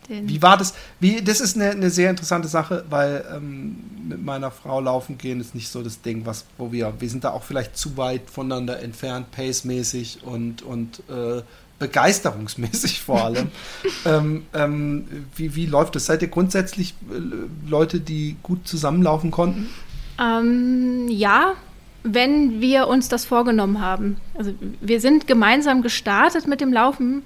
Den 0.09 0.28
wie 0.28 0.42
war 0.42 0.57
das? 0.57 0.74
Wie, 1.00 1.22
das 1.22 1.40
ist 1.40 1.57
eine, 1.57 1.70
eine 1.70 1.90
sehr 1.90 2.11
interessante 2.11 2.48
Sache, 2.48 2.85
weil 2.90 3.24
ähm, 3.35 3.76
mit 4.07 4.22
meiner 4.22 4.50
Frau 4.50 4.80
laufen 4.80 5.18
gehen 5.18 5.40
ist 5.40 5.54
nicht 5.54 5.68
so 5.68 5.83
das 5.83 6.02
Ding, 6.02 6.26
was, 6.26 6.44
wo 6.59 6.72
wir, 6.72 6.92
wir 6.98 7.09
sind 7.09 7.24
da 7.24 7.30
auch 7.30 7.42
vielleicht 7.42 7.76
zu 7.76 7.96
weit 7.96 8.30
voneinander 8.30 8.80
entfernt, 8.80 9.30
pacemäßig 9.30 10.22
und, 10.22 10.62
und 10.62 11.02
äh, 11.09 11.42
begeisterungsmäßig 11.78 13.00
vor 13.00 13.24
allem. 13.24 13.48
ähm, 14.06 14.46
ähm, 14.54 15.06
wie, 15.37 15.54
wie 15.54 15.66
läuft 15.66 15.96
das? 15.96 16.06
Seid 16.06 16.22
ihr 16.22 16.28
grundsätzlich 16.28 16.94
äh, 17.10 17.68
Leute, 17.68 18.00
die 18.00 18.37
gut 18.42 18.66
zusammenlaufen 18.66 19.30
konnten? 19.30 19.68
Ähm, 20.20 21.08
ja, 21.08 21.54
wenn 22.04 22.60
wir 22.60 22.87
uns 22.87 23.08
das 23.08 23.24
vorgenommen 23.24 23.80
haben. 23.80 24.18
Also 24.34 24.52
wir 24.80 25.00
sind 25.00 25.26
gemeinsam 25.26 25.82
gestartet 25.82 26.46
mit 26.46 26.60
dem 26.60 26.72
Laufen. 26.72 27.22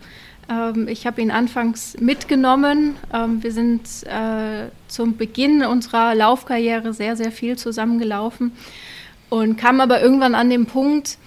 Ähm, 0.49 0.89
ich 0.89 1.07
habe 1.07 1.21
ihn 1.21 1.31
anfangs 1.31 1.97
mitgenommen. 2.01 2.97
Ähm, 3.13 3.43
wir 3.43 3.53
sind 3.53 3.83
äh, 4.05 4.69
zum 4.87 5.17
Beginn 5.17 5.65
unserer 5.65 6.15
Laufkarriere 6.15 6.95
sehr, 6.95 7.17
sehr 7.17 7.33
viel 7.33 7.59
zusammengelaufen 7.59 8.53
und 9.29 9.57
kamen 9.57 9.81
aber 9.81 10.01
irgendwann 10.01 10.35
an 10.35 10.49
den 10.49 10.67
Punkt, 10.67 11.19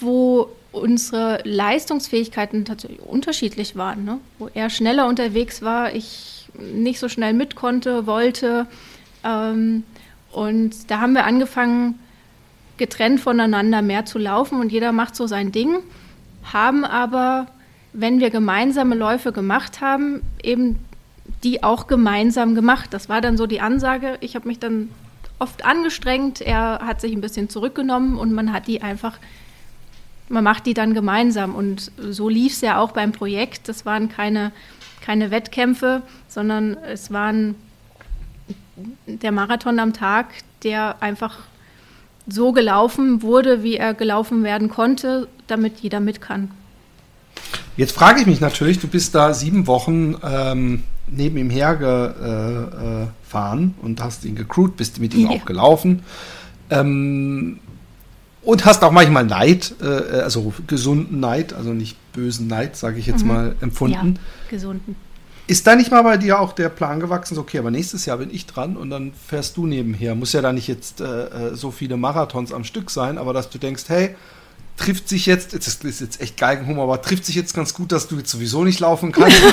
wo 0.00 0.50
unsere 0.72 1.40
Leistungsfähigkeiten 1.44 2.64
tatsächlich 2.64 3.00
unterschiedlich 3.00 3.76
waren. 3.76 4.04
Ne? 4.04 4.18
Wo 4.38 4.48
er 4.52 4.70
schneller 4.70 5.06
unterwegs 5.06 5.62
war, 5.62 5.94
ich 5.94 6.48
nicht 6.58 6.98
so 6.98 7.08
schnell 7.08 7.34
mit 7.34 7.54
konnte, 7.54 8.06
wollte. 8.06 8.66
Ähm, 9.24 9.84
und 10.32 10.90
da 10.90 11.00
haben 11.00 11.14
wir 11.14 11.24
angefangen, 11.24 11.98
getrennt 12.78 13.20
voneinander 13.20 13.82
mehr 13.82 14.06
zu 14.06 14.18
laufen 14.18 14.58
und 14.58 14.72
jeder 14.72 14.92
macht 14.92 15.14
so 15.14 15.26
sein 15.26 15.52
Ding, 15.52 15.76
haben 16.52 16.84
aber, 16.84 17.46
wenn 17.92 18.18
wir 18.18 18.30
gemeinsame 18.30 18.94
Läufe 18.94 19.30
gemacht 19.30 19.80
haben, 19.80 20.22
eben 20.42 20.78
die 21.44 21.62
auch 21.62 21.86
gemeinsam 21.86 22.54
gemacht. 22.54 22.88
Das 22.92 23.08
war 23.08 23.20
dann 23.20 23.36
so 23.36 23.46
die 23.46 23.60
Ansage. 23.60 24.16
Ich 24.20 24.34
habe 24.34 24.48
mich 24.48 24.58
dann 24.58 24.88
oft 25.38 25.64
angestrengt, 25.64 26.40
er 26.40 26.80
hat 26.84 27.00
sich 27.00 27.12
ein 27.12 27.20
bisschen 27.20 27.48
zurückgenommen 27.48 28.18
und 28.18 28.32
man 28.32 28.52
hat 28.52 28.66
die 28.66 28.82
einfach, 28.82 29.18
man 30.32 30.42
macht 30.42 30.66
die 30.66 30.74
dann 30.74 30.94
gemeinsam. 30.94 31.54
Und 31.54 31.92
so 31.96 32.28
lief 32.28 32.54
es 32.54 32.62
ja 32.62 32.78
auch 32.78 32.90
beim 32.92 33.12
Projekt. 33.12 33.68
Das 33.68 33.86
waren 33.86 34.08
keine, 34.08 34.50
keine 35.00 35.30
Wettkämpfe, 35.30 36.02
sondern 36.28 36.76
es 36.76 37.12
waren 37.12 37.54
der 39.06 39.32
Marathon 39.32 39.78
am 39.78 39.92
Tag, 39.92 40.26
der 40.64 40.96
einfach 41.00 41.38
so 42.26 42.52
gelaufen 42.52 43.22
wurde, 43.22 43.62
wie 43.62 43.76
er 43.76 43.94
gelaufen 43.94 44.42
werden 44.42 44.68
konnte, 44.68 45.28
damit 45.46 45.80
jeder 45.80 46.00
mit 46.00 46.20
kann. 46.20 46.50
Jetzt 47.76 47.92
frage 47.92 48.20
ich 48.20 48.26
mich 48.26 48.40
natürlich, 48.40 48.78
du 48.78 48.86
bist 48.86 49.14
da 49.14 49.34
sieben 49.34 49.66
Wochen 49.66 50.16
ähm, 50.22 50.82
neben 51.08 51.38
ihm 51.38 51.50
hergefahren 51.50 53.74
äh, 53.78 53.84
und 53.84 54.02
hast 54.02 54.24
ihn 54.24 54.36
gecrewt, 54.36 54.76
bist 54.76 55.00
mit 55.00 55.14
ihm 55.14 55.30
ja. 55.30 55.36
auch 55.36 55.44
gelaufen. 55.44 56.02
Ähm, 56.70 57.58
und 58.42 58.64
hast 58.64 58.82
auch 58.82 58.90
manchmal 58.90 59.24
Neid, 59.24 59.74
äh, 59.80 60.20
also 60.20 60.52
gesunden 60.66 61.20
Neid, 61.20 61.52
also 61.52 61.72
nicht 61.72 61.96
bösen 62.12 62.48
Neid, 62.48 62.76
sage 62.76 62.98
ich 62.98 63.06
jetzt 63.06 63.22
mhm. 63.22 63.28
mal, 63.28 63.56
empfunden. 63.60 64.14
Ja, 64.14 64.50
gesunden. 64.50 64.96
Ist 65.46 65.66
da 65.66 65.74
nicht 65.74 65.90
mal 65.90 66.02
bei 66.02 66.16
dir 66.16 66.40
auch 66.40 66.52
der 66.52 66.68
Plan 66.68 67.00
gewachsen, 67.00 67.34
so, 67.34 67.40
okay, 67.40 67.58
aber 67.58 67.70
nächstes 67.70 68.06
Jahr 68.06 68.18
bin 68.18 68.32
ich 68.32 68.46
dran 68.46 68.76
und 68.76 68.90
dann 68.90 69.12
fährst 69.12 69.56
du 69.56 69.66
nebenher? 69.66 70.14
Muss 70.14 70.32
ja 70.32 70.40
da 70.40 70.52
nicht 70.52 70.68
jetzt 70.68 71.00
äh, 71.00 71.50
äh, 71.50 71.54
so 71.56 71.70
viele 71.70 71.96
Marathons 71.96 72.52
am 72.52 72.64
Stück 72.64 72.90
sein, 72.90 73.18
aber 73.18 73.32
dass 73.32 73.50
du 73.50 73.58
denkst, 73.58 73.84
hey, 73.88 74.14
trifft 74.76 75.08
sich 75.08 75.26
jetzt, 75.26 75.54
das 75.54 75.66
ist 75.66 76.00
jetzt 76.00 76.20
echt 76.20 76.36
Geigenhumor, 76.36 76.84
aber 76.84 77.02
trifft 77.02 77.26
sich 77.26 77.34
jetzt 77.34 77.54
ganz 77.54 77.74
gut, 77.74 77.92
dass 77.92 78.08
du 78.08 78.16
jetzt 78.16 78.30
sowieso 78.30 78.64
nicht 78.64 78.80
laufen 78.80 79.12
kannst. 79.12 79.36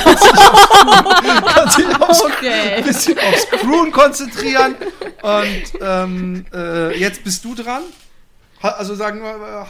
kannst 1.46 1.78
dich 1.78 2.02
aufs, 2.02 2.24
okay. 2.24 2.76
ein 2.78 2.84
bisschen 2.84 3.18
aufs 3.18 3.48
Crewen 3.50 3.92
konzentrieren. 3.92 4.76
Und 5.22 5.82
ähm, 5.82 6.46
äh, 6.54 6.98
jetzt 7.00 7.24
bist 7.24 7.44
du 7.46 7.56
dran. 7.56 7.82
Also 8.62 8.96
sagen 8.96 9.22
wir, 9.22 9.66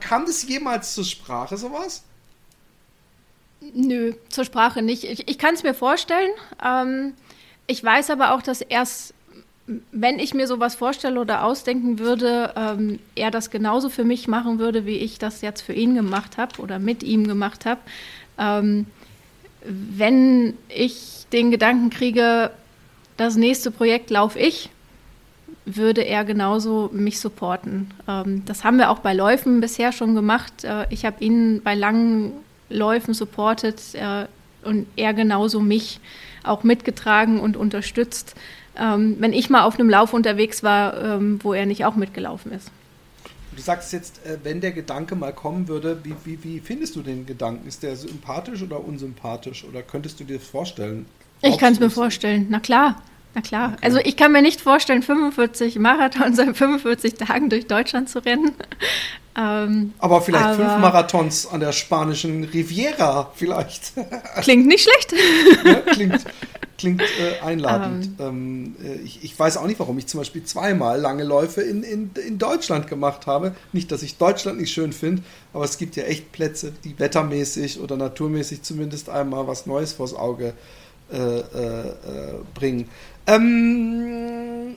kam 0.00 0.26
das 0.26 0.46
jemals 0.46 0.94
zur 0.94 1.04
Sprache, 1.04 1.56
sowas? 1.56 2.02
Nö, 3.74 4.14
zur 4.28 4.44
Sprache 4.44 4.82
nicht. 4.82 5.04
Ich, 5.04 5.28
ich 5.28 5.38
kann 5.38 5.54
es 5.54 5.62
mir 5.62 5.74
vorstellen. 5.74 6.30
Ähm, 6.64 7.14
ich 7.66 7.82
weiß 7.82 8.10
aber 8.10 8.34
auch, 8.34 8.42
dass 8.42 8.60
erst 8.60 9.14
wenn 9.92 10.18
ich 10.18 10.34
mir 10.34 10.46
sowas 10.46 10.74
vorstelle 10.74 11.20
oder 11.20 11.44
ausdenken 11.44 11.98
würde, 11.98 12.54
ähm, 12.56 12.98
er 13.14 13.30
das 13.30 13.50
genauso 13.50 13.90
für 13.90 14.04
mich 14.04 14.26
machen 14.26 14.58
würde, 14.58 14.86
wie 14.86 14.96
ich 14.96 15.18
das 15.18 15.42
jetzt 15.42 15.60
für 15.60 15.74
ihn 15.74 15.94
gemacht 15.94 16.38
habe 16.38 16.60
oder 16.60 16.78
mit 16.78 17.02
ihm 17.02 17.26
gemacht 17.26 17.66
habe. 17.66 17.80
Ähm, 18.38 18.86
wenn 19.62 20.56
ich 20.68 21.26
den 21.32 21.50
Gedanken 21.50 21.90
kriege, 21.90 22.50
das 23.16 23.36
nächste 23.36 23.70
Projekt 23.70 24.10
laufe 24.10 24.38
ich, 24.38 24.70
würde 25.76 26.02
er 26.02 26.24
genauso 26.24 26.90
mich 26.92 27.20
supporten. 27.20 27.92
Ähm, 28.06 28.44
das 28.46 28.64
haben 28.64 28.78
wir 28.78 28.90
auch 28.90 29.00
bei 29.00 29.14
Läufen 29.14 29.60
bisher 29.60 29.92
schon 29.92 30.14
gemacht. 30.14 30.64
Äh, 30.64 30.86
ich 30.90 31.04
habe 31.04 31.22
ihn 31.22 31.62
bei 31.62 31.74
langen 31.74 32.32
Läufen 32.70 33.14
supportet 33.14 33.80
äh, 33.94 34.26
und 34.64 34.86
er 34.96 35.14
genauso 35.14 35.60
mich 35.60 36.00
auch 36.44 36.62
mitgetragen 36.62 37.40
und 37.40 37.56
unterstützt 37.56 38.34
ähm, 38.78 39.16
wenn 39.18 39.32
ich 39.32 39.50
mal 39.50 39.64
auf 39.64 39.78
einem 39.78 39.90
Lauf 39.90 40.12
unterwegs 40.12 40.62
war, 40.62 41.02
ähm, 41.02 41.40
wo 41.42 41.52
er 41.52 41.66
nicht 41.66 41.84
auch 41.84 41.96
mitgelaufen 41.96 42.52
ist. 42.52 42.70
Du 43.54 43.62
sagst 43.62 43.92
jetzt, 43.92 44.24
äh, 44.24 44.38
wenn 44.44 44.60
der 44.60 44.72
Gedanke 44.72 45.16
mal 45.16 45.32
kommen 45.32 45.66
würde, 45.66 45.98
wie, 46.04 46.14
wie, 46.24 46.44
wie 46.44 46.60
findest 46.60 46.94
du 46.94 47.02
den 47.02 47.26
Gedanken? 47.26 47.66
Ist 47.66 47.82
der 47.82 47.96
sympathisch 47.96 48.62
oder 48.62 48.82
unsympathisch? 48.82 49.64
Oder 49.64 49.82
könntest 49.82 50.20
du 50.20 50.24
dir 50.24 50.38
das 50.38 50.46
vorstellen? 50.46 51.06
Ich 51.42 51.58
kann 51.58 51.72
es 51.72 51.80
mir 51.80 51.90
vorstellen, 51.90 52.46
na 52.50 52.60
klar. 52.60 53.02
Na 53.34 53.40
klar. 53.40 53.72
Okay. 53.74 53.78
Also 53.82 53.98
ich 53.98 54.16
kann 54.16 54.32
mir 54.32 54.42
nicht 54.42 54.60
vorstellen, 54.60 55.02
45 55.02 55.78
Marathons 55.78 56.38
in 56.38 56.54
45 56.54 57.14
Tagen 57.14 57.50
durch 57.50 57.66
Deutschland 57.66 58.08
zu 58.08 58.24
rennen. 58.24 58.52
Ähm, 59.40 59.94
aber 60.00 60.20
vielleicht 60.20 60.44
aber 60.44 60.56
fünf 60.56 60.78
Marathons 60.78 61.46
an 61.46 61.60
der 61.60 61.70
spanischen 61.70 62.42
Riviera, 62.42 63.30
vielleicht. 63.36 63.92
Klingt 64.40 64.66
nicht 64.66 64.82
schlecht. 64.82 65.14
ja, 65.64 65.74
klingt, 65.92 66.24
klingt 66.76 67.02
äh, 67.02 67.44
einladend. 67.44 68.18
Ähm, 68.18 68.74
ähm, 68.80 68.84
äh, 68.84 68.96
ich, 69.02 69.22
ich, 69.22 69.38
weiß 69.38 69.58
auch 69.58 69.68
nicht, 69.68 69.78
warum 69.78 69.96
ich 69.96 70.08
zum 70.08 70.18
Beispiel 70.18 70.42
zweimal 70.42 71.00
lange 71.00 71.22
Läufe 71.22 71.60
in, 71.60 71.84
in, 71.84 72.10
in 72.26 72.38
Deutschland 72.38 72.88
gemacht 72.88 73.28
habe. 73.28 73.54
Nicht, 73.72 73.92
dass 73.92 74.02
ich 74.02 74.16
Deutschland 74.16 74.58
nicht 74.58 74.72
schön 74.72 74.92
finde, 74.92 75.22
aber 75.52 75.64
es 75.64 75.78
gibt 75.78 75.94
ja 75.94 76.02
echt 76.02 76.32
Plätze, 76.32 76.72
die 76.82 76.98
wettermäßig 76.98 77.78
oder 77.78 77.96
naturmäßig 77.96 78.62
zumindest 78.62 79.08
einmal 79.08 79.46
was 79.46 79.66
Neues 79.66 79.92
vors 79.92 80.14
Auge 80.14 80.48
äh, 80.48 80.52
äh, 81.12 81.38
äh 81.38 81.94
bringen. 82.54 82.88
Ähm, 83.26 84.76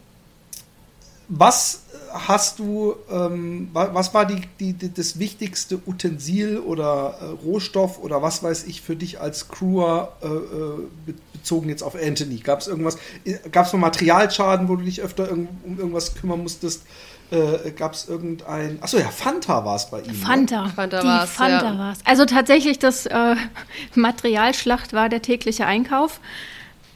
was 1.29 1.83
hast 2.13 2.59
du, 2.59 2.95
ähm, 3.09 3.69
was 3.71 4.13
war 4.13 4.25
die, 4.25 4.41
die, 4.59 4.73
die, 4.73 4.93
das 4.93 5.17
wichtigste 5.17 5.79
Utensil 5.85 6.59
oder 6.59 7.15
äh, 7.21 7.25
Rohstoff 7.45 7.99
oder 7.99 8.21
was 8.21 8.43
weiß 8.43 8.65
ich 8.65 8.81
für 8.81 8.97
dich 8.97 9.21
als 9.21 9.47
Crewer 9.47 10.11
äh, 10.21 10.27
äh 10.27 11.13
bezogen 11.33 11.69
jetzt 11.69 11.83
auf 11.83 11.95
Anthony? 11.95 12.37
Gab 12.37 12.59
es 12.59 12.67
irgendwas, 12.67 12.97
äh, 13.23 13.37
gab 13.49 13.65
es 13.65 13.73
noch 13.73 13.79
Materialschaden, 13.79 14.67
wo 14.67 14.75
du 14.75 14.83
dich 14.83 15.01
öfter 15.01 15.31
um 15.31 15.47
irgendwas 15.77 16.15
kümmern 16.15 16.43
musstest? 16.43 16.83
Äh, 17.31 17.71
gab 17.71 17.93
es 17.93 18.09
irgendein, 18.09 18.79
achso 18.81 18.97
ja, 18.97 19.07
Fanta 19.07 19.63
war 19.63 19.77
es 19.77 19.89
bei 19.89 20.01
ihm. 20.01 20.13
Fanta, 20.13 20.63
ne? 20.63 20.69
Fanta 20.75 21.01
war 21.01 21.23
es. 21.23 21.29
Fanta 21.29 21.71
ja. 21.71 21.79
war's. 21.79 21.99
Also 22.03 22.25
tatsächlich, 22.25 22.77
das 22.77 23.05
äh, 23.05 23.35
Materialschlacht 23.95 24.91
war 24.91 25.07
der 25.07 25.21
tägliche 25.21 25.65
Einkauf, 25.65 26.19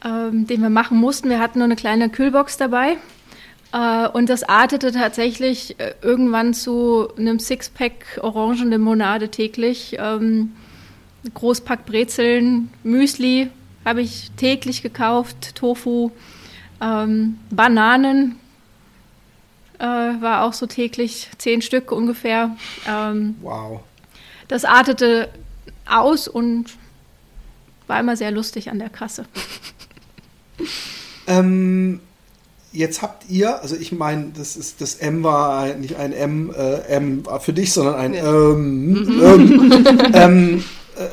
ähm, 0.04 0.46
den 0.46 0.62
wir 0.62 0.70
machen 0.70 0.98
mussten. 0.98 1.30
Wir 1.30 1.40
hatten 1.40 1.60
nur 1.60 1.66
eine 1.66 1.78
kleine 1.78 2.10
Kühlbox 2.10 2.58
dabei 2.58 2.98
äh, 3.72 4.10
und 4.10 4.30
das 4.30 4.44
artete 4.44 4.92
tatsächlich 4.92 5.80
äh, 5.80 5.94
irgendwann 6.02 6.54
zu 6.54 7.08
einem 7.18 7.40
Sixpack 7.40 8.20
Orangenlimonade 8.22 9.30
täglich. 9.30 9.96
Ähm, 10.00 10.52
Großpack 11.34 11.86
Brezeln, 11.86 12.70
Müsli 12.84 13.50
habe 13.86 14.02
ich 14.02 14.32
täglich 14.38 14.82
gekauft, 14.82 15.56
Tofu, 15.56 16.12
ähm, 16.82 17.38
Bananen 17.50 18.36
äh, 19.80 20.22
war 20.22 20.44
auch 20.44 20.54
so 20.54 20.66
täglich, 20.66 21.30
zehn 21.38 21.62
Stück 21.62 21.92
ungefähr. 21.92 22.56
Ähm, 22.88 23.36
wow. 23.42 23.82
Das 24.48 24.66
artete 24.66 25.30
aus 25.86 26.28
und 26.28 26.78
war 27.88 28.00
immer 28.00 28.18
sehr 28.18 28.32
lustig 28.32 28.70
an 28.70 28.80
der 28.80 28.90
Kasse. 28.90 29.26
Ähm, 31.28 32.02
jetzt 32.72 33.02
habt 33.02 33.30
ihr, 33.30 33.62
also 33.62 33.76
ich 33.76 33.92
meine, 33.92 34.32
das 34.38 34.56
ist 34.56 34.82
das 34.82 34.96
M 34.96 35.24
war 35.24 35.74
nicht 35.74 35.96
ein 35.96 36.14
M, 36.14 36.54
äh, 36.56 36.82
M 36.88 37.24
für 37.40 37.54
dich, 37.54 37.74
sondern 37.74 37.96
ein 37.96 38.14
ja. 38.14 38.24
ähm, 38.24 39.22
ähm, 39.24 39.94
ähm, 40.14 40.64
äh, 40.98 41.08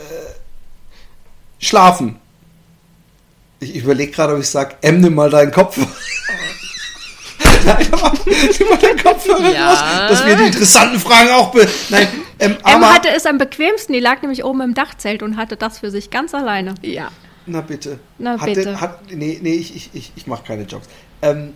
Schlafen. 1.59 2.17
Ich 3.61 3.77
überlege 3.77 4.13
gerade, 4.13 4.35
ob 4.35 4.41
ich 4.41 4.49
sage, 4.49 4.75
M, 4.83 5.01
nimm 5.01 5.15
mal 5.15 5.31
deinen 5.31 5.53
Kopf. 5.53 5.79
Nimm 8.59 8.69
mal 8.69 8.79
deinen 8.79 8.99
Kopfhörer 9.03 9.53
ja. 9.53 9.71
raus, 9.71 10.11
dass 10.11 10.27
wir 10.27 10.37
die 10.37 10.47
interessanten 10.47 10.99
Fragen 10.99 11.31
auch. 11.31 11.53
Be 11.53 11.69
Nein, 11.91 12.09
ähm, 12.39 12.57
M 12.65 12.85
hatte 12.85 13.09
es 13.11 13.27
am 13.27 13.39
bequemsten. 13.39 13.93
Die 13.93 14.01
lag 14.01 14.23
nämlich 14.23 14.45
oben 14.45 14.61
im 14.61 14.75
Dachzelt 14.75 15.23
und 15.23 15.37
hatte 15.37 15.57
das 15.57 15.79
für 15.79 15.91
sich 15.91 16.11
ganz 16.11 16.35
alleine. 16.35 16.75
Ja. 16.83 17.11
Na 17.47 17.61
bitte. 17.61 17.99
Na 18.19 18.41
Hatte, 18.41 18.53
bitte. 18.53 18.81
Hat, 18.81 19.11
nee, 19.11 19.39
nee, 19.43 19.55
ich, 19.55 19.75
ich, 19.75 19.91
ich, 19.93 20.13
ich 20.15 20.27
mache 20.27 20.45
keine 20.45 20.63
Jokes. 20.63 20.89
Ähm, 21.23 21.55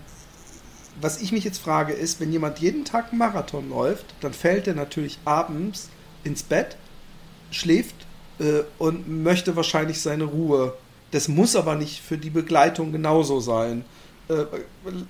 was 1.01 1.21
ich 1.21 1.33
mich 1.33 1.45
jetzt 1.45 1.59
frage, 1.59 1.93
ist, 1.93 2.21
wenn 2.21 2.33
jemand 2.33 2.59
jeden 2.59 2.85
Tag 2.85 3.11
einen 3.11 3.19
Marathon 3.19 3.69
läuft, 3.69 4.07
dann 4.21 4.33
fällt 4.33 4.67
er 4.67 4.75
natürlich 4.75 5.19
abends 5.25 5.91
ins 6.25 6.43
Bett, 6.43 6.77
schläft 7.51 7.95
äh, 8.39 8.63
und 8.79 9.09
möchte 9.23 9.57
wahrscheinlich 9.57 10.01
seine 10.01 10.25
Ruhe. 10.25 10.75
Das 11.11 11.29
muss 11.29 11.55
aber 11.55 11.77
nicht 11.77 12.01
für 12.01 12.19
die 12.19 12.31
Begleitung 12.31 12.93
genauso 12.93 13.41
sein. 13.41 13.85
Äh, 14.29 14.45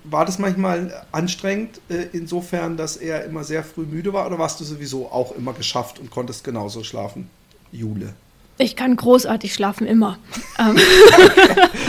war 0.05 0.27
das 0.27 0.39
manchmal 0.39 1.05
anstrengend, 1.11 1.81
äh, 1.89 2.07
insofern, 2.13 2.77
dass 2.77 2.97
er 2.97 3.25
immer 3.25 3.45
sehr 3.45 3.65
früh 3.65 3.87
müde 3.87 4.13
war, 4.13 4.27
oder 4.27 4.39
warst 4.39 4.61
du 4.61 4.65
sowieso 4.65 5.11
auch 5.11 5.35
immer 5.37 5.55
geschafft 5.55 5.99
und 5.99 6.11
konntest 6.11 6.45
genauso 6.45 6.85
schlafen? 6.85 7.31
Jule. 7.73 8.15
Ich 8.59 8.77
kann 8.77 8.97
großartig 8.97 9.55
schlafen, 9.55 9.87
immer. 9.87 10.19
Ähm. 10.59 10.79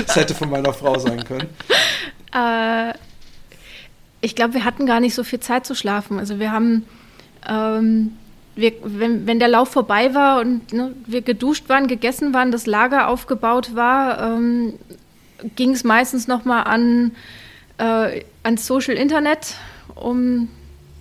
das 0.06 0.18
hätte 0.18 0.36
von 0.36 0.50
meiner 0.50 0.74
Frau 0.74 1.00
sein 1.00 1.24
können. 1.24 1.48
Äh, 2.34 2.94
ich 4.20 4.36
glaube, 4.36 4.56
wir 4.56 4.66
hatten 4.66 4.86
gar 4.86 5.00
nicht 5.00 5.16
so 5.16 5.24
viel 5.24 5.40
Zeit 5.40 5.66
zu 5.66 5.74
schlafen. 5.74 6.20
Also 6.20 6.40
wir 6.40 6.52
haben, 6.52 6.86
ähm, 7.48 8.18
wir, 8.56 8.74
wenn, 8.84 9.26
wenn, 9.26 9.40
der 9.40 9.48
Lauf 9.48 9.70
vorbei 9.70 10.14
war 10.14 10.42
und 10.42 10.74
ne, 10.74 10.94
wir 11.06 11.22
geduscht 11.22 11.70
waren, 11.70 11.88
gegessen 11.88 12.34
waren, 12.34 12.52
das 12.52 12.66
Lager 12.66 13.08
aufgebaut 13.08 13.74
war, 13.74 14.22
ähm, 14.22 14.74
ging 15.56 15.72
es 15.72 15.84
meistens 15.84 16.28
noch 16.28 16.46
mal 16.46 16.64
an 16.64 17.12
äh, 17.78 18.24
ans 18.44 18.66
Social 18.66 18.96
Internet, 18.96 19.56
um 19.96 20.50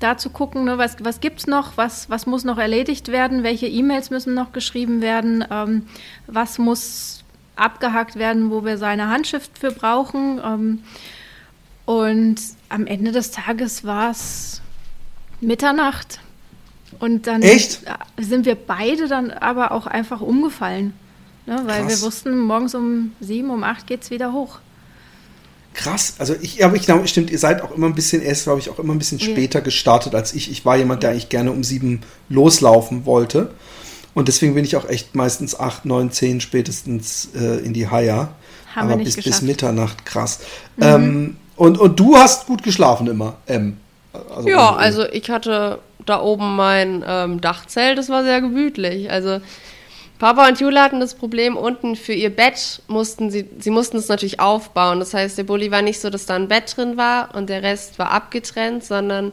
da 0.00 0.18
zu 0.18 0.30
gucken, 0.30 0.64
ne, 0.64 0.78
was, 0.78 0.96
was 1.00 1.20
gibt 1.20 1.40
es 1.40 1.46
noch, 1.46 1.76
was, 1.76 2.10
was 2.10 2.26
muss 2.26 2.44
noch 2.44 2.58
erledigt 2.58 3.08
werden, 3.08 3.42
welche 3.42 3.66
E-Mails 3.66 4.10
müssen 4.10 4.34
noch 4.34 4.52
geschrieben 4.52 5.00
werden, 5.00 5.44
ähm, 5.50 5.86
was 6.26 6.58
muss 6.58 7.24
abgehakt 7.56 8.16
werden, 8.16 8.50
wo 8.50 8.64
wir 8.64 8.76
seine 8.76 9.08
Handschrift 9.08 9.58
für 9.58 9.70
brauchen. 9.70 10.40
Ähm, 10.44 10.82
und 11.86 12.36
am 12.68 12.86
Ende 12.86 13.12
des 13.12 13.30
Tages 13.30 13.84
war 13.84 14.10
es 14.10 14.60
Mitternacht. 15.40 16.20
Und 16.98 17.26
dann 17.26 17.42
Echt? 17.42 17.80
sind 18.18 18.46
wir 18.46 18.54
beide 18.54 19.08
dann 19.08 19.30
aber 19.30 19.72
auch 19.72 19.86
einfach 19.86 20.20
umgefallen. 20.20 20.94
Ne, 21.46 21.62
weil 21.64 21.82
Krass. 21.82 22.00
wir 22.00 22.06
wussten, 22.06 22.38
morgens 22.40 22.74
um 22.74 23.12
sieben, 23.20 23.50
um 23.50 23.62
acht 23.62 23.86
geht 23.86 24.02
es 24.02 24.10
wieder 24.10 24.32
hoch. 24.32 24.58
Krass, 25.74 26.14
also 26.18 26.34
ich, 26.40 26.64
aber 26.64 26.74
ich 26.74 26.82
glaube, 26.82 27.06
stimmt, 27.06 27.30
ihr 27.30 27.38
seid 27.38 27.60
auch 27.60 27.70
immer 27.70 27.86
ein 27.86 27.94
bisschen, 27.94 28.22
erst 28.22 28.44
glaube 28.44 28.60
ich, 28.60 28.70
auch 28.70 28.78
immer 28.78 28.94
ein 28.94 28.98
bisschen 28.98 29.20
später 29.20 29.60
gestartet 29.60 30.14
als 30.14 30.32
ich. 30.32 30.50
Ich 30.50 30.64
war 30.64 30.76
jemand, 30.76 31.02
der 31.02 31.10
eigentlich 31.10 31.28
gerne 31.28 31.52
um 31.52 31.62
sieben 31.62 32.00
loslaufen 32.28 33.04
wollte. 33.04 33.50
Und 34.14 34.28
deswegen 34.28 34.54
bin 34.54 34.64
ich 34.64 34.76
auch 34.76 34.88
echt 34.88 35.14
meistens 35.14 35.60
acht, 35.60 35.84
neun, 35.84 36.10
zehn 36.10 36.40
spätestens 36.40 37.28
äh, 37.34 37.58
in 37.58 37.74
die 37.74 37.88
Haier. 37.88 38.30
Haben 38.74 38.90
aber 38.90 39.04
bis, 39.04 39.16
bis 39.16 39.42
Mitternacht, 39.42 40.06
krass. 40.06 40.40
Mhm. 40.76 40.82
Ähm, 40.82 41.36
und, 41.56 41.78
und 41.78 42.00
du 42.00 42.16
hast 42.16 42.46
gut 42.46 42.62
geschlafen 42.62 43.06
immer, 43.06 43.36
M. 43.44 43.76
Also 44.34 44.48
ja, 44.48 44.74
also 44.74 45.04
ich 45.04 45.28
hatte 45.28 45.78
da 46.06 46.20
oben 46.22 46.56
mein 46.56 47.04
ähm, 47.06 47.40
Dachzelt, 47.42 47.98
das 47.98 48.08
war 48.08 48.24
sehr 48.24 48.40
gemütlich. 48.40 49.10
Also 49.10 49.40
Papa 50.18 50.48
und 50.48 50.60
Jule 50.60 50.80
hatten 50.80 51.00
das 51.00 51.14
Problem, 51.14 51.56
unten 51.56 51.94
für 51.94 52.14
ihr 52.14 52.34
Bett 52.34 52.80
mussten 52.88 53.30
sie, 53.30 53.48
sie 53.58 53.70
mussten 53.70 53.98
es 53.98 54.08
natürlich 54.08 54.40
aufbauen. 54.40 54.98
Das 54.98 55.12
heißt, 55.12 55.36
der 55.36 55.44
Bulli 55.44 55.70
war 55.70 55.82
nicht 55.82 56.00
so, 56.00 56.08
dass 56.08 56.24
da 56.24 56.36
ein 56.36 56.48
Bett 56.48 56.74
drin 56.76 56.96
war 56.96 57.34
und 57.34 57.50
der 57.50 57.62
Rest 57.62 57.98
war 57.98 58.10
abgetrennt, 58.10 58.82
sondern 58.82 59.32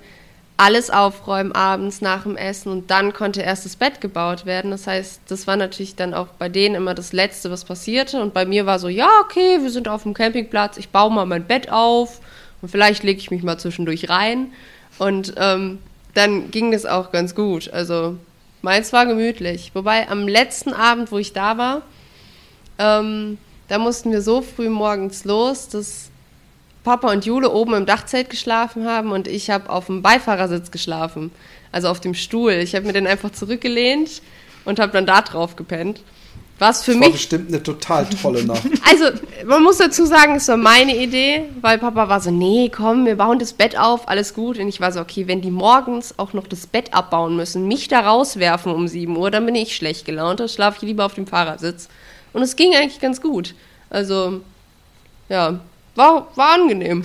alles 0.57 0.89
aufräumen 0.89 1.51
abends 1.51 2.01
nach 2.01 2.23
dem 2.23 2.37
Essen 2.37 2.71
und 2.71 2.91
dann 2.91 3.13
konnte 3.13 3.41
erst 3.41 3.65
das 3.65 3.75
Bett 3.75 4.01
gebaut 4.01 4.45
werden. 4.45 4.71
Das 4.71 4.85
heißt, 4.85 5.21
das 5.27 5.47
war 5.47 5.55
natürlich 5.55 5.95
dann 5.95 6.13
auch 6.13 6.27
bei 6.37 6.47
denen 6.47 6.75
immer 6.75 6.93
das 6.93 7.11
Letzte, 7.11 7.49
was 7.49 7.65
passierte. 7.65 8.21
Und 8.21 8.33
bei 8.33 8.45
mir 8.45 8.65
war 8.65 8.77
so, 8.77 8.87
ja, 8.87 9.09
okay, 9.21 9.59
wir 9.61 9.71
sind 9.71 9.87
auf 9.87 10.03
dem 10.03 10.13
Campingplatz, 10.13 10.77
ich 10.77 10.89
baue 10.89 11.11
mal 11.11 11.25
mein 11.25 11.45
Bett 11.45 11.71
auf 11.71 12.19
und 12.61 12.69
vielleicht 12.69 13.03
lege 13.03 13.19
ich 13.19 13.31
mich 13.31 13.41
mal 13.41 13.57
zwischendurch 13.57 14.09
rein. 14.09 14.53
Und 14.99 15.33
ähm, 15.37 15.79
dann 16.13 16.51
ging 16.51 16.71
das 16.71 16.85
auch 16.85 17.11
ganz 17.11 17.33
gut. 17.35 17.71
Also 17.73 18.17
Meins 18.63 18.93
war 18.93 19.05
gemütlich. 19.05 19.71
Wobei 19.73 20.07
am 20.07 20.25
letzten 20.25 20.73
Abend, 20.73 21.11
wo 21.11 21.17
ich 21.17 21.33
da 21.33 21.57
war, 21.57 21.81
ähm, 22.79 23.37
da 23.67 23.77
mussten 23.77 24.09
wir 24.09 24.21
so 24.21 24.41
früh 24.41 24.69
morgens 24.69 25.25
los, 25.25 25.67
dass 25.67 26.09
Papa 26.85 27.11
und 27.11 27.25
Jule 27.25 27.51
oben 27.51 27.73
im 27.73 27.85
Dachzelt 27.85 28.29
geschlafen 28.29 28.87
haben 28.87 29.11
und 29.11 29.27
ich 29.27 29.49
habe 29.49 29.69
auf 29.69 29.87
dem 29.87 30.01
Beifahrersitz 30.01 30.71
geschlafen, 30.71 31.29
also 31.73 31.89
auf 31.89 31.99
dem 31.99 32.13
Stuhl. 32.13 32.53
Ich 32.53 32.73
habe 32.73 32.85
mir 32.85 32.93
den 32.93 33.05
einfach 33.05 33.33
zurückgelehnt 33.33 34.21
und 34.63 34.79
habe 34.79 34.93
dann 34.93 35.05
da 35.05 35.21
drauf 35.21 35.57
gepennt. 35.57 36.01
Was 36.63 36.81
für 36.81 36.91
das 36.91 36.99
mich. 36.99 37.07
War 37.07 37.13
bestimmt 37.13 37.49
eine 37.49 37.61
total 37.61 38.07
tolle 38.09 38.45
Nacht. 38.45 38.63
Also, 38.89 39.19
man 39.45 39.63
muss 39.63 39.79
dazu 39.79 40.05
sagen, 40.05 40.35
es 40.35 40.47
war 40.47 40.55
meine 40.55 40.95
Idee, 40.95 41.49
weil 41.59 41.77
Papa 41.77 42.07
war 42.07 42.21
so: 42.21 42.31
Nee, 42.31 42.71
komm, 42.73 43.05
wir 43.05 43.17
bauen 43.17 43.37
das 43.37 43.51
Bett 43.51 43.77
auf, 43.77 44.07
alles 44.07 44.33
gut. 44.33 44.57
Und 44.57 44.69
ich 44.69 44.79
war 44.79 44.93
so: 44.93 45.01
Okay, 45.01 45.27
wenn 45.27 45.41
die 45.41 45.51
morgens 45.51 46.17
auch 46.17 46.31
noch 46.31 46.47
das 46.47 46.65
Bett 46.65 46.93
abbauen 46.93 47.35
müssen, 47.35 47.67
mich 47.67 47.89
da 47.89 47.99
rauswerfen 47.99 48.73
um 48.73 48.87
7 48.87 49.17
Uhr, 49.17 49.29
dann 49.29 49.45
bin 49.45 49.55
ich 49.55 49.75
schlecht 49.75 50.05
gelaunt. 50.05 50.39
Dann 50.39 50.47
schlafe 50.47 50.77
ich 50.77 50.83
lieber 50.83 51.05
auf 51.05 51.15
dem 51.15 51.27
Fahrersitz. 51.27 51.89
Und 52.31 52.43
es 52.43 52.55
ging 52.55 52.73
eigentlich 52.73 53.01
ganz 53.01 53.19
gut. 53.19 53.55
Also, 53.89 54.39
ja, 55.27 55.59
war, 55.95 56.29
war 56.35 56.53
angenehm. 56.53 57.03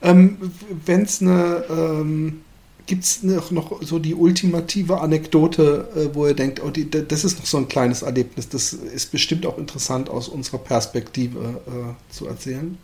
Ähm, 0.00 0.38
wenn 0.86 1.02
es 1.02 1.20
eine. 1.20 1.64
Ähm 1.68 2.40
Gibt 2.88 3.04
es 3.04 3.22
noch, 3.22 3.50
noch 3.50 3.82
so 3.82 3.98
die 3.98 4.14
ultimative 4.14 5.02
Anekdote, 5.02 5.88
äh, 5.94 6.14
wo 6.14 6.26
ihr 6.26 6.32
denkt, 6.32 6.62
oh, 6.64 6.70
die, 6.70 6.90
das 6.90 7.22
ist 7.22 7.38
noch 7.38 7.44
so 7.44 7.58
ein 7.58 7.68
kleines 7.68 8.00
Erlebnis, 8.00 8.48
das 8.48 8.72
ist 8.72 9.12
bestimmt 9.12 9.44
auch 9.44 9.58
interessant 9.58 10.08
aus 10.08 10.26
unserer 10.26 10.56
Perspektive 10.56 11.60
äh, 11.66 12.12
zu 12.12 12.26
erzählen? 12.26 12.78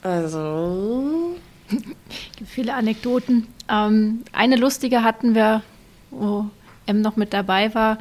Also. 0.00 1.36
Es 1.68 1.76
gibt 2.36 2.50
viele 2.50 2.72
Anekdoten. 2.72 3.48
Ähm, 3.68 4.22
eine 4.32 4.56
lustige 4.56 5.04
hatten 5.04 5.34
wir, 5.34 5.62
wo 6.10 6.46
M 6.86 7.02
noch 7.02 7.16
mit 7.16 7.34
dabei 7.34 7.74
war. 7.74 7.98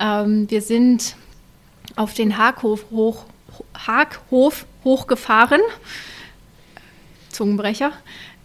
Ähm, 0.00 0.50
wir 0.50 0.62
sind 0.62 1.14
auf 1.96 2.14
den 2.14 2.38
Haaghof 2.38 2.86
hoch, 2.90 3.26
Haaghof 3.74 4.64
hochgefahren 4.82 5.60
Zungenbrecher. 7.32 7.92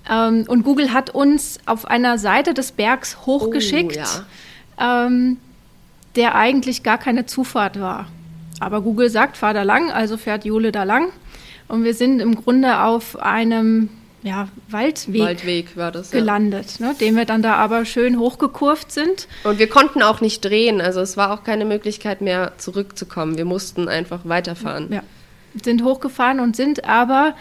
Ähm, 0.09 0.45
und 0.47 0.63
Google 0.63 0.93
hat 0.93 1.09
uns 1.09 1.59
auf 1.65 1.85
einer 1.85 2.17
Seite 2.17 2.53
des 2.53 2.71
Bergs 2.71 3.25
hochgeschickt, 3.25 3.97
oh, 3.97 4.81
ja. 4.81 5.05
ähm, 5.05 5.37
der 6.15 6.35
eigentlich 6.35 6.83
gar 6.83 6.97
keine 6.97 7.25
Zufahrt 7.25 7.79
war. 7.79 8.07
Aber 8.59 8.81
Google 8.81 9.09
sagt, 9.09 9.37
fahr 9.37 9.53
da 9.53 9.63
lang, 9.63 9.91
also 9.91 10.17
fährt 10.17 10.45
Jule 10.45 10.71
da 10.71 10.83
lang. 10.83 11.11
Und 11.67 11.83
wir 11.83 11.93
sind 11.93 12.21
im 12.21 12.35
Grunde 12.35 12.81
auf 12.81 13.19
einem 13.19 13.89
ja, 14.23 14.47
Waldweg, 14.69 15.21
Waldweg 15.21 15.67
das, 15.75 16.11
gelandet, 16.11 16.79
ja. 16.79 16.87
ne, 16.87 16.95
den 16.99 17.15
wir 17.15 17.25
dann 17.25 17.41
da 17.41 17.55
aber 17.55 17.85
schön 17.85 18.17
hochgekurvt 18.17 18.91
sind. 18.91 19.27
Und 19.43 19.59
wir 19.59 19.69
konnten 19.69 20.01
auch 20.01 20.21
nicht 20.21 20.43
drehen, 20.43 20.81
also 20.81 21.01
es 21.01 21.17
war 21.17 21.31
auch 21.31 21.43
keine 21.43 21.65
Möglichkeit 21.65 22.21
mehr 22.21 22.53
zurückzukommen. 22.57 23.37
Wir 23.37 23.45
mussten 23.45 23.87
einfach 23.87 24.21
weiterfahren. 24.23 24.91
Ja, 24.91 25.03
sind 25.63 25.83
hochgefahren 25.83 26.39
und 26.39 26.55
sind 26.55 26.85
aber 26.85 27.35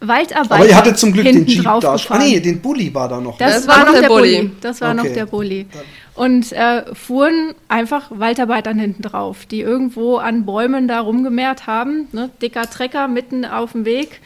Waldarbeiter. 0.00 0.54
Aber 0.54 0.66
ihr 0.66 0.76
hattet 0.76 0.98
zum 0.98 1.12
Glück 1.12 1.24
den 1.24 1.46
Jeep 1.46 1.64
da. 1.64 1.96
Ah 2.08 2.18
nee, 2.18 2.38
den 2.40 2.60
Bulli 2.60 2.92
war 2.92 3.08
da 3.08 3.20
noch. 3.20 3.38
Das, 3.38 3.64
das 3.64 3.68
war, 3.68 3.84
noch 3.86 3.98
der 3.98 4.08
Bulli. 4.08 4.36
Bulli. 4.36 4.50
Das 4.60 4.80
war 4.80 4.92
okay. 4.92 5.02
noch 5.02 5.14
der 5.14 5.26
Bulli. 5.26 5.66
Und 6.14 6.52
äh, 6.52 6.94
fuhren 6.94 7.54
einfach 7.68 8.10
Waldarbeitern 8.10 8.78
hinten 8.78 9.02
drauf, 9.02 9.46
die 9.46 9.60
irgendwo 9.60 10.16
an 10.16 10.46
Bäumen 10.46 10.88
da 10.88 11.00
rumgemehrt 11.00 11.66
haben. 11.66 12.08
Ne? 12.12 12.30
Dicker 12.40 12.68
Trecker 12.68 13.08
mitten 13.08 13.44
auf 13.44 13.72
dem 13.72 13.84
Weg 13.84 14.20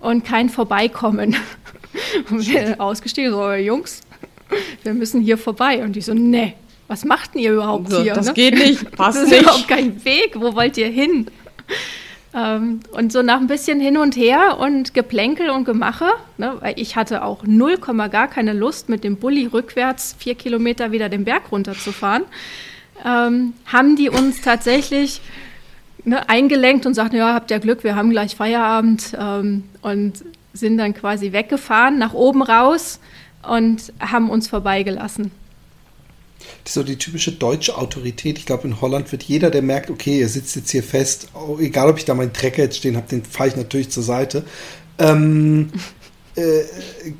und 0.00 0.24
kein 0.24 0.48
Vorbeikommen. 0.48 1.36
und 2.30 2.46
wir 2.46 2.80
ausgestiegen, 2.80 3.32
so, 3.32 3.52
Jungs, 3.52 4.00
wir 4.82 4.94
müssen 4.94 5.20
hier 5.20 5.38
vorbei. 5.38 5.82
Und 5.82 5.96
die 5.96 6.00
so, 6.00 6.14
ne, 6.14 6.54
was 6.86 7.04
macht 7.04 7.34
denn 7.34 7.42
ihr 7.42 7.52
überhaupt 7.52 7.90
so, 7.90 8.02
hier? 8.02 8.14
Das 8.14 8.26
ne? 8.26 8.32
geht 8.34 8.54
nicht, 8.54 8.90
passt 8.96 9.18
das 9.18 9.24
ist 9.24 9.30
nicht. 9.30 9.42
überhaupt 9.42 9.68
kein 9.68 10.04
Weg, 10.04 10.32
wo 10.34 10.54
wollt 10.54 10.76
ihr 10.76 10.88
hin? 10.88 11.26
Ähm, 12.34 12.80
und 12.90 13.12
so 13.12 13.22
nach 13.22 13.40
ein 13.40 13.46
bisschen 13.46 13.80
hin 13.80 13.96
und 13.96 14.16
her 14.16 14.58
und 14.58 14.92
Geplänkel 14.92 15.50
und 15.50 15.64
Gemache, 15.64 16.08
ne, 16.36 16.56
weil 16.60 16.74
ich 16.76 16.96
hatte 16.96 17.22
auch 17.22 17.44
null 17.44 17.78
Komma 17.78 18.08
gar 18.08 18.26
keine 18.26 18.52
Lust, 18.52 18.88
mit 18.88 19.04
dem 19.04 19.16
Bulli 19.16 19.46
rückwärts 19.46 20.16
vier 20.18 20.34
Kilometer 20.34 20.90
wieder 20.90 21.08
den 21.08 21.24
Berg 21.24 21.52
runterzufahren, 21.52 22.24
ähm, 23.04 23.52
haben 23.66 23.94
die 23.94 24.08
uns 24.08 24.40
tatsächlich 24.40 25.20
ne, 26.04 26.28
eingelenkt 26.28 26.86
und 26.86 26.94
sagten, 26.94 27.16
ja, 27.16 27.34
habt 27.34 27.52
ihr 27.52 27.60
Glück, 27.60 27.84
wir 27.84 27.94
haben 27.94 28.10
gleich 28.10 28.34
Feierabend 28.34 29.16
ähm, 29.18 29.64
und 29.82 30.24
sind 30.52 30.78
dann 30.78 30.92
quasi 30.94 31.32
weggefahren, 31.32 31.98
nach 31.98 32.14
oben 32.14 32.42
raus 32.42 33.00
und 33.48 33.92
haben 34.00 34.28
uns 34.28 34.48
vorbeigelassen. 34.48 35.30
So 36.66 36.82
die 36.82 36.96
typische 36.96 37.32
deutsche 37.32 37.76
Autorität. 37.76 38.38
Ich 38.38 38.46
glaube, 38.46 38.66
in 38.66 38.80
Holland 38.80 39.12
wird 39.12 39.22
jeder, 39.22 39.50
der 39.50 39.62
merkt, 39.62 39.90
okay, 39.90 40.20
er 40.20 40.28
sitzt 40.28 40.56
jetzt 40.56 40.70
hier 40.70 40.82
fest, 40.82 41.28
oh, 41.34 41.58
egal 41.60 41.90
ob 41.90 41.98
ich 41.98 42.04
da 42.04 42.14
meinen 42.14 42.32
Trecker 42.32 42.62
jetzt 42.62 42.78
stehen 42.78 42.96
habe, 42.96 43.08
den 43.08 43.24
fahre 43.24 43.50
ich 43.50 43.56
natürlich 43.56 43.90
zur 43.90 44.02
Seite. 44.02 44.44
Ähm, 44.98 45.70
äh, 46.36 46.62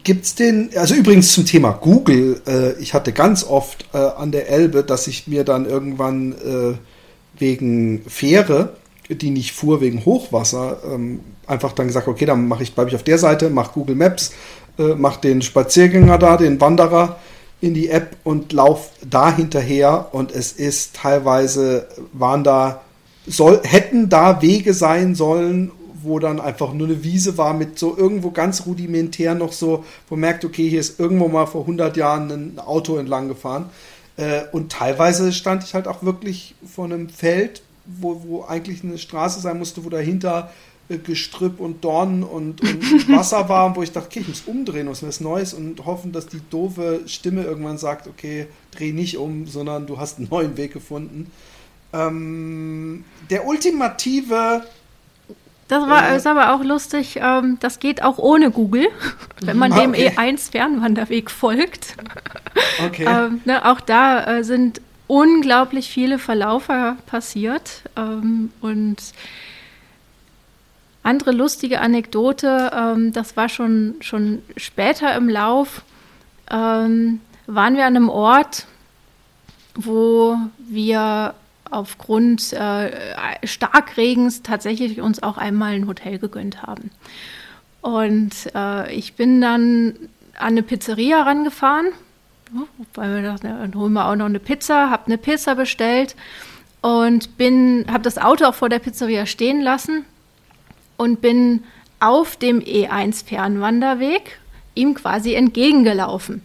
gibt's 0.02 0.34
den, 0.34 0.70
also 0.76 0.94
übrigens 0.94 1.32
zum 1.32 1.46
Thema 1.46 1.72
Google, 1.72 2.40
äh, 2.46 2.72
ich 2.80 2.94
hatte 2.94 3.12
ganz 3.12 3.44
oft 3.44 3.86
äh, 3.92 3.98
an 3.98 4.32
der 4.32 4.48
Elbe, 4.48 4.82
dass 4.82 5.06
ich 5.06 5.28
mir 5.28 5.44
dann 5.44 5.66
irgendwann 5.66 6.32
äh, 6.32 6.74
wegen 7.38 8.02
Fähre, 8.08 8.76
die 9.08 9.30
nicht 9.30 9.52
fuhr 9.52 9.80
wegen 9.80 10.04
Hochwasser, 10.04 10.78
ähm, 10.90 11.20
einfach 11.46 11.72
dann 11.72 11.86
gesagt, 11.86 12.08
okay, 12.08 12.24
dann 12.24 12.48
mache 12.48 12.62
ich, 12.62 12.74
bleibe 12.74 12.90
ich 12.90 12.96
auf 12.96 13.02
der 13.02 13.18
Seite, 13.18 13.50
mache 13.50 13.72
Google 13.74 13.96
Maps, 13.96 14.32
äh, 14.78 14.94
mache 14.94 15.20
den 15.20 15.42
Spaziergänger 15.42 16.18
da, 16.18 16.36
den 16.36 16.60
Wanderer 16.60 17.18
in 17.64 17.74
die 17.74 17.88
App 17.88 18.16
und 18.24 18.52
lauf 18.52 18.90
da 19.08 19.34
hinterher 19.34 20.08
und 20.12 20.30
es 20.30 20.52
ist 20.52 20.96
teilweise 20.96 21.88
waren 22.12 22.44
da 22.44 22.82
soll 23.26 23.60
hätten 23.64 24.10
da 24.10 24.42
Wege 24.42 24.74
sein 24.74 25.14
sollen, 25.14 25.72
wo 26.02 26.18
dann 26.18 26.40
einfach 26.40 26.74
nur 26.74 26.86
eine 26.86 27.02
Wiese 27.02 27.38
war 27.38 27.54
mit 27.54 27.78
so 27.78 27.96
irgendwo 27.96 28.30
ganz 28.30 28.66
rudimentär 28.66 29.34
noch 29.34 29.52
so, 29.52 29.84
wo 30.08 30.14
man 30.14 30.20
merkt, 30.20 30.44
okay, 30.44 30.68
hier 30.68 30.80
ist 30.80 31.00
irgendwo 31.00 31.28
mal 31.28 31.46
vor 31.46 31.62
100 31.62 31.96
Jahren 31.96 32.30
ein 32.30 32.58
Auto 32.58 32.98
entlang 32.98 33.28
gefahren. 33.28 33.70
Äh, 34.18 34.42
und 34.52 34.70
teilweise 34.70 35.32
stand 35.32 35.64
ich 35.64 35.74
halt 35.74 35.88
auch 35.88 36.02
wirklich 36.02 36.54
vor 36.70 36.84
einem 36.84 37.08
Feld, 37.08 37.62
wo, 37.86 38.22
wo 38.26 38.44
eigentlich 38.44 38.84
eine 38.84 38.98
Straße 38.98 39.40
sein 39.40 39.58
musste, 39.58 39.84
wo 39.84 39.88
dahinter 39.88 40.50
Gestrüpp 40.88 41.60
und 41.60 41.82
Dornen 41.82 42.22
und, 42.22 42.60
und 42.60 43.08
Wasser 43.16 43.48
war, 43.48 43.74
wo 43.74 43.82
ich 43.82 43.92
dachte, 43.92 44.08
okay, 44.08 44.20
ich 44.20 44.28
muss 44.28 44.42
umdrehen, 44.42 44.88
was 44.88 45.02
was 45.02 45.20
Neues 45.20 45.54
und 45.54 45.84
hoffen, 45.86 46.12
dass 46.12 46.26
die 46.26 46.40
doofe 46.50 47.02
Stimme 47.06 47.42
irgendwann 47.44 47.78
sagt, 47.78 48.06
okay, 48.06 48.46
dreh 48.70 48.92
nicht 48.92 49.16
um, 49.16 49.46
sondern 49.46 49.86
du 49.86 49.98
hast 49.98 50.18
einen 50.18 50.28
neuen 50.30 50.56
Weg 50.56 50.72
gefunden. 50.72 51.30
Ähm, 51.94 53.04
der 53.30 53.46
ultimative 53.46 54.64
Das 55.68 55.88
war 55.88 56.10
äh, 56.10 56.16
ist 56.16 56.26
aber 56.26 56.54
auch 56.54 56.62
lustig. 56.62 57.18
Ähm, 57.22 57.56
das 57.60 57.78
geht 57.78 58.02
auch 58.02 58.18
ohne 58.18 58.50
Google, 58.50 58.88
wenn 59.40 59.56
man 59.56 59.72
dem 59.72 59.90
okay. 59.90 60.10
E1-Fernwanderweg 60.10 61.30
folgt. 61.30 61.96
Okay. 62.84 63.04
Ähm, 63.06 63.40
ne, 63.44 63.64
auch 63.68 63.80
da 63.80 64.38
äh, 64.38 64.44
sind 64.44 64.80
unglaublich 65.06 65.88
viele 65.88 66.18
Verlaufer 66.18 66.96
passiert. 67.06 67.82
Ähm, 67.96 68.52
und 68.60 68.96
andere 71.04 71.32
lustige 71.32 71.80
Anekdote, 71.80 72.70
ähm, 72.74 73.12
das 73.12 73.36
war 73.36 73.48
schon, 73.48 73.94
schon 74.00 74.42
später 74.56 75.14
im 75.14 75.28
Lauf, 75.28 75.82
ähm, 76.50 77.20
waren 77.46 77.76
wir 77.76 77.84
an 77.84 77.96
einem 77.96 78.08
Ort, 78.08 78.66
wo 79.74 80.36
wir 80.58 81.34
aufgrund 81.70 82.52
äh, 82.52 82.90
Starkregens 83.46 84.42
tatsächlich 84.42 85.00
uns 85.00 85.22
auch 85.22 85.36
einmal 85.36 85.74
ein 85.74 85.86
Hotel 85.86 86.18
gegönnt 86.18 86.62
haben. 86.62 86.90
Und 87.82 88.32
äh, 88.54 88.92
ich 88.94 89.14
bin 89.14 89.40
dann 89.40 89.94
an 90.38 90.48
eine 90.48 90.62
Pizzeria 90.62 91.22
rangefahren, 91.22 91.88
weil 92.94 93.16
wir 93.16 93.22
dachten, 93.22 93.48
dann 93.48 93.74
holen 93.74 93.92
wir 93.92 94.06
auch 94.06 94.16
noch 94.16 94.26
eine 94.26 94.38
Pizza, 94.38 94.88
habe 94.88 95.06
eine 95.06 95.18
Pizza 95.18 95.54
bestellt 95.54 96.16
und 96.80 97.28
habe 97.38 98.02
das 98.02 98.16
Auto 98.16 98.46
auch 98.46 98.54
vor 98.54 98.70
der 98.70 98.78
Pizzeria 98.78 99.26
stehen 99.26 99.60
lassen 99.60 100.06
und 100.96 101.20
bin 101.20 101.64
auf 102.00 102.36
dem 102.36 102.60
E1 102.60 103.24
Fernwanderweg 103.24 104.38
ihm 104.74 104.94
quasi 104.94 105.34
entgegengelaufen. 105.34 106.42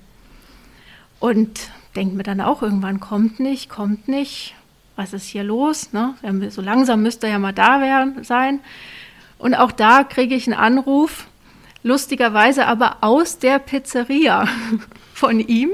Und 1.19 1.71
denkt 1.95 2.15
mir 2.15 2.23
dann 2.23 2.41
auch 2.41 2.61
irgendwann, 2.61 2.99
kommt 2.99 3.39
nicht, 3.39 3.69
kommt 3.69 4.07
nicht 4.07 4.55
was 4.99 5.13
ist 5.13 5.27
hier 5.27 5.45
los? 5.45 5.93
Ne? 5.93 6.13
So 6.49 6.61
langsam 6.61 7.01
müsste 7.01 7.27
er 7.27 7.33
ja 7.33 7.39
mal 7.39 7.53
da 7.53 7.79
werden, 7.79 8.21
sein. 8.25 8.59
Und 9.37 9.55
auch 9.55 9.71
da 9.71 10.03
kriege 10.03 10.35
ich 10.35 10.45
einen 10.45 10.59
Anruf, 10.59 11.25
lustigerweise 11.83 12.67
aber 12.67 12.97
aus 12.99 13.39
der 13.39 13.59
Pizzeria 13.59 14.45
von 15.13 15.39
ihm. 15.39 15.69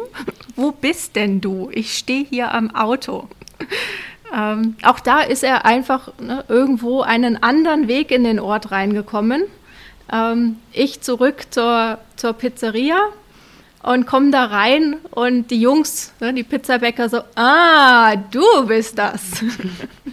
Wo 0.56 0.72
bist 0.72 1.16
denn 1.16 1.42
du? 1.42 1.72
Ich 1.74 1.98
stehe 1.98 2.24
hier 2.24 2.54
am 2.54 2.70
Auto. 2.76 3.28
Ähm, 4.34 4.76
auch 4.84 5.00
da 5.00 5.22
ist 5.22 5.44
er 5.44 5.66
einfach 5.66 6.10
ne, 6.20 6.44
irgendwo 6.48 7.02
einen 7.02 7.42
anderen 7.42 7.88
Weg 7.88 8.12
in 8.12 8.24
den 8.24 8.40
Ort 8.40 8.72
reingekommen. 8.72 9.44
Ähm, 10.12 10.58
ich 10.72 11.02
zurück 11.02 11.48
zur, 11.52 12.00
zur 12.16 12.34
Pizzeria, 12.34 13.12
und 13.86 14.08
kommen 14.08 14.32
da 14.32 14.46
rein 14.46 14.96
und 15.12 15.52
die 15.52 15.62
Jungs, 15.62 16.12
ne, 16.20 16.34
die 16.34 16.44
Pizzabäcker 16.44 17.08
so, 17.08 17.20
ah, 17.36 18.16
du 18.16 18.66
bist 18.66 18.98
das. 18.98 19.22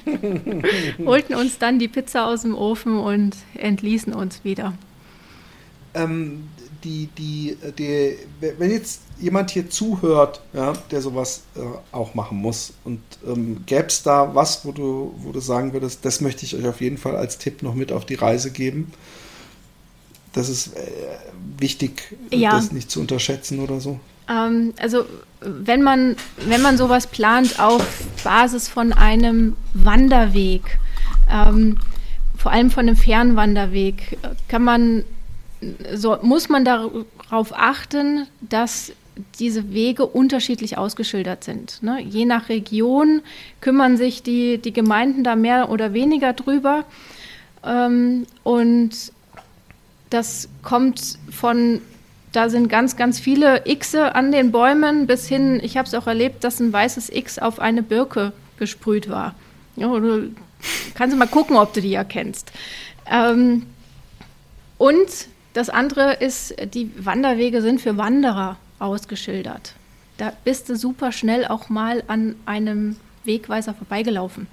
Holten 1.06 1.34
uns 1.34 1.58
dann 1.58 1.78
die 1.78 1.88
Pizza 1.88 2.26
aus 2.26 2.42
dem 2.42 2.54
Ofen 2.54 2.98
und 2.98 3.34
entließen 3.54 4.12
uns 4.12 4.44
wieder. 4.44 4.74
Ähm, 5.94 6.48
die, 6.84 7.08
die, 7.18 7.56
die, 7.78 8.16
wenn 8.58 8.70
jetzt 8.70 9.02
jemand 9.20 9.50
hier 9.50 9.70
zuhört, 9.70 10.40
ja, 10.52 10.72
der 10.90 11.00
sowas 11.00 11.42
äh, 11.56 11.60
auch 11.92 12.14
machen 12.14 12.38
muss 12.38 12.72
und 12.84 13.00
ähm, 13.26 13.62
gäbe 13.66 13.86
es 13.86 14.02
da 14.02 14.34
was, 14.34 14.64
wo 14.64 14.72
du, 14.72 15.14
wo 15.18 15.32
du 15.32 15.40
sagen 15.40 15.72
würdest, 15.72 16.04
das 16.04 16.20
möchte 16.20 16.44
ich 16.44 16.56
euch 16.56 16.66
auf 16.66 16.80
jeden 16.80 16.98
Fall 16.98 17.16
als 17.16 17.38
Tipp 17.38 17.62
noch 17.62 17.74
mit 17.74 17.92
auf 17.92 18.04
die 18.04 18.14
Reise 18.14 18.50
geben? 18.50 18.92
das 20.32 20.48
ist 20.48 20.76
äh, 20.76 20.80
wichtig, 21.58 22.16
ja. 22.30 22.52
das 22.52 22.72
nicht 22.72 22.90
zu 22.90 23.00
unterschätzen 23.00 23.60
oder 23.60 23.80
so? 23.80 24.00
Ähm, 24.28 24.72
also 24.78 25.04
wenn 25.40 25.82
man, 25.82 26.16
wenn 26.46 26.62
man 26.62 26.76
sowas 26.76 27.06
plant 27.06 27.60
auf 27.60 27.84
Basis 28.24 28.68
von 28.68 28.92
einem 28.92 29.56
Wanderweg, 29.74 30.78
ähm, 31.30 31.78
vor 32.36 32.52
allem 32.52 32.70
von 32.70 32.86
einem 32.86 32.96
Fernwanderweg, 32.96 34.18
kann 34.48 34.64
man, 34.64 35.04
so, 35.94 36.18
muss 36.22 36.48
man 36.48 36.64
darauf 36.64 37.52
achten, 37.52 38.26
dass 38.40 38.92
diese 39.38 39.72
Wege 39.72 40.06
unterschiedlich 40.06 40.78
ausgeschildert 40.78 41.44
sind. 41.44 41.82
Ne? 41.82 42.00
Je 42.00 42.24
nach 42.24 42.48
Region 42.48 43.22
kümmern 43.60 43.96
sich 43.96 44.22
die, 44.22 44.58
die 44.58 44.72
Gemeinden 44.72 45.22
da 45.22 45.36
mehr 45.36 45.70
oder 45.70 45.92
weniger 45.92 46.32
drüber. 46.32 46.84
Ähm, 47.64 48.26
und 48.42 48.90
das 50.10 50.48
kommt 50.62 51.18
von, 51.30 51.80
da 52.32 52.48
sind 52.48 52.68
ganz, 52.68 52.96
ganz 52.96 53.20
viele 53.20 53.62
Xe 53.62 54.14
an 54.14 54.32
den 54.32 54.50
Bäumen 54.50 55.06
bis 55.06 55.28
hin, 55.28 55.60
ich 55.62 55.76
habe 55.76 55.86
es 55.86 55.94
auch 55.94 56.06
erlebt, 56.06 56.44
dass 56.44 56.60
ein 56.60 56.72
weißes 56.72 57.10
X 57.10 57.38
auf 57.38 57.60
eine 57.60 57.82
Birke 57.82 58.32
gesprüht 58.58 59.08
war. 59.08 59.34
Ja, 59.76 59.88
du 59.88 60.30
kannst 60.94 61.14
du 61.14 61.18
mal 61.18 61.26
gucken, 61.26 61.56
ob 61.56 61.72
du 61.74 61.80
die 61.80 61.94
erkennst. 61.94 62.52
Ähm, 63.10 63.66
und 64.78 65.08
das 65.52 65.68
andere 65.68 66.14
ist, 66.14 66.54
die 66.74 66.90
Wanderwege 66.96 67.62
sind 67.62 67.80
für 67.80 67.96
Wanderer 67.96 68.56
ausgeschildert. 68.78 69.74
Da 70.16 70.32
bist 70.44 70.68
du 70.68 70.76
super 70.76 71.12
schnell 71.12 71.46
auch 71.46 71.68
mal 71.68 72.02
an 72.06 72.36
einem 72.46 72.96
Wegweiser 73.24 73.74
vorbeigelaufen. 73.74 74.46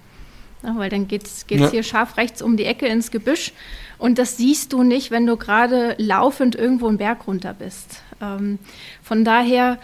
Ja, 0.63 0.77
weil 0.77 0.89
dann 0.89 1.07
geht 1.07 1.25
es 1.25 1.45
ja. 1.49 1.69
hier 1.69 1.83
scharf 1.83 2.17
rechts 2.17 2.41
um 2.41 2.57
die 2.57 2.65
Ecke 2.65 2.85
ins 2.87 3.11
Gebüsch 3.11 3.53
und 3.97 4.17
das 4.17 4.35
siehst 4.35 4.73
du 4.73 4.83
nicht, 4.83 5.09
wenn 5.09 5.25
du 5.25 5.37
gerade 5.37 5.95
laufend 5.97 6.55
irgendwo 6.55 6.87
einen 6.87 6.97
Berg 6.97 7.27
runter 7.27 7.53
bist. 7.53 8.01
Ähm, 8.21 8.59
von 9.01 9.23
daher 9.23 9.77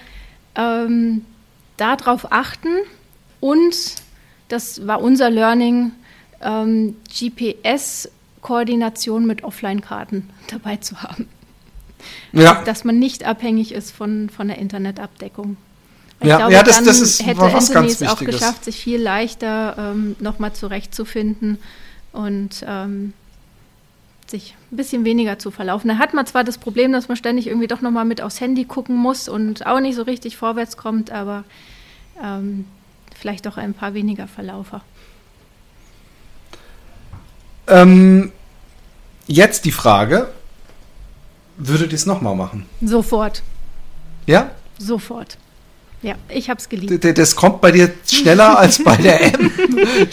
ähm, 0.55 1.23
darauf 1.77 2.31
achten 2.31 2.69
und 3.39 3.95
das 4.49 4.85
war 4.85 5.01
unser 5.01 5.29
Learning, 5.29 5.91
ähm, 6.41 6.97
GPS-Koordination 8.45 9.25
mit 9.25 9.43
Offline-Karten 9.43 10.29
dabei 10.47 10.77
zu 10.77 11.01
haben. 11.01 11.27
Ja. 12.31 12.61
Dass 12.63 12.83
man 12.83 12.99
nicht 12.99 13.25
abhängig 13.25 13.71
ist 13.71 13.91
von, 13.91 14.29
von 14.29 14.47
der 14.47 14.57
Internetabdeckung. 14.59 15.57
Ich 16.19 16.27
ja, 16.27 16.37
glaube, 16.37 16.53
ja, 16.53 16.63
das, 16.63 16.83
das 16.83 17.01
ist 17.01 17.25
hätte 17.25 17.41
was 17.41 17.69
Anthony 17.69 17.87
es 17.87 18.03
auch 18.03 18.19
geschafft, 18.19 18.63
sich 18.63 18.77
viel 18.77 19.01
leichter 19.01 19.75
ähm, 19.77 20.15
nochmal 20.19 20.53
zurechtzufinden 20.53 21.57
und 22.13 22.63
ähm, 22.65 23.13
sich 24.27 24.55
ein 24.71 24.77
bisschen 24.77 25.03
weniger 25.03 25.39
zu 25.39 25.51
verlaufen. 25.51 25.89
Da 25.89 25.97
hat 25.97 26.13
man 26.13 26.25
zwar 26.25 26.43
das 26.43 26.57
Problem, 26.57 26.93
dass 26.93 27.09
man 27.09 27.17
ständig 27.17 27.47
irgendwie 27.47 27.67
doch 27.67 27.81
nochmal 27.81 28.05
mit 28.05 28.21
aufs 28.21 28.39
Handy 28.39 28.63
gucken 28.63 28.95
muss 28.95 29.27
und 29.27 29.65
auch 29.65 29.79
nicht 29.79 29.95
so 29.95 30.03
richtig 30.03 30.37
vorwärts 30.37 30.77
kommt, 30.77 31.11
aber 31.11 31.43
ähm, 32.23 32.65
vielleicht 33.13 33.47
auch 33.47 33.57
ein 33.57 33.73
paar 33.73 33.93
weniger 33.93 34.27
Verlaufer. 34.27 34.81
Ähm, 37.67 38.31
jetzt 39.27 39.65
die 39.65 39.71
Frage, 39.71 40.29
würdet 41.57 41.91
ihr 41.91 41.95
es 41.95 42.05
nochmal 42.05 42.35
machen? 42.35 42.65
Sofort. 42.81 43.43
Ja? 44.25 44.51
Sofort. 44.77 45.37
Ja, 46.01 46.15
ich 46.29 46.49
habe 46.49 46.59
es 46.59 46.69
geliebt. 46.69 47.17
Das 47.17 47.35
kommt 47.35 47.61
bei 47.61 47.71
dir 47.71 47.91
schneller 48.07 48.59
als 48.59 48.83
bei 48.83 48.95
der 48.97 49.33
M. 49.33 49.51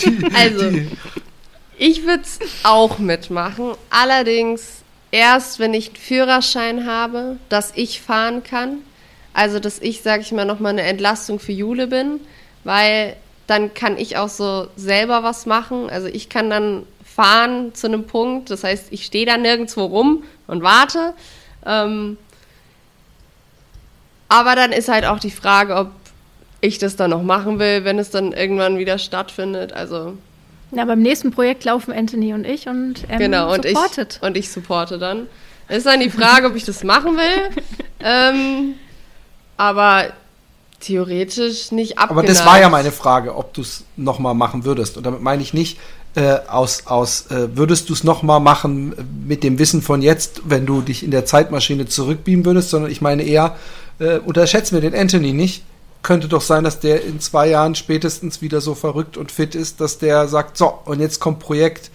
Die, 0.01 0.29
also, 0.35 0.71
die. 0.71 0.89
ich 1.77 2.07
würde 2.07 2.23
es 2.23 2.39
auch 2.63 2.99
mitmachen. 2.99 3.73
Allerdings 3.91 4.83
erst, 5.11 5.59
wenn 5.59 5.75
ich 5.75 5.89
einen 5.89 5.97
Führerschein 5.97 6.87
habe, 6.87 7.37
dass 7.49 7.73
ich 7.75 8.01
fahren 8.01 8.43
kann. 8.43 8.79
Also, 9.35 9.59
dass 9.59 9.81
ich, 9.81 10.03
sage 10.03 10.23
ich 10.23 10.33
mal, 10.33 10.45
nochmal 10.45 10.73
eine 10.73 10.83
Entlastung 10.83 11.39
für 11.39 11.53
Jule 11.53 11.87
bin, 11.87 12.21
weil 12.65 13.17
dann 13.47 13.75
kann 13.75 13.99
ich 13.99 14.17
auch 14.17 14.29
so 14.29 14.69
selber 14.77 15.23
was 15.23 15.47
machen. 15.47 15.91
Also, 15.91 16.07
ich 16.07 16.29
kann 16.29 16.49
dann 16.49 16.85
fahren 17.15 17.75
zu 17.75 17.87
einem 17.87 18.05
Punkt. 18.05 18.51
Das 18.51 18.65
heißt, 18.65 18.87
ich 18.91 19.05
stehe 19.05 19.27
da 19.27 19.37
nirgendwo 19.37 19.85
rum 19.85 20.25
und 20.47 20.63
warte. 20.63 21.15
Ähm, 21.67 22.17
aber 24.29 24.57
dann 24.57 24.73
ist 24.73 24.89
halt 24.89 25.05
auch 25.05 25.19
die 25.19 25.31
Frage, 25.31 25.77
ob 25.77 25.91
ich 26.61 26.79
das 26.79 26.97
dann 26.97 27.11
noch 27.11 27.23
machen 27.23 27.59
will, 27.59 27.85
wenn 27.85 27.99
es 27.99 28.11
dann 28.11 28.33
irgendwann 28.33 28.79
wieder 28.79 28.99
stattfindet. 28.99 29.73
Also. 29.73 30.17
Ja, 30.71 30.85
beim 30.85 31.01
nächsten 31.01 31.33
Projekt 31.33 31.65
laufen 31.65 31.93
Anthony 31.93 32.33
und 32.33 32.47
ich 32.47 32.67
und 32.67 33.05
ähm, 33.11 33.19
genau, 33.19 33.53
und 33.53 33.67
supportet. 33.67 34.17
Ich, 34.17 34.27
und 34.27 34.37
ich 34.37 34.51
supporte 34.51 34.99
dann. 34.99 35.27
Es 35.69 35.79
ist 35.79 35.87
dann 35.87 36.01
die 36.01 36.11
Frage, 36.11 36.47
ob 36.47 36.57
ich 36.57 36.65
das 36.65 36.83
machen 36.83 37.17
will. 37.17 37.63
ähm, 38.01 38.75
aber 39.57 40.13
theoretisch 40.81 41.73
nicht 41.73 41.99
abgeneigt. 41.99 42.11
Aber 42.11 42.23
das 42.23 42.47
war 42.47 42.61
ja 42.61 42.69
meine 42.69 42.91
Frage, 42.91 43.37
ob 43.37 43.53
du 43.55 43.61
es 43.61 43.85
nochmal 43.97 44.35
machen 44.35 44.65
würdest. 44.65 44.97
Und 44.97 45.05
damit 45.05 45.21
meine 45.21 45.43
ich 45.43 45.53
nicht, 45.53 45.79
äh, 46.15 46.39
aus, 46.47 46.87
aus 46.87 47.27
äh, 47.31 47.57
würdest 47.57 47.89
du 47.89 47.95
es 47.95 48.05
nochmal 48.05 48.41
machen 48.41 48.95
mit 49.27 49.43
dem 49.43 49.59
Wissen 49.59 49.83
von 49.83 50.03
jetzt, 50.03 50.43
wenn 50.45 50.67
du 50.67 50.83
dich 50.83 51.05
in 51.05 51.11
der 51.11 51.25
Zeitmaschine 51.25 51.87
zurückbeamen 51.87 52.45
würdest, 52.45 52.71
sondern 52.71 52.91
ich 52.91 53.01
meine 53.01 53.23
eher, 53.23 53.57
äh, 53.99 54.19
unterschätzen 54.19 54.75
wir 54.75 54.83
den 54.83 54.95
Anthony 54.95 55.33
nicht. 55.33 55.65
Könnte 56.03 56.29
doch 56.29 56.43
sein, 56.43 56.65
dass 56.65 56.81
der 56.81 57.05
in 57.05 57.21
zwei 57.21 57.49
Jahren 57.49 57.75
spätestens 57.75 58.43
wieder 58.43 58.61
so 58.61 58.75
verrückt 58.75 59.17
und 59.17 59.31
fit 59.31 59.55
ist, 59.55 59.81
dass 59.81 59.99
der 59.99 60.29
sagt, 60.29 60.59
so, 60.59 60.79
und 60.85 61.01
jetzt 61.01 61.21
kommt 61.21 61.39
Projekt 61.39 61.91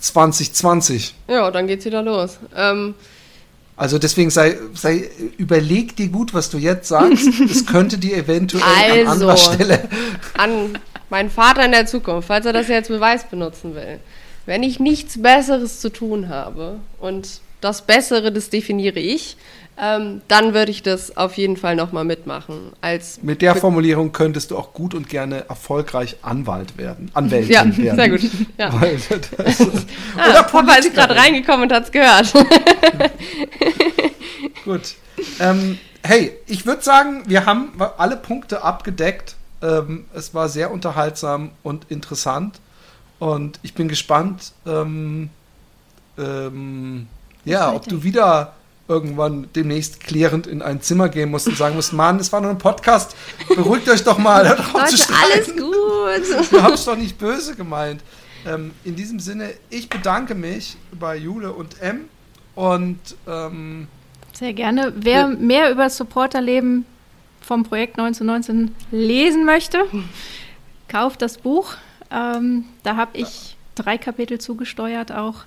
2020. 0.00 1.14
Ja, 1.28 1.50
dann 1.50 1.66
geht's 1.66 1.84
wieder 1.84 2.02
los. 2.02 2.38
Ähm, 2.54 2.94
also 3.76 3.98
deswegen 3.98 4.30
sei, 4.30 4.58
sei, 4.74 5.10
überleg 5.36 5.96
dir 5.96 6.08
gut, 6.08 6.32
was 6.32 6.48
du 6.50 6.58
jetzt 6.58 6.88
sagst. 6.88 7.28
Es 7.50 7.66
könnte 7.66 7.98
dir 7.98 8.16
eventuell 8.16 8.62
also, 8.64 9.00
an 9.00 9.06
anderer 9.06 9.36
Stelle. 9.36 9.88
An, 10.36 10.78
mein 11.10 11.30
Vater 11.30 11.64
in 11.64 11.72
der 11.72 11.86
Zukunft, 11.86 12.28
falls 12.28 12.46
er 12.46 12.52
das 12.52 12.68
jetzt 12.68 12.88
Beweis 12.88 13.24
benutzen 13.24 13.74
will, 13.74 14.00
wenn 14.44 14.62
ich 14.62 14.80
nichts 14.80 15.20
Besseres 15.20 15.80
zu 15.80 15.90
tun 15.90 16.28
habe 16.28 16.78
und 17.00 17.40
das 17.60 17.82
Bessere, 17.82 18.32
das 18.32 18.50
definiere 18.50 19.00
ich, 19.00 19.36
ähm, 19.78 20.22
dann 20.28 20.54
würde 20.54 20.70
ich 20.70 20.82
das 20.82 21.16
auf 21.16 21.36
jeden 21.36 21.56
Fall 21.56 21.76
nochmal 21.76 22.04
mitmachen. 22.04 22.72
Als 22.80 23.22
Mit 23.22 23.42
der 23.42 23.54
Formulierung 23.56 24.12
könntest 24.12 24.50
du 24.50 24.56
auch 24.56 24.72
gut 24.72 24.94
und 24.94 25.08
gerne 25.08 25.44
erfolgreich 25.48 26.16
Anwalt 26.22 26.78
werden. 26.78 27.10
Anwältin 27.12 27.52
ja, 27.52 27.76
werden. 27.76 27.96
sehr 27.96 28.08
gut. 28.08 28.20
Ja. 28.56 28.72
Weil 28.80 28.98
das 29.36 29.60
ist, 29.60 29.86
Ah, 30.16 30.30
oder 30.30 30.42
Papa 30.44 30.74
ist 30.76 30.94
gerade 30.94 31.14
reingekommen 31.14 31.64
und 31.64 31.72
hat 31.72 31.84
es 31.84 31.92
gehört. 31.92 32.32
Gut. 34.64 34.94
Ähm, 35.38 35.78
hey, 36.02 36.32
ich 36.46 36.66
würde 36.66 36.82
sagen, 36.82 37.22
wir 37.26 37.46
haben 37.46 37.72
alle 37.98 38.16
Punkte 38.16 38.62
abgedeckt. 38.62 39.35
Ähm, 39.62 40.04
es 40.14 40.34
war 40.34 40.48
sehr 40.48 40.70
unterhaltsam 40.70 41.50
und 41.62 41.86
interessant. 41.90 42.60
Und 43.18 43.58
ich 43.62 43.74
bin 43.74 43.88
gespannt, 43.88 44.52
ähm, 44.66 45.30
ähm, 46.18 47.06
ja, 47.44 47.72
ob 47.72 47.86
du 47.86 48.02
wieder 48.02 48.54
irgendwann 48.88 49.48
demnächst 49.54 50.00
klärend 50.00 50.46
in 50.46 50.62
ein 50.62 50.80
Zimmer 50.80 51.08
gehen 51.08 51.30
musst 51.30 51.48
und 51.48 51.56
sagen 51.56 51.74
musst, 51.74 51.92
Mann, 51.92 52.18
es 52.20 52.32
war 52.32 52.40
nur 52.40 52.50
ein 52.50 52.58
Podcast, 52.58 53.16
beruhigt 53.48 53.88
euch 53.88 54.04
doch 54.04 54.18
mal, 54.18 54.48
hört 54.48 54.60
auf 54.60 54.86
zu 54.86 55.12
alles 55.12 55.48
gut. 55.56 55.66
Du 56.50 56.62
hast 56.62 56.86
doch 56.86 56.96
nicht 56.96 57.18
böse 57.18 57.56
gemeint. 57.56 58.02
Ähm, 58.46 58.70
in 58.84 58.94
diesem 58.94 59.18
Sinne, 59.18 59.50
ich 59.70 59.88
bedanke 59.88 60.34
mich 60.34 60.76
bei 60.98 61.16
Jule 61.16 61.52
und 61.52 61.80
M 61.82 62.02
und 62.54 62.98
ähm, 63.26 63.88
Sehr 64.32 64.52
gerne. 64.52 64.92
Wer 64.96 65.28
mehr 65.28 65.72
über 65.72 65.84
das 65.84 65.96
Supporterleben 65.96 66.84
vom 67.46 67.62
Projekt 67.62 67.98
1919 67.98 68.74
lesen 68.90 69.44
möchte, 69.44 69.84
kauft 70.88 71.22
das 71.22 71.38
Buch. 71.38 71.74
Ähm, 72.10 72.64
da 72.82 72.96
habe 72.96 73.16
ich 73.16 73.56
drei 73.76 73.98
Kapitel 73.98 74.40
zugesteuert, 74.40 75.12
auch 75.12 75.44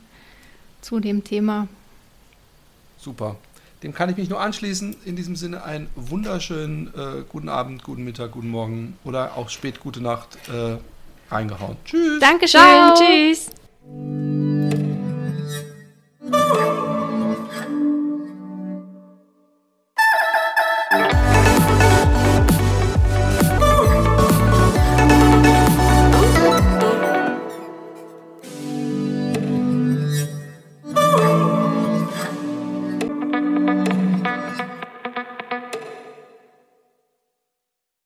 zu 0.82 1.02
dem 1.02 1.26
Thema. 1.26 1.68
Super. 2.97 3.36
Dem 3.84 3.93
kann 3.93 4.10
ich 4.10 4.18
mich 4.18 4.30
nur 4.30 4.39
anschließen. 4.39 4.95
In 5.06 5.16
diesem 5.16 5.36
Sinne 5.36 5.64
einen 5.64 5.89
wunderschönen 5.95 6.88
äh, 6.88 7.24
guten 7.28 7.50
Abend, 7.50 7.84
guten 7.84 8.04
Mittag, 8.04 8.32
guten 8.32 8.50
Morgen 8.50 8.97
oder 9.04 9.38
auch 9.38 9.50
spät 9.50 9.80
gute 9.80 10.02
Nacht 10.02 10.38
äh, 10.50 10.78
reingehauen. 11.34 11.78
Tschüss. 11.86 12.20
Dankeschön. 12.20 12.62
Ciao. 12.62 12.93
Tschüss. 12.95 13.50